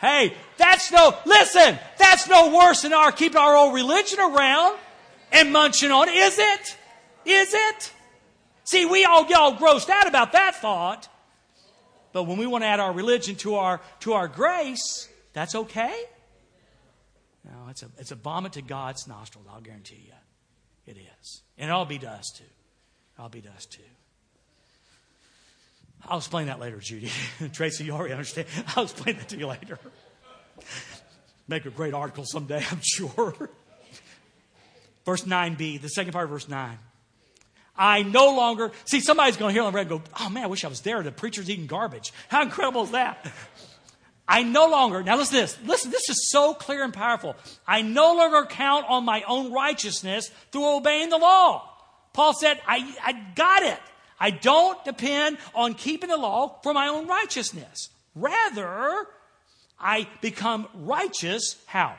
Hey, 0.00 0.34
that's 0.56 0.90
no, 0.90 1.14
listen, 1.26 1.78
that's 1.98 2.26
no 2.26 2.56
worse 2.56 2.82
than 2.82 2.94
our 2.94 3.12
keeping 3.12 3.36
our 3.36 3.54
old 3.54 3.74
religion 3.74 4.18
around 4.18 4.78
and 5.30 5.52
munching 5.52 5.90
on, 5.90 6.08
is 6.08 6.38
it? 6.38 6.76
Is 7.26 7.52
it? 7.52 7.92
See, 8.64 8.86
we 8.86 9.04
all 9.04 9.24
get 9.24 9.38
all 9.38 9.56
grossed 9.56 9.90
out 9.90 10.08
about 10.08 10.32
that 10.32 10.56
thought. 10.56 11.08
But 12.12 12.24
when 12.24 12.38
we 12.38 12.46
want 12.46 12.64
to 12.64 12.68
add 12.68 12.80
our 12.80 12.92
religion 12.92 13.36
to 13.36 13.56
our, 13.56 13.80
to 14.00 14.14
our 14.14 14.28
grace, 14.28 15.08
that's 15.32 15.54
okay. 15.54 15.94
No, 17.44 17.68
it's 17.70 17.82
a, 17.82 17.88
it's 17.98 18.10
a 18.10 18.16
vomit 18.16 18.54
to 18.54 18.62
God's 18.62 19.06
nostrils, 19.06 19.46
I'll 19.52 19.60
guarantee 19.60 20.04
you. 20.06 20.92
It 20.92 20.96
is. 20.98 21.42
And 21.56 21.70
it'll 21.70 21.84
be 21.84 21.98
to 21.98 22.10
us 22.10 22.32
too. 22.36 22.44
I'll 23.18 23.28
be 23.28 23.40
to 23.40 23.50
us 23.50 23.66
too. 23.66 23.82
I'll 26.06 26.18
explain 26.18 26.46
that 26.46 26.58
later, 26.58 26.78
Judy. 26.78 27.10
Tracy, 27.52 27.84
you 27.84 27.92
already 27.92 28.12
understand. 28.12 28.48
I'll 28.76 28.84
explain 28.84 29.16
that 29.16 29.28
to 29.28 29.36
you 29.36 29.46
later. 29.46 29.78
Make 31.48 31.66
a 31.66 31.70
great 31.70 31.94
article 31.94 32.24
someday, 32.26 32.64
I'm 32.70 32.80
sure. 32.82 33.50
Verse 35.04 35.24
9b, 35.24 35.80
the 35.80 35.88
second 35.88 36.12
part 36.12 36.24
of 36.24 36.30
verse 36.30 36.48
9. 36.48 36.78
I 37.80 38.02
no 38.02 38.36
longer 38.36 38.72
see 38.84 39.00
somebody's 39.00 39.36
going 39.36 39.50
to 39.50 39.52
hear 39.54 39.62
on 39.62 39.72
the 39.72 39.76
radio 39.76 39.96
and 39.96 40.04
go, 40.04 40.10
Oh 40.20 40.28
man, 40.28 40.44
I 40.44 40.46
wish 40.46 40.64
I 40.64 40.68
was 40.68 40.82
there. 40.82 41.02
The 41.02 41.10
preacher's 41.10 41.48
eating 41.48 41.66
garbage. 41.66 42.12
How 42.28 42.42
incredible 42.42 42.84
is 42.84 42.90
that? 42.90 43.32
I 44.28 44.42
no 44.44 44.68
longer, 44.68 45.02
now 45.02 45.16
listen 45.16 45.34
to 45.36 45.40
this. 45.40 45.58
Listen, 45.64 45.90
this 45.90 46.08
is 46.08 46.30
so 46.30 46.54
clear 46.54 46.84
and 46.84 46.92
powerful. 46.94 47.34
I 47.66 47.82
no 47.82 48.14
longer 48.14 48.46
count 48.46 48.86
on 48.88 49.04
my 49.04 49.22
own 49.26 49.52
righteousness 49.52 50.30
through 50.52 50.76
obeying 50.76 51.08
the 51.08 51.18
law. 51.18 51.68
Paul 52.12 52.34
said, 52.34 52.60
I, 52.68 52.94
I 53.02 53.12
got 53.34 53.62
it. 53.64 53.80
I 54.20 54.30
don't 54.30 54.84
depend 54.84 55.38
on 55.54 55.74
keeping 55.74 56.10
the 56.10 56.16
law 56.16 56.60
for 56.62 56.74
my 56.74 56.88
own 56.88 57.08
righteousness. 57.08 57.88
Rather, 58.14 59.06
I 59.80 60.06
become 60.20 60.68
righteous 60.74 61.56
how? 61.66 61.96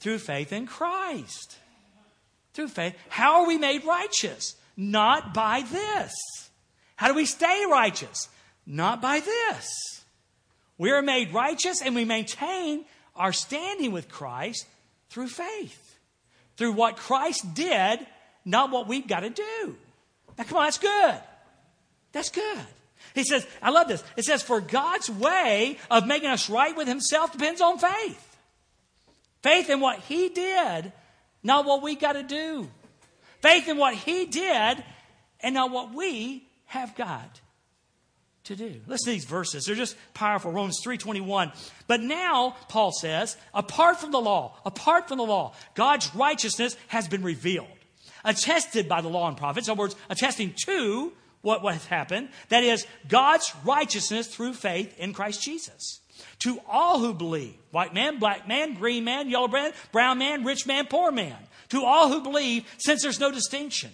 through 0.00 0.18
faith 0.18 0.52
in 0.52 0.66
Christ. 0.66 1.58
Through 2.58 2.66
faith. 2.66 2.96
How 3.08 3.42
are 3.42 3.46
we 3.46 3.56
made 3.56 3.84
righteous? 3.84 4.56
Not 4.76 5.32
by 5.32 5.62
this. 5.70 6.12
How 6.96 7.06
do 7.06 7.14
we 7.14 7.24
stay 7.24 7.64
righteous? 7.70 8.28
Not 8.66 9.00
by 9.00 9.20
this. 9.20 10.02
We 10.76 10.90
are 10.90 11.00
made 11.00 11.32
righteous 11.32 11.80
and 11.80 11.94
we 11.94 12.04
maintain 12.04 12.84
our 13.14 13.32
standing 13.32 13.92
with 13.92 14.08
Christ 14.08 14.66
through 15.08 15.28
faith. 15.28 16.00
Through 16.56 16.72
what 16.72 16.96
Christ 16.96 17.54
did, 17.54 18.04
not 18.44 18.72
what 18.72 18.88
we've 18.88 19.06
got 19.06 19.20
to 19.20 19.30
do. 19.30 19.76
Now, 20.36 20.42
come 20.42 20.58
on, 20.58 20.64
that's 20.64 20.78
good. 20.78 21.20
That's 22.10 22.30
good. 22.30 22.66
He 23.14 23.22
says, 23.22 23.46
I 23.62 23.70
love 23.70 23.86
this. 23.86 24.02
It 24.16 24.24
says, 24.24 24.42
for 24.42 24.60
God's 24.60 25.08
way 25.08 25.78
of 25.92 26.08
making 26.08 26.30
us 26.30 26.50
right 26.50 26.76
with 26.76 26.88
Himself 26.88 27.30
depends 27.30 27.60
on 27.60 27.78
faith. 27.78 28.36
Faith 29.44 29.70
in 29.70 29.78
what 29.78 30.00
He 30.00 30.28
did, 30.28 30.92
not 31.48 31.64
what 31.64 31.82
we 31.82 31.96
got 31.96 32.12
to 32.12 32.22
do. 32.22 32.68
Faith 33.40 33.68
in 33.68 33.76
what 33.76 33.94
He 33.94 34.26
did, 34.26 34.84
and 35.40 35.54
not 35.54 35.72
what 35.72 35.92
we 35.92 36.46
have 36.66 36.94
got 36.94 37.40
to 38.44 38.54
do. 38.56 38.80
Listen 38.86 39.06
to 39.06 39.10
these 39.10 39.24
verses. 39.24 39.64
They're 39.64 39.74
just 39.74 39.96
powerful. 40.14 40.52
Romans 40.52 40.80
3:21. 40.84 41.52
But 41.86 42.00
now, 42.00 42.56
Paul 42.68 42.92
says, 42.92 43.36
apart 43.54 43.98
from 43.98 44.10
the 44.10 44.20
law, 44.20 44.56
apart 44.64 45.08
from 45.08 45.18
the 45.18 45.24
law, 45.24 45.54
God's 45.74 46.14
righteousness 46.14 46.76
has 46.88 47.08
been 47.08 47.22
revealed, 47.22 47.66
attested 48.24 48.88
by 48.88 49.00
the 49.00 49.08
law 49.08 49.28
and 49.28 49.36
prophets. 49.36 49.68
In 49.68 49.72
other 49.72 49.80
words, 49.80 49.96
attesting 50.10 50.54
to 50.66 51.12
what, 51.42 51.62
what 51.62 51.74
has 51.74 51.86
happened. 51.86 52.28
That 52.48 52.64
is, 52.64 52.86
God's 53.08 53.52
righteousness 53.64 54.26
through 54.26 54.54
faith 54.54 54.98
in 54.98 55.12
Christ 55.12 55.42
Jesus. 55.42 56.00
To 56.40 56.60
all 56.68 57.00
who 57.00 57.14
believe, 57.14 57.54
white 57.70 57.94
man, 57.94 58.18
black 58.18 58.46
man, 58.46 58.74
green 58.74 59.04
man, 59.04 59.28
yellow 59.30 59.48
man, 59.48 59.72
brown 59.92 60.18
man, 60.18 60.44
rich 60.44 60.66
man, 60.66 60.86
poor 60.86 61.10
man. 61.10 61.36
To 61.70 61.84
all 61.84 62.08
who 62.08 62.22
believe, 62.22 62.64
since 62.78 63.02
there's 63.02 63.20
no 63.20 63.30
distinction. 63.30 63.90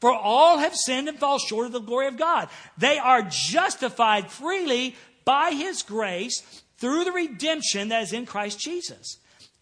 For 0.00 0.12
all 0.12 0.58
have 0.58 0.74
sinned 0.74 1.08
and 1.08 1.18
fall 1.18 1.38
short 1.38 1.66
of 1.66 1.72
the 1.72 1.80
glory 1.80 2.08
of 2.08 2.16
God. 2.16 2.48
They 2.76 2.98
are 2.98 3.22
justified 3.22 4.30
freely 4.30 4.96
by 5.24 5.52
his 5.52 5.82
grace 5.82 6.42
through 6.78 7.04
the 7.04 7.12
redemption 7.12 7.88
that 7.90 8.02
is 8.02 8.12
in 8.12 8.26
Christ 8.26 8.58
Jesus. 8.58 9.18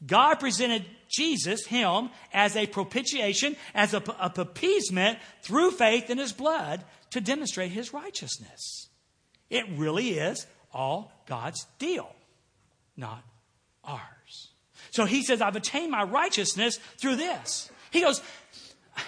God 0.06 0.36
presented 0.36 0.86
Jesus, 1.10 1.66
him, 1.66 2.08
as 2.32 2.56
a 2.56 2.66
propitiation, 2.66 3.56
as 3.74 3.92
a, 3.92 4.02
a 4.18 4.32
appeasement 4.38 5.18
through 5.42 5.72
faith 5.72 6.08
in 6.08 6.16
his 6.16 6.32
blood 6.32 6.84
to 7.10 7.20
demonstrate 7.20 7.72
his 7.72 7.92
righteousness. 7.92 8.88
It 9.50 9.66
really 9.76 10.10
is 10.18 10.46
all 10.72 11.12
God's 11.30 11.64
deal, 11.78 12.12
not 12.96 13.22
ours. 13.84 14.48
So 14.90 15.04
he 15.04 15.22
says, 15.22 15.40
I've 15.40 15.54
attained 15.54 15.92
my 15.92 16.02
righteousness 16.02 16.80
through 16.98 17.16
this. 17.16 17.70
He 17.92 18.00
goes, 18.00 18.20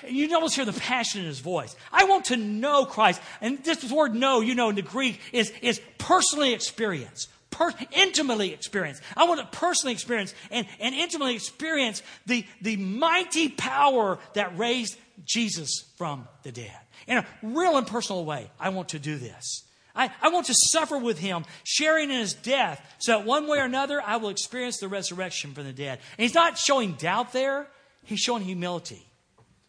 you 0.09 0.33
almost 0.33 0.55
hear 0.55 0.65
the 0.65 0.73
passion 0.73 1.23
in 1.23 1.27
his 1.27 1.41
voice. 1.41 1.75
I 1.91 2.05
want 2.05 2.27
to 2.27 2.37
know 2.37 2.87
Christ. 2.87 3.21
And 3.41 3.63
this 3.65 3.91
word 3.91 4.15
know, 4.15 4.41
you 4.41 4.55
know, 4.55 4.69
in 4.69 4.77
the 4.77 4.83
Greek 4.83 5.21
is, 5.33 5.53
is 5.63 5.81
personally 5.99 6.55
experience. 6.55 7.27
Per, 7.51 7.73
intimately 7.91 8.53
experience. 8.53 9.01
I 9.17 9.25
want 9.25 9.41
to 9.41 9.59
personally 9.59 9.93
experience 9.93 10.33
and, 10.53 10.67
and 10.79 10.95
intimately 10.95 11.35
experience 11.35 12.05
the, 12.25 12.47
the 12.61 12.77
mighty 12.77 13.49
power 13.49 14.21
that 14.35 14.57
raised 14.57 14.97
Jesus 15.25 15.85
from 15.97 16.29
the 16.45 16.53
dead. 16.53 16.79
In 17.09 17.19
a 17.19 17.27
real 17.43 17.77
and 17.77 17.87
personal 17.87 18.25
way, 18.25 18.49
I 18.61 18.69
want 18.69 18.91
to 18.91 19.01
do 19.01 19.19
this. 19.19 19.65
I, 19.95 20.11
I 20.23 20.31
want 20.31 20.47
to 20.47 20.55
suffer 20.55 20.97
with 20.97 21.19
him, 21.19 21.45
sharing 21.65 22.11
in 22.11 22.19
his 22.19 22.33
death, 22.33 22.81
so 22.99 23.13
that 23.13 23.27
one 23.27 23.47
way 23.47 23.59
or 23.59 23.65
another 23.65 24.01
I 24.01 24.17
will 24.17 24.31
experience 24.31 24.79
the 24.79 24.89
resurrection 24.89 25.53
from 25.53 25.65
the 25.65 25.73
dead. 25.73 25.99
And 26.17 26.23
he's 26.23 26.35
not 26.35 26.59
showing 26.59 26.93
doubt 26.95 27.33
there, 27.33 27.69
he's 28.05 28.21
showing 28.21 28.43
humility. 28.43 29.07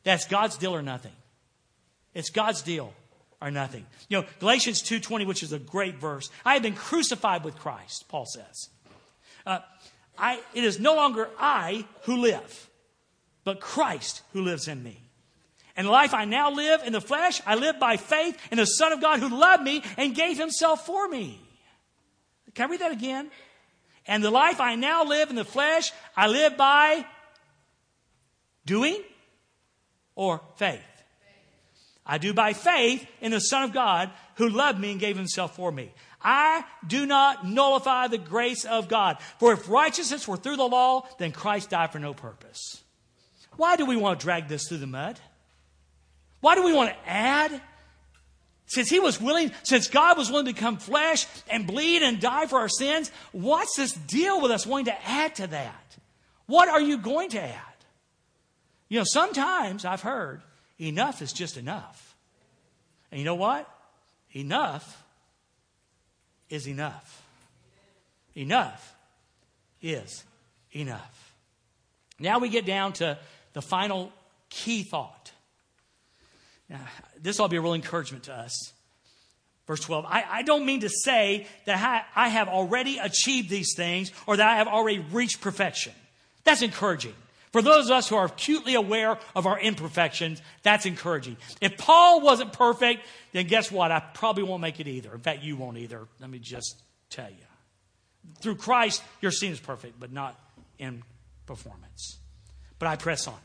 That's 0.04 0.26
God's 0.26 0.58
deal 0.58 0.76
or 0.76 0.82
nothing. 0.82 1.14
It's 2.14 2.30
God's 2.30 2.62
deal 2.62 2.94
or 3.42 3.52
nothing. 3.52 3.86
You 4.08 4.22
know, 4.22 4.28
Galatians 4.40 4.82
2.20, 4.84 5.26
which 5.26 5.44
is 5.44 5.52
a 5.52 5.60
great 5.60 5.96
verse. 5.96 6.30
I 6.46 6.54
have 6.54 6.64
been 6.64 6.76
crucified 6.76 7.44
with 7.44 7.58
Christ, 7.58 8.06
Paul 8.08 8.26
says. 8.26 8.70
Uh, 9.46 9.60
I, 10.18 10.40
it 10.54 10.64
is 10.64 10.80
no 10.80 10.96
longer 10.96 11.30
I 11.40 11.86
who 12.04 12.18
live, 12.18 12.70
but 13.44 13.60
Christ 13.60 14.22
who 14.32 14.42
lives 14.42 14.68
in 14.68 14.84
me. 14.84 15.03
And 15.76 15.88
life 15.88 16.14
I 16.14 16.26
now 16.26 16.52
live 16.52 16.84
in 16.86 16.94
the 16.94 17.02
flesh, 17.02 17.42
I 17.46 17.56
live 17.56 17.80
by 17.80 17.98
faith 17.98 18.38
in 18.52 18.58
the 18.58 18.66
Son 18.66 18.92
of 18.92 19.02
God 19.02 19.20
who 19.20 19.30
loved 19.30 19.64
me 19.64 19.84
and 19.98 20.16
gave 20.16 20.38
himself 20.38 20.86
for 20.86 21.08
me. 21.08 21.40
Can 22.54 22.68
I 22.68 22.72
read 22.72 22.82
that 22.82 22.92
again? 22.92 23.32
And 24.06 24.24
the 24.24 24.30
life 24.30 24.62
I 24.62 24.76
now 24.76 25.06
live 25.06 25.30
in 25.30 25.36
the 25.36 25.46
flesh, 25.46 25.92
I 26.16 26.28
live 26.28 26.58
by 26.58 27.06
doing 28.66 29.02
or 30.16 30.42
faith? 30.58 30.82
I 32.06 32.18
do 32.18 32.34
by 32.34 32.54
faith 32.54 33.06
in 33.22 33.32
the 33.32 33.40
Son 33.40 33.64
of 33.64 33.74
God 33.74 34.12
who 34.36 34.50
loved 34.50 34.80
me 34.80 34.92
and 34.92 35.00
gave 35.00 35.16
himself 35.16 35.56
for 35.56 35.72
me. 35.72 35.94
I 36.22 36.64
do 36.86 37.06
not 37.06 37.48
nullify 37.48 38.08
the 38.08 38.18
grace 38.18 38.66
of 38.66 38.88
God. 38.88 39.18
For 39.40 39.54
if 39.54 39.70
righteousness 39.70 40.28
were 40.28 40.38
through 40.38 40.58
the 40.58 40.68
law, 40.68 41.08
then 41.18 41.32
Christ 41.32 41.70
died 41.70 41.92
for 41.92 42.00
no 42.00 42.14
purpose. 42.14 42.82
Why 43.56 43.76
do 43.76 43.86
we 43.86 43.96
want 43.96 44.20
to 44.20 44.24
drag 44.24 44.48
this 44.48 44.68
through 44.68 44.80
the 44.80 44.88
mud? 44.88 45.20
Why 46.44 46.56
do 46.56 46.64
we 46.66 46.74
want 46.74 46.90
to 46.90 47.10
add? 47.10 47.62
Since 48.66 48.90
he 48.90 49.00
was 49.00 49.22
willing, 49.22 49.54
since 49.64 49.88
God 49.88 50.18
was 50.18 50.30
willing 50.30 50.46
to 50.48 50.54
become 50.54 50.76
flesh 50.76 51.26
and 51.50 51.66
bleed 51.66 52.04
and 52.04 52.20
die 52.20 52.48
for 52.48 52.60
our 52.60 52.68
sins, 52.68 53.12
what's 53.32 53.78
this 53.78 53.94
deal 53.94 54.42
with 54.42 54.52
us 54.52 54.68
wanting 54.68 54.88
to 54.88 55.08
add 55.10 55.36
to 55.36 55.48
that? 55.48 55.98
What 56.46 56.68
are 56.68 56.82
you 56.82 56.98
going 56.98 57.30
to 57.30 57.42
add? 57.42 57.78
You 58.90 59.00
know, 59.00 59.06
sometimes 59.08 59.86
I've 59.86 60.02
heard 60.02 60.42
enough 60.82 61.22
is 61.22 61.32
just 61.32 61.56
enough. 61.56 62.14
And 63.10 63.20
you 63.20 63.26
know 63.26 63.36
what? 63.36 63.66
Enough 64.34 65.02
is 66.50 66.68
enough. 66.68 67.24
Enough 68.36 68.96
is 69.82 70.26
enough. 70.76 71.36
Now 72.20 72.40
we 72.40 72.50
get 72.50 72.66
down 72.66 72.92
to 72.94 73.18
the 73.54 73.62
final 73.62 74.12
key 74.50 74.84
thought. 74.84 75.23
Now, 76.70 76.82
this 77.22 77.40
will 77.40 77.48
be 77.48 77.58
a 77.58 77.62
real 77.62 77.74
encouragement 77.74 78.26
to 78.26 78.34
us. 78.34 78.74
Verse 79.66 79.80
12, 79.80 80.06
I, 80.06 80.26
I 80.30 80.42
don't 80.42 80.66
mean 80.66 80.82
to 80.82 80.90
say 80.90 81.48
that 81.66 82.06
I, 82.16 82.28
have 82.28 82.50
already 82.50 82.98
achieved 82.98 83.50
these 83.50 83.74
things 83.76 84.12
or 84.28 84.36
that 84.36 84.46
I 84.46 84.58
have 84.58 84.68
already 84.68 85.00
reached 85.00 85.40
perfection. 85.40 85.94
That's 86.44 86.62
encouraging. 86.62 87.14
For 87.54 87.62
those 87.62 87.86
of 87.86 87.92
us 87.92 88.10
who 88.10 88.16
are 88.16 88.26
acutely 88.26 88.76
aware 88.76 89.18
of 89.36 89.46
our 89.46 89.58
imperfections, 89.58 90.42
that's 90.64 90.86
encouraging. 90.86 91.38
If 91.62 91.78
Paul 91.78 92.20
wasn't 92.20 92.52
perfect, 92.52 93.06
then 93.32 93.48
guess 93.48 93.72
what? 93.72 93.92
I 93.92 94.02
probably 94.02 94.44
won't 94.44 94.62
make 94.62 94.82
it 94.82 94.88
either. 94.88 95.14
In 95.14 95.22
fact, 95.22 95.44
you 95.44 95.56
won't 95.56 95.78
either. 95.78 96.08
Let 96.20 96.30
me 96.30 96.40
just 96.40 96.82
tell 97.10 97.30
you. 97.30 97.46
Through 98.42 98.56
Christ, 98.56 99.02
you're 99.22 99.32
seen 99.32 99.52
as 99.54 99.60
perfect, 99.60 99.98
but 99.98 100.12
not 100.12 100.38
in 100.78 101.04
performance. 101.46 102.18
But 102.80 102.88
I 102.88 102.96
press 102.98 103.28
on. 103.28 103.38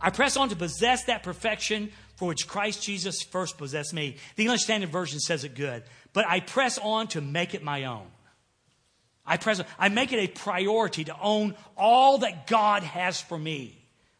I 0.00 0.10
press 0.10 0.36
on 0.36 0.48
to 0.50 0.56
possess 0.56 1.04
that 1.04 1.22
perfection 1.22 1.90
for 2.16 2.28
which 2.28 2.48
Christ 2.48 2.82
Jesus 2.82 3.22
first 3.22 3.58
possessed 3.58 3.94
me. 3.94 4.16
The 4.36 4.44
English 4.44 4.62
Standard 4.62 4.90
Version 4.90 5.20
says 5.20 5.44
it 5.44 5.54
good. 5.54 5.84
But 6.12 6.26
I 6.26 6.40
press 6.40 6.78
on 6.78 7.08
to 7.08 7.20
make 7.20 7.54
it 7.54 7.62
my 7.62 7.84
own. 7.84 8.06
I, 9.24 9.36
pres- 9.36 9.62
I 9.78 9.88
make 9.88 10.12
it 10.12 10.18
a 10.18 10.26
priority 10.26 11.04
to 11.04 11.16
own 11.20 11.54
all 11.76 12.18
that 12.18 12.46
God 12.46 12.82
has 12.82 13.20
for 13.20 13.38
me 13.38 13.78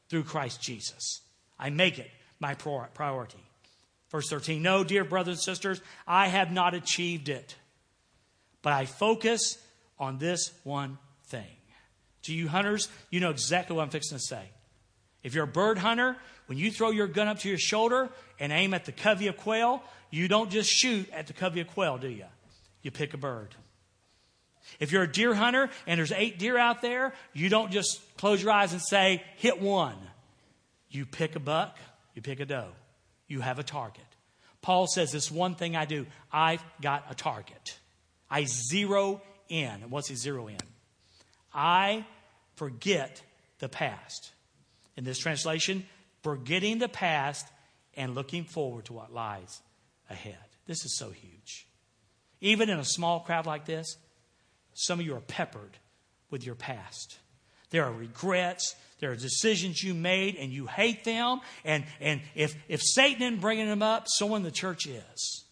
through 0.09 0.25
Christ 0.25 0.61
Jesus. 0.61 1.23
I 1.59 1.71
make 1.71 1.99
it 1.99 2.11
my 2.39 2.55
priority. 2.55 3.43
Verse 4.11 4.29
13 4.29 4.63
No, 4.63 4.85
dear 4.85 5.05
brothers 5.05 5.39
and 5.39 5.43
sisters, 5.43 5.81
I 6.07 6.29
have 6.29 6.53
not 6.53 6.75
achieved 6.75 7.29
it, 7.29 7.57
but 8.63 8.73
I 8.73 8.85
focus 8.85 9.59
on 9.99 10.19
this 10.19 10.53
one 10.65 10.99
thing. 11.25 11.47
To 12.25 12.35
you 12.35 12.49
hunters, 12.49 12.89
you 13.11 13.21
know 13.21 13.31
exactly 13.31 13.77
what 13.77 13.83
I'm 13.83 13.91
fixing 13.91 14.19
to 14.19 14.25
say. 14.25 14.51
If 15.29 15.35
you're 15.35 15.45
a 15.45 15.47
bird 15.47 15.77
hunter, 15.77 16.17
when 16.47 16.57
you 16.57 16.71
throw 16.71 16.89
your 16.89 17.07
gun 17.07 17.29
up 17.29 17.41
to 17.41 17.51
your 17.51 17.59
shoulder 17.59 18.09
and 18.41 18.51
aim 18.51 18.73
at 18.73 18.87
the 18.87 18.93
covey 18.93 19.27
of 19.27 19.37
quail, 19.37 19.83
you 20.11 20.27
don't 20.27 20.51
just 20.51 20.71
shoot 20.71 21.07
at 21.13 21.27
the 21.27 21.35
covey 21.35 21.61
of 21.61 21.67
quail, 21.67 21.99
do 21.99 22.09
you? 22.09 22.25
You 22.81 22.91
pick 22.91 23.13
a 23.13 23.19
bird. 23.19 23.55
If 24.81 24.91
you're 24.91 25.03
a 25.03 25.13
deer 25.13 25.35
hunter 25.35 25.69
and 25.87 25.99
there's 25.99 26.13
eight 26.13 26.39
deer 26.39 26.57
out 26.57 26.81
there, 26.81 27.13
you 27.35 27.51
don't 27.51 27.71
just 27.71 28.01
close 28.17 28.43
your 28.43 28.53
eyes 28.53 28.73
and 28.73 28.81
say, 28.81 29.23
hit 29.37 29.61
one. 29.61 29.99
You 30.89 31.05
pick 31.05 31.37
a 31.37 31.41
buck, 31.41 31.77
you 32.15 32.23
pick 32.23 32.41
a 32.41 32.47
doe. 32.47 32.71
You 33.27 33.43
have 33.43 33.59
a 33.59 33.63
target. 33.63 34.07
Paul 34.63 34.87
says 34.87 35.13
this 35.13 35.31
one 35.31 35.57
thing 35.57 35.77
I 35.77 35.85
do 35.85 36.07
I've 36.33 36.65
got 36.81 37.05
a 37.11 37.15
target. 37.15 37.79
I 38.31 38.45
zero 38.45 39.21
in. 39.51 39.69
And 39.69 39.91
what's 39.91 40.09
he 40.09 40.15
zero 40.15 40.49
in? 40.49 40.57
I 41.53 42.07
forget 42.55 43.21
the 43.59 43.69
past. 43.69 44.33
In 44.99 45.05
this 45.05 45.19
translation, 45.21 45.87
forgetting 46.25 46.81
the 46.81 46.89
past 46.89 47.47
and 47.95 48.17
looking 48.17 48.43
forward 48.43 48.87
to 48.87 48.95
what 48.95 49.15
lies 49.15 49.63
ahead. 50.11 50.35
This 50.67 50.85
is 50.85 50.99
so 50.99 51.11
huge. 51.11 51.69
Even 52.41 52.69
in 52.69 52.81
a 52.81 52.85
small 52.85 53.21
crowd 53.21 53.47
like 53.47 53.65
this, 53.65 53.97
some 54.75 54.99
of 54.99 55.07
you 55.07 55.15
are 55.15 55.21
peppered 55.21 55.79
with 56.31 56.45
your 56.45 56.57
past. 56.57 57.17
There 57.71 57.85
are 57.85 57.93
regrets. 57.93 58.75
There 58.99 59.13
are 59.13 59.17
decisions 59.17 59.85
you 59.85 59.95
made 59.95 60.35
and 60.35 60.51
you 60.51 60.67
hate 60.67 61.05
them. 61.05 61.43
And, 61.65 61.85
and 62.01 62.21
if, 62.35 62.57
if 62.67 62.83
Satan 62.83 63.23
isn't 63.23 63.41
bringing 63.41 63.69
them 63.69 63.85
up, 63.85 64.09
someone 64.09 64.41
in 64.41 64.45
the 64.47 64.51
church 64.51 64.89
is, 64.89 65.45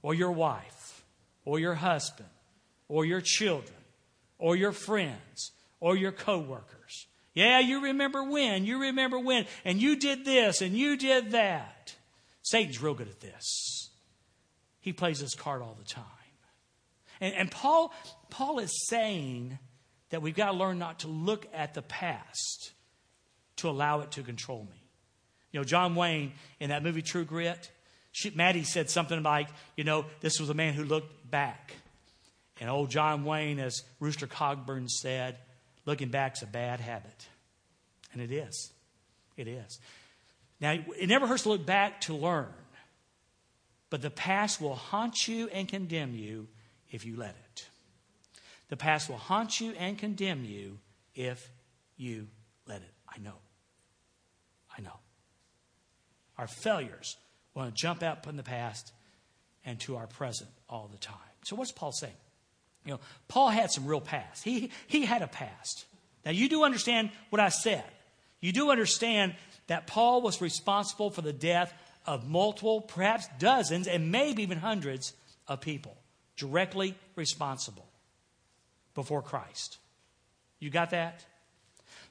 or 0.00 0.14
your 0.14 0.32
wife, 0.32 1.04
or 1.44 1.58
your 1.58 1.74
husband, 1.74 2.30
or 2.88 3.04
your 3.04 3.20
children, 3.20 3.76
or 4.38 4.56
your 4.56 4.72
friends, 4.72 5.52
or 5.80 5.98
your 5.98 6.12
coworkers. 6.12 6.75
Yeah, 7.36 7.60
you 7.60 7.82
remember 7.82 8.24
when, 8.24 8.64
you 8.64 8.80
remember 8.80 9.18
when, 9.18 9.46
and 9.66 9.80
you 9.80 9.96
did 9.96 10.24
this 10.24 10.62
and 10.62 10.74
you 10.74 10.96
did 10.96 11.32
that. 11.32 11.94
Satan's 12.42 12.80
real 12.80 12.94
good 12.94 13.08
at 13.08 13.20
this. 13.20 13.90
He 14.80 14.94
plays 14.94 15.20
this 15.20 15.34
card 15.34 15.60
all 15.60 15.76
the 15.78 15.84
time. 15.84 16.04
And, 17.20 17.34
and 17.34 17.50
Paul, 17.50 17.92
Paul 18.30 18.58
is 18.58 18.86
saying 18.88 19.58
that 20.08 20.22
we've 20.22 20.34
got 20.34 20.52
to 20.52 20.56
learn 20.56 20.78
not 20.78 21.00
to 21.00 21.08
look 21.08 21.46
at 21.52 21.74
the 21.74 21.82
past 21.82 22.72
to 23.56 23.68
allow 23.68 24.00
it 24.00 24.12
to 24.12 24.22
control 24.22 24.62
me. 24.70 24.82
You 25.52 25.60
know, 25.60 25.64
John 25.64 25.94
Wayne 25.94 26.32
in 26.58 26.70
that 26.70 26.82
movie 26.82 27.02
True 27.02 27.26
Grit, 27.26 27.70
she, 28.12 28.30
Mattie 28.30 28.64
said 28.64 28.88
something 28.88 29.22
like, 29.22 29.48
you 29.76 29.84
know, 29.84 30.06
this 30.20 30.40
was 30.40 30.48
a 30.48 30.54
man 30.54 30.72
who 30.72 30.84
looked 30.84 31.30
back. 31.30 31.74
And 32.60 32.70
old 32.70 32.88
John 32.88 33.24
Wayne, 33.24 33.58
as 33.58 33.82
Rooster 34.00 34.26
Cogburn 34.26 34.88
said, 34.88 35.36
looking 35.86 36.08
back's 36.08 36.42
a 36.42 36.46
bad 36.46 36.80
habit. 36.80 37.26
And 38.12 38.20
it 38.20 38.30
is. 38.30 38.70
It 39.36 39.48
is. 39.48 39.78
Now, 40.60 40.72
it 40.98 41.08
never 41.08 41.26
hurts 41.26 41.44
to 41.44 41.50
look 41.50 41.66
back 41.66 42.02
to 42.02 42.14
learn, 42.14 42.52
but 43.90 44.02
the 44.02 44.10
past 44.10 44.60
will 44.60 44.74
haunt 44.74 45.28
you 45.28 45.48
and 45.48 45.68
condemn 45.68 46.14
you 46.14 46.48
if 46.90 47.04
you 47.04 47.16
let 47.16 47.36
it. 47.52 47.68
The 48.68 48.76
past 48.76 49.08
will 49.08 49.16
haunt 49.16 49.60
you 49.60 49.72
and 49.72 49.98
condemn 49.98 50.44
you 50.44 50.78
if 51.14 51.50
you 51.96 52.26
let 52.66 52.80
it. 52.82 52.92
I 53.08 53.18
know. 53.18 53.36
I 54.76 54.82
know. 54.82 54.98
Our 56.38 56.46
failures 56.46 57.16
want 57.54 57.74
to 57.74 57.80
jump 57.80 58.02
out 58.02 58.24
from 58.24 58.36
the 58.36 58.42
past 58.42 58.92
and 59.64 59.78
to 59.80 59.96
our 59.96 60.06
present 60.06 60.50
all 60.68 60.88
the 60.90 60.98
time. 60.98 61.16
So, 61.44 61.56
what's 61.56 61.72
Paul 61.72 61.92
saying? 61.92 62.12
You 62.86 62.92
know, 62.92 63.00
Paul 63.28 63.50
had 63.50 63.70
some 63.70 63.86
real 63.86 64.00
past. 64.00 64.44
He, 64.44 64.70
he 64.86 65.04
had 65.04 65.20
a 65.20 65.26
past. 65.26 65.84
Now, 66.24 66.30
you 66.30 66.48
do 66.48 66.64
understand 66.64 67.10
what 67.30 67.40
I 67.40 67.50
said. 67.50 67.84
You 68.40 68.52
do 68.52 68.70
understand 68.70 69.34
that 69.66 69.86
Paul 69.86 70.22
was 70.22 70.40
responsible 70.40 71.10
for 71.10 71.20
the 71.20 71.32
death 71.32 71.74
of 72.06 72.28
multiple, 72.28 72.80
perhaps 72.80 73.26
dozens, 73.38 73.88
and 73.88 74.12
maybe 74.12 74.42
even 74.42 74.58
hundreds 74.58 75.12
of 75.48 75.60
people, 75.60 75.96
directly 76.36 76.94
responsible 77.16 77.86
before 78.94 79.22
Christ. 79.22 79.78
You 80.60 80.70
got 80.70 80.90
that? 80.90 81.24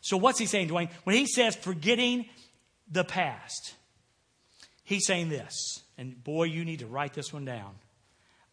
So, 0.01 0.17
what's 0.17 0.38
he 0.38 0.45
saying, 0.45 0.69
Dwayne? 0.69 0.89
When 1.03 1.15
he 1.15 1.26
says 1.26 1.55
forgetting 1.55 2.26
the 2.91 3.03
past, 3.03 3.73
he's 4.84 5.05
saying 5.07 5.30
this, 5.30 5.82
and 5.97 6.21
boy, 6.23 6.43
you 6.43 6.65
need 6.65 6.80
to 6.80 6.86
write 6.86 7.13
this 7.13 7.34
one 7.34 7.45
down. 7.45 7.76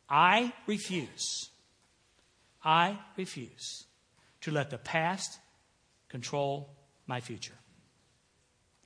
I 0.08 0.52
refuse, 0.66 1.50
I 2.64 2.98
refuse 3.16 3.84
to 4.42 4.50
let 4.50 4.70
the 4.70 4.78
past 4.78 5.38
control 6.08 6.70
my 7.06 7.20
future 7.20 7.58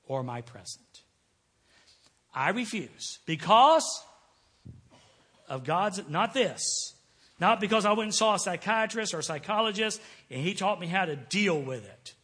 or 0.07 0.23
my 0.23 0.41
present. 0.41 1.03
I 2.35 2.51
refuse 2.51 3.19
because 3.27 4.05
of 5.49 5.65
God's, 5.65 6.01
not 6.09 6.35
this, 6.35 6.95
not 7.41 7.61
because 7.61 7.85
I 7.85 7.93
went 7.93 8.09
and 8.09 8.15
saw 8.15 8.35
a 8.35 8.39
psychiatrist 8.39 9.15
or 9.15 9.19
a 9.19 9.23
psychologist 9.23 10.01
and 10.31 10.43
he 10.43 10.55
taught 10.55 10.81
me 10.81 10.87
how 10.87 11.05
to 11.05 11.17
deal 11.17 11.61
with 11.61 11.85
it. 11.85 12.15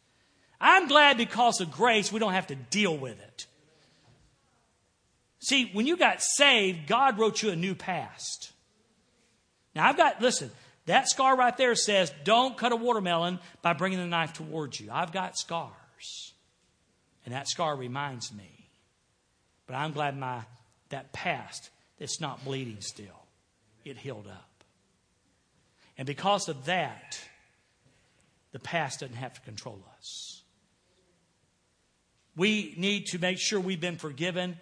I'm 0.59 0.87
glad 0.87 1.17
because 1.17 1.61
of 1.61 1.71
grace 1.71 2.11
we 2.11 2.19
don't 2.19 2.33
have 2.33 2.47
to 2.47 2.55
deal 2.55 2.95
with 2.95 3.19
it. 3.19 3.47
See, 5.39 5.69
when 5.73 5.85
you 5.85 5.97
got 5.97 6.21
saved, 6.21 6.87
God 6.87 7.19
wrote 7.19 7.43
you 7.43 7.49
a 7.49 7.55
new 7.55 7.75
past. 7.75 8.53
Now, 9.75 9.89
I've 9.89 9.97
got, 9.97 10.21
listen, 10.21 10.51
that 10.85 11.07
scar 11.07 11.37
right 11.37 11.55
there 11.55 11.75
says, 11.75 12.11
don't 12.23 12.57
cut 12.57 12.71
a 12.71 12.75
watermelon 12.75 13.39
by 13.61 13.73
bringing 13.73 13.99
the 13.99 14.05
knife 14.05 14.33
towards 14.33 14.79
you. 14.79 14.89
I've 14.91 15.11
got 15.11 15.37
scars. 15.37 16.33
And 17.25 17.33
that 17.33 17.47
scar 17.47 17.75
reminds 17.75 18.33
me. 18.33 18.67
But 19.65 19.75
I'm 19.75 19.93
glad 19.93 20.17
my, 20.17 20.41
that 20.89 21.13
past, 21.13 21.69
it's 21.99 22.19
not 22.19 22.43
bleeding 22.43 22.81
still. 22.81 23.25
It 23.85 23.97
healed 23.97 24.27
up. 24.27 24.49
And 25.97 26.05
because 26.05 26.49
of 26.49 26.65
that, 26.65 27.19
the 28.51 28.59
past 28.59 28.99
doesn't 28.99 29.15
have 29.15 29.33
to 29.35 29.41
control 29.41 29.79
us. 29.97 30.41
We 32.35 32.73
need 32.77 33.07
to 33.07 33.19
make 33.19 33.37
sure 33.37 33.59
we've 33.59 33.79
been 33.79 33.97
forgiven 33.97 34.57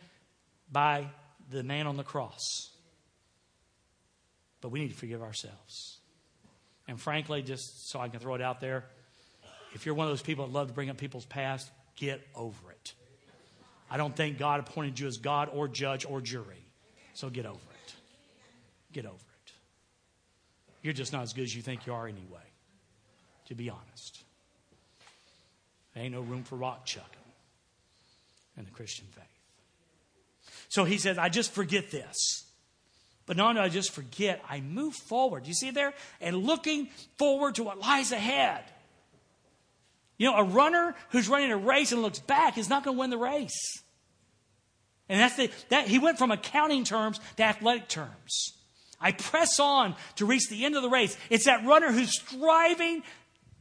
by 0.71 1.07
the 1.49 1.63
man 1.63 1.87
on 1.87 1.97
the 1.97 2.03
cross. 2.03 2.69
But 4.59 4.69
we 4.69 4.81
need 4.81 4.89
to 4.89 4.95
forgive 4.95 5.23
ourselves. 5.23 5.97
And 6.91 6.99
frankly, 6.99 7.41
just 7.41 7.89
so 7.89 8.01
I 8.01 8.09
can 8.09 8.19
throw 8.19 8.35
it 8.35 8.41
out 8.41 8.59
there, 8.59 8.83
if 9.73 9.85
you're 9.85 9.95
one 9.95 10.07
of 10.07 10.11
those 10.11 10.21
people 10.21 10.45
that 10.45 10.51
love 10.51 10.67
to 10.67 10.73
bring 10.73 10.89
up 10.89 10.97
people's 10.97 11.23
past, 11.23 11.71
get 11.95 12.21
over 12.35 12.69
it. 12.69 12.93
I 13.89 13.95
don't 13.95 14.13
think 14.13 14.37
God 14.37 14.59
appointed 14.59 14.99
you 14.99 15.07
as 15.07 15.15
God 15.15 15.47
or 15.53 15.69
judge 15.69 16.05
or 16.05 16.19
jury. 16.19 16.65
So 17.13 17.29
get 17.29 17.45
over 17.45 17.55
it. 17.55 17.93
Get 18.91 19.05
over 19.05 19.15
it. 19.15 19.53
You're 20.81 20.91
just 20.91 21.13
not 21.13 21.21
as 21.21 21.31
good 21.31 21.45
as 21.45 21.55
you 21.55 21.61
think 21.61 21.85
you 21.87 21.93
are 21.93 22.09
anyway, 22.09 22.43
to 23.47 23.55
be 23.55 23.69
honest. 23.69 24.21
There 25.93 26.03
ain't 26.03 26.13
no 26.13 26.19
room 26.19 26.43
for 26.43 26.57
rock 26.57 26.85
chucking 26.85 27.07
in 28.57 28.65
the 28.65 28.71
Christian 28.71 29.05
faith. 29.11 29.23
So 30.67 30.83
he 30.83 30.97
says, 30.97 31.17
I 31.17 31.29
just 31.29 31.53
forget 31.53 31.89
this. 31.89 32.50
But 33.31 33.37
not 33.37 33.57
I 33.57 33.69
just 33.69 33.93
forget, 33.93 34.43
I 34.49 34.59
move 34.59 34.93
forward. 34.93 35.47
You 35.47 35.53
see 35.53 35.71
there? 35.71 35.93
And 36.19 36.35
looking 36.35 36.89
forward 37.17 37.55
to 37.55 37.63
what 37.63 37.79
lies 37.79 38.11
ahead. 38.11 38.61
You 40.17 40.29
know, 40.29 40.35
a 40.35 40.43
runner 40.43 40.95
who's 41.11 41.29
running 41.29 41.49
a 41.49 41.55
race 41.55 41.93
and 41.93 42.01
looks 42.01 42.19
back 42.19 42.57
is 42.57 42.67
not 42.67 42.83
going 42.83 42.97
to 42.97 42.99
win 42.99 43.09
the 43.09 43.17
race. 43.17 43.83
And 45.07 45.17
that's 45.17 45.37
the, 45.37 45.49
that 45.69 45.87
he 45.87 45.97
went 45.97 46.17
from 46.17 46.31
accounting 46.31 46.83
terms 46.83 47.21
to 47.37 47.43
athletic 47.43 47.87
terms. 47.87 48.51
I 48.99 49.13
press 49.13 49.61
on 49.61 49.95
to 50.17 50.25
reach 50.25 50.49
the 50.49 50.65
end 50.65 50.75
of 50.75 50.81
the 50.81 50.89
race. 50.89 51.17
It's 51.29 51.45
that 51.45 51.65
runner 51.65 51.89
who's 51.89 52.11
striving 52.11 53.01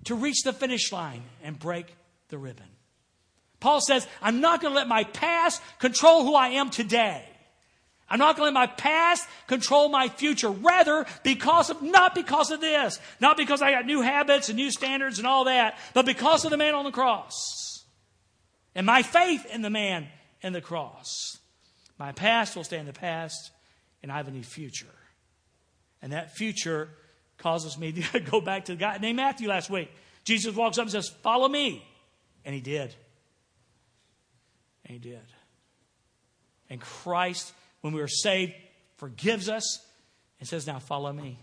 to 0.06 0.16
reach 0.16 0.42
the 0.42 0.52
finish 0.52 0.90
line 0.90 1.22
and 1.44 1.56
break 1.56 1.94
the 2.26 2.38
ribbon. 2.38 2.66
Paul 3.60 3.80
says, 3.80 4.04
I'm 4.20 4.40
not 4.40 4.62
going 4.62 4.72
to 4.74 4.76
let 4.76 4.88
my 4.88 5.04
past 5.04 5.62
control 5.78 6.24
who 6.24 6.34
I 6.34 6.48
am 6.48 6.70
today. 6.70 7.29
I'm 8.10 8.18
not 8.18 8.36
going 8.36 8.52
to 8.52 8.58
let 8.58 8.68
my 8.68 8.74
past 8.74 9.28
control 9.46 9.88
my 9.88 10.08
future. 10.08 10.50
Rather, 10.50 11.06
because 11.22 11.70
of, 11.70 11.80
not 11.80 12.14
because 12.14 12.50
of 12.50 12.60
this, 12.60 12.98
not 13.20 13.36
because 13.36 13.62
I 13.62 13.70
got 13.70 13.86
new 13.86 14.00
habits 14.02 14.48
and 14.48 14.56
new 14.56 14.70
standards 14.72 15.18
and 15.18 15.28
all 15.28 15.44
that, 15.44 15.78
but 15.94 16.06
because 16.06 16.44
of 16.44 16.50
the 16.50 16.56
man 16.56 16.74
on 16.74 16.84
the 16.84 16.90
cross. 16.90 17.84
And 18.74 18.84
my 18.84 19.02
faith 19.02 19.46
in 19.46 19.62
the 19.62 19.70
man 19.70 20.08
in 20.42 20.52
the 20.52 20.60
cross. 20.60 21.38
My 21.98 22.12
past 22.12 22.56
will 22.56 22.64
stay 22.64 22.78
in 22.78 22.86
the 22.86 22.92
past, 22.92 23.50
and 24.02 24.10
I 24.10 24.16
have 24.16 24.26
a 24.26 24.32
new 24.32 24.42
future. 24.42 24.86
And 26.02 26.12
that 26.12 26.34
future 26.34 26.88
causes 27.38 27.78
me 27.78 27.92
to 27.92 28.20
go 28.30 28.40
back 28.40 28.64
to 28.66 28.72
the 28.72 28.78
guy 28.78 28.98
named 28.98 29.16
Matthew 29.16 29.48
last 29.48 29.70
week. 29.70 29.90
Jesus 30.24 30.54
walks 30.54 30.78
up 30.78 30.82
and 30.82 30.90
says, 30.90 31.08
Follow 31.22 31.48
me. 31.48 31.86
And 32.44 32.54
he 32.54 32.60
did. 32.60 32.94
And 34.84 34.94
he 34.94 34.98
did. 34.98 35.20
And 36.70 36.80
Christ, 36.80 37.52
when 37.80 37.92
we 37.92 38.00
were 38.00 38.08
saved, 38.08 38.52
forgives 38.96 39.48
us 39.48 39.84
and 40.38 40.48
says, 40.48 40.66
Now 40.66 40.78
follow 40.78 41.12
me. 41.12 41.38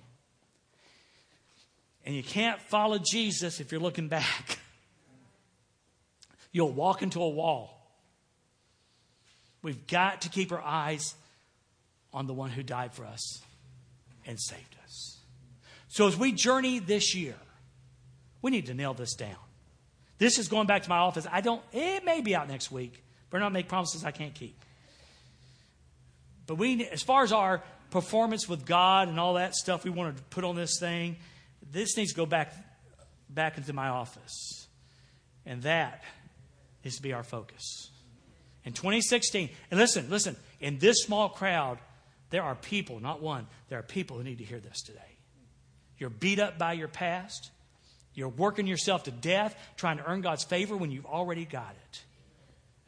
And 2.06 2.16
you 2.16 2.24
can't 2.24 2.62
follow 2.62 3.00
Jesus 3.00 3.60
if 3.60 3.72
you're 3.72 3.82
looking 3.82 4.08
back. 4.08 4.60
You'll 6.52 6.72
walk 6.72 7.04
into 7.04 7.22
a 7.22 7.30
wall. 7.30 7.74
We've 9.62 9.86
got 9.88 10.22
to 10.22 10.30
keep 10.30 10.52
our 10.52 10.62
eyes 10.62 11.16
on 12.14 12.26
the 12.26 12.34
one 12.34 12.50
who 12.50 12.64
died 12.64 12.94
for 12.94 13.06
us 13.06 13.42
and 14.26 14.40
saved 14.40 14.76
us. 14.84 15.18
So 15.90 16.08
as 16.08 16.18
we 16.18 16.32
journey 16.32 16.80
this 16.80 17.14
year, 17.14 17.36
we 18.42 18.52
need 18.52 18.68
to 18.68 18.74
nail 18.74 18.94
this 18.94 19.14
down. 19.14 19.36
This 20.18 20.40
is 20.40 20.48
going 20.48 20.68
back 20.68 20.84
to 20.84 20.90
my 20.90 20.98
office. 20.98 21.28
I 21.32 21.42
don't, 21.42 21.62
it 21.74 22.06
may 22.06 22.22
be 22.22 22.36
out 22.36 22.48
next 22.48 22.72
week. 22.72 23.04
but 23.30 23.38
I'm 23.38 23.44
not 23.44 23.54
make 23.54 23.68
promises 23.68 24.04
I 24.04 24.12
can't 24.12 24.34
keep. 24.34 24.58
But 26.48 26.56
we, 26.56 26.86
as 26.86 27.04
far 27.04 27.24
as 27.24 27.32
our 27.32 27.62
performance 27.92 28.50
with 28.50 28.66
God 28.66 29.10
and 29.10 29.20
all 29.20 29.36
that 29.36 29.54
stuff 29.54 29.84
we 29.84 29.92
want 29.92 30.16
to 30.16 30.24
put 30.24 30.44
on 30.44 30.56
this 30.56 30.80
thing, 30.80 31.18
this 31.72 31.96
needs 31.98 32.12
to 32.12 32.18
go 32.18 32.26
back, 32.26 32.54
back 33.30 33.58
into 33.58 33.74
my 33.74 33.90
office. 33.90 34.68
And 35.46 35.62
that 35.64 36.04
is 36.84 36.96
to 36.96 37.02
be 37.02 37.14
our 37.14 37.24
focus. 37.24 37.90
In 38.66 38.74
2016, 38.74 39.50
and 39.72 39.80
listen, 39.80 40.10
listen, 40.10 40.36
in 40.60 40.80
this 40.80 41.04
small 41.04 41.30
crowd, 41.30 41.80
there 42.30 42.44
are 42.44 42.56
people, 42.56 43.00
not 43.00 43.22
one, 43.22 43.48
there 43.70 43.80
are 43.80 43.84
people 43.84 44.18
who 44.18 44.24
need 44.24 44.40
to 44.40 44.44
hear 44.44 44.60
this 44.60 44.82
today. 44.82 45.00
You're 45.98 46.10
beat 46.10 46.40
up 46.40 46.58
by 46.58 46.74
your 46.74 46.88
past. 46.88 47.52
You're 48.14 48.30
working 48.30 48.68
yourself 48.68 49.04
to 49.04 49.12
death 49.12 49.56
trying 49.78 49.98
to 49.98 50.06
earn 50.06 50.22
God's 50.22 50.44
favor 50.44 50.76
when 50.76 50.92
you've 50.92 51.06
already 51.06 51.46
got 51.46 51.76
it. 51.90 52.04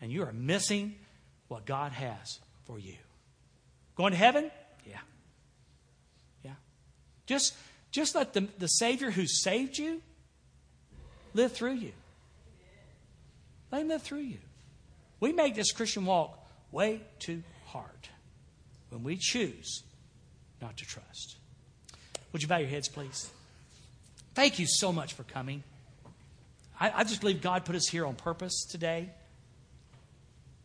And 0.02 0.12
you 0.12 0.24
are 0.24 0.32
missing 0.32 0.96
what 1.48 1.66
God 1.66 1.92
has 1.92 2.40
for 2.66 2.80
you. 2.80 2.96
Going 4.00 4.14
to 4.14 4.18
heaven? 4.18 4.50
Yeah. 4.88 4.96
Yeah. 6.46 6.54
Just, 7.26 7.54
just 7.92 8.16
let 8.16 8.32
the, 8.32 8.48
the 8.58 8.68
Savior 8.68 9.12
who 9.12 9.28
saved 9.28 9.78
you 9.78 10.02
live 11.34 11.52
through 11.52 11.74
you. 11.74 11.92
Let 13.74 13.82
him 13.82 13.90
live 13.90 14.02
through 14.02 14.20
you. 14.20 14.38
We 15.20 15.34
make 15.34 15.54
this 15.54 15.74
Christian 15.74 16.06
walk 16.06 16.40
way 16.72 17.02
too 17.20 17.44
hard 17.66 18.08
when 18.88 19.04
we 19.04 19.18
choose 19.18 19.84
not 20.62 20.78
to 20.78 20.86
trust. 20.86 21.36
Would 22.32 22.42
you 22.42 22.48
bow 22.48 22.60
your 22.60 22.70
heads, 22.70 22.88
please? 22.88 23.30
Thank 24.34 24.60
you 24.60 24.66
so 24.66 24.94
much 24.94 25.12
for 25.12 25.24
coming. 25.24 25.62
I, 26.80 26.90
I 26.96 27.04
just 27.04 27.20
believe 27.20 27.42
God 27.42 27.66
put 27.66 27.76
us 27.76 27.90
here 27.90 28.06
on 28.06 28.16
purpose 28.16 28.64
today. 28.64 29.10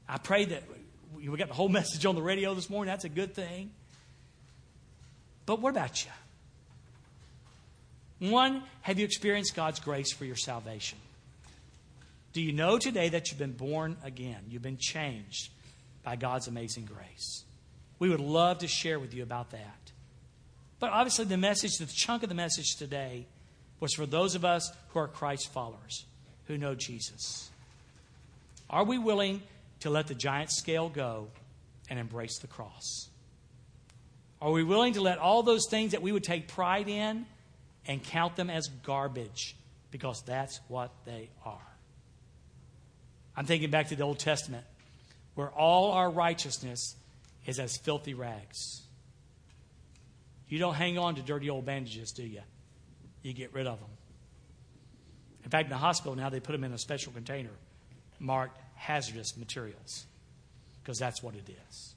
I 0.08 0.18
pray 0.18 0.44
that 0.44 0.62
we 1.14 1.36
got 1.36 1.48
the 1.48 1.54
whole 1.54 1.68
message 1.68 2.06
on 2.06 2.14
the 2.14 2.22
radio 2.22 2.54
this 2.54 2.68
morning. 2.70 2.90
That's 2.90 3.04
a 3.04 3.08
good 3.08 3.34
thing. 3.34 3.70
But 5.46 5.60
what 5.60 5.70
about 5.70 6.04
you? 6.04 6.10
One, 8.30 8.62
have 8.82 8.98
you 8.98 9.04
experienced 9.04 9.54
God's 9.54 9.80
grace 9.80 10.12
for 10.12 10.24
your 10.24 10.36
salvation? 10.36 10.98
Do 12.32 12.40
you 12.40 12.52
know 12.52 12.78
today 12.78 13.10
that 13.10 13.30
you've 13.30 13.38
been 13.38 13.52
born 13.52 13.96
again? 14.02 14.38
You've 14.48 14.62
been 14.62 14.78
changed 14.78 15.50
by 16.02 16.16
God's 16.16 16.48
amazing 16.48 16.86
grace. 16.86 17.44
We 17.98 18.08
would 18.08 18.20
love 18.20 18.58
to 18.58 18.68
share 18.68 18.98
with 18.98 19.14
you 19.14 19.22
about 19.22 19.50
that. 19.50 19.92
But 20.80 20.90
obviously, 20.90 21.26
the 21.26 21.36
message, 21.36 21.76
the 21.78 21.86
chunk 21.86 22.22
of 22.22 22.28
the 22.28 22.34
message 22.34 22.76
today, 22.76 23.26
was 23.80 23.94
for 23.94 24.06
those 24.06 24.34
of 24.34 24.44
us 24.44 24.72
who 24.88 24.98
are 24.98 25.08
Christ 25.08 25.52
followers, 25.52 26.04
who 26.46 26.58
know 26.58 26.74
Jesus. 26.74 27.50
Are 28.68 28.84
we 28.84 28.98
willing 28.98 29.42
to 29.84 29.90
let 29.90 30.06
the 30.06 30.14
giant 30.14 30.50
scale 30.50 30.88
go 30.88 31.28
and 31.90 31.98
embrace 31.98 32.38
the 32.38 32.46
cross? 32.46 33.10
Are 34.40 34.50
we 34.50 34.64
willing 34.64 34.94
to 34.94 35.02
let 35.02 35.18
all 35.18 35.42
those 35.42 35.66
things 35.68 35.92
that 35.92 36.00
we 36.00 36.10
would 36.10 36.24
take 36.24 36.48
pride 36.48 36.88
in 36.88 37.26
and 37.86 38.02
count 38.02 38.34
them 38.34 38.48
as 38.48 38.68
garbage 38.82 39.54
because 39.90 40.22
that's 40.22 40.58
what 40.68 40.90
they 41.04 41.28
are? 41.44 41.66
I'm 43.36 43.44
thinking 43.44 43.70
back 43.70 43.88
to 43.88 43.96
the 43.96 44.04
Old 44.04 44.18
Testament 44.18 44.64
where 45.34 45.50
all 45.50 45.92
our 45.92 46.10
righteousness 46.10 46.96
is 47.44 47.58
as 47.58 47.76
filthy 47.76 48.14
rags. 48.14 48.80
You 50.48 50.58
don't 50.58 50.74
hang 50.74 50.96
on 50.96 51.16
to 51.16 51.22
dirty 51.22 51.50
old 51.50 51.66
bandages, 51.66 52.12
do 52.12 52.22
you? 52.22 52.40
You 53.22 53.34
get 53.34 53.52
rid 53.52 53.66
of 53.66 53.78
them. 53.80 53.90
In 55.44 55.50
fact, 55.50 55.64
in 55.64 55.70
the 55.70 55.76
hospital 55.76 56.16
now, 56.16 56.30
they 56.30 56.40
put 56.40 56.52
them 56.52 56.64
in 56.64 56.72
a 56.72 56.78
special 56.78 57.12
container 57.12 57.50
marked 58.18 58.58
hazardous 58.74 59.36
materials 59.36 60.06
because 60.82 60.98
that's 60.98 61.22
what 61.22 61.34
it 61.34 61.48
is. 61.48 61.94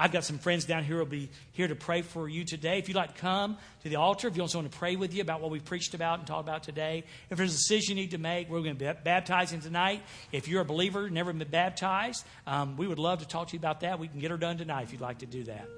I've 0.00 0.12
got 0.12 0.24
some 0.24 0.38
friends 0.38 0.64
down 0.64 0.84
here 0.84 0.94
who 0.94 1.00
will 1.00 1.06
be 1.06 1.28
here 1.50 1.66
to 1.66 1.74
pray 1.74 2.02
for 2.02 2.28
you 2.28 2.44
today. 2.44 2.78
If 2.78 2.86
you'd 2.86 2.96
like 2.96 3.16
to 3.16 3.20
come 3.20 3.56
to 3.82 3.88
the 3.88 3.96
altar, 3.96 4.28
if 4.28 4.36
you 4.36 4.42
want 4.42 4.52
someone 4.52 4.70
to 4.70 4.78
pray 4.78 4.94
with 4.94 5.12
you 5.12 5.22
about 5.22 5.40
what 5.40 5.50
we 5.50 5.58
preached 5.58 5.92
about 5.92 6.20
and 6.20 6.26
talked 6.26 6.48
about 6.48 6.62
today, 6.62 7.02
if 7.30 7.36
there's 7.36 7.52
a 7.52 7.56
decision 7.56 7.96
you 7.96 8.04
need 8.04 8.12
to 8.12 8.18
make, 8.18 8.48
we're 8.48 8.60
going 8.60 8.76
to 8.76 8.84
be 8.84 9.00
baptizing 9.02 9.60
tonight. 9.60 10.02
If 10.30 10.46
you're 10.46 10.60
a 10.60 10.64
believer, 10.64 11.10
never 11.10 11.32
been 11.32 11.48
baptized, 11.48 12.24
um, 12.46 12.76
we 12.76 12.86
would 12.86 13.00
love 13.00 13.18
to 13.20 13.28
talk 13.28 13.48
to 13.48 13.54
you 13.54 13.58
about 13.58 13.80
that. 13.80 13.98
We 13.98 14.06
can 14.06 14.20
get 14.20 14.30
her 14.30 14.36
done 14.36 14.56
tonight 14.56 14.82
if 14.82 14.92
you'd 14.92 15.00
like 15.00 15.18
to 15.18 15.26
do 15.26 15.42
that. 15.44 15.68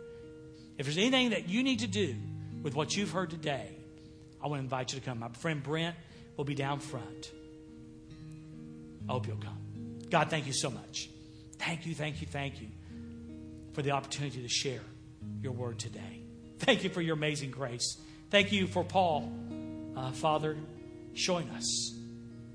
If 0.76 0.84
there's 0.84 0.98
anything 0.98 1.30
that 1.30 1.48
you 1.48 1.62
need 1.62 1.78
to 1.80 1.86
do 1.86 2.14
with 2.62 2.74
what 2.74 2.94
you've 2.94 3.12
heard 3.12 3.30
today, 3.30 3.74
I 4.42 4.48
want 4.48 4.60
to 4.60 4.64
invite 4.64 4.92
you 4.92 5.00
to 5.00 5.04
come. 5.04 5.20
My 5.20 5.28
friend 5.28 5.62
Brent 5.62 5.96
will 6.36 6.44
be 6.44 6.54
down 6.54 6.80
front. 6.80 7.32
I 9.08 9.12
hope 9.12 9.26
you'll 9.26 9.36
come. 9.38 9.69
God, 10.10 10.30
thank 10.30 10.46
you 10.46 10.52
so 10.52 10.70
much. 10.70 11.08
Thank 11.58 11.86
you, 11.86 11.94
thank 11.94 12.20
you, 12.20 12.26
thank 12.26 12.60
you 12.60 12.68
for 13.72 13.82
the 13.82 13.92
opportunity 13.92 14.42
to 14.42 14.48
share 14.48 14.80
your 15.42 15.52
word 15.52 15.78
today. 15.78 16.22
Thank 16.58 16.84
you 16.84 16.90
for 16.90 17.00
your 17.00 17.14
amazing 17.14 17.50
grace. 17.50 17.96
Thank 18.30 18.52
you 18.52 18.66
for 18.66 18.84
Paul, 18.84 19.32
uh, 19.96 20.12
Father, 20.12 20.56
showing 21.14 21.48
us 21.50 21.94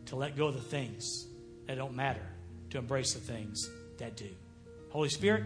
to 0.07 0.15
let 0.15 0.35
go 0.35 0.47
of 0.47 0.55
the 0.55 0.61
things 0.61 1.27
that 1.65 1.75
don't 1.75 1.95
matter, 1.95 2.25
to 2.71 2.77
embrace 2.77 3.13
the 3.13 3.19
things 3.19 3.69
that 3.97 4.15
do. 4.15 4.29
Holy 4.89 5.09
Spirit, 5.09 5.43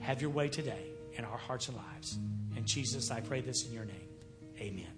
have 0.00 0.20
your 0.20 0.30
way 0.30 0.48
today 0.48 0.92
in 1.14 1.24
our 1.24 1.38
hearts 1.38 1.68
and 1.68 1.76
lives. 1.76 2.18
And 2.56 2.66
Jesus, 2.66 3.10
I 3.10 3.20
pray 3.20 3.40
this 3.40 3.66
in 3.66 3.72
your 3.72 3.84
name. 3.84 4.08
Amen. 4.60 4.97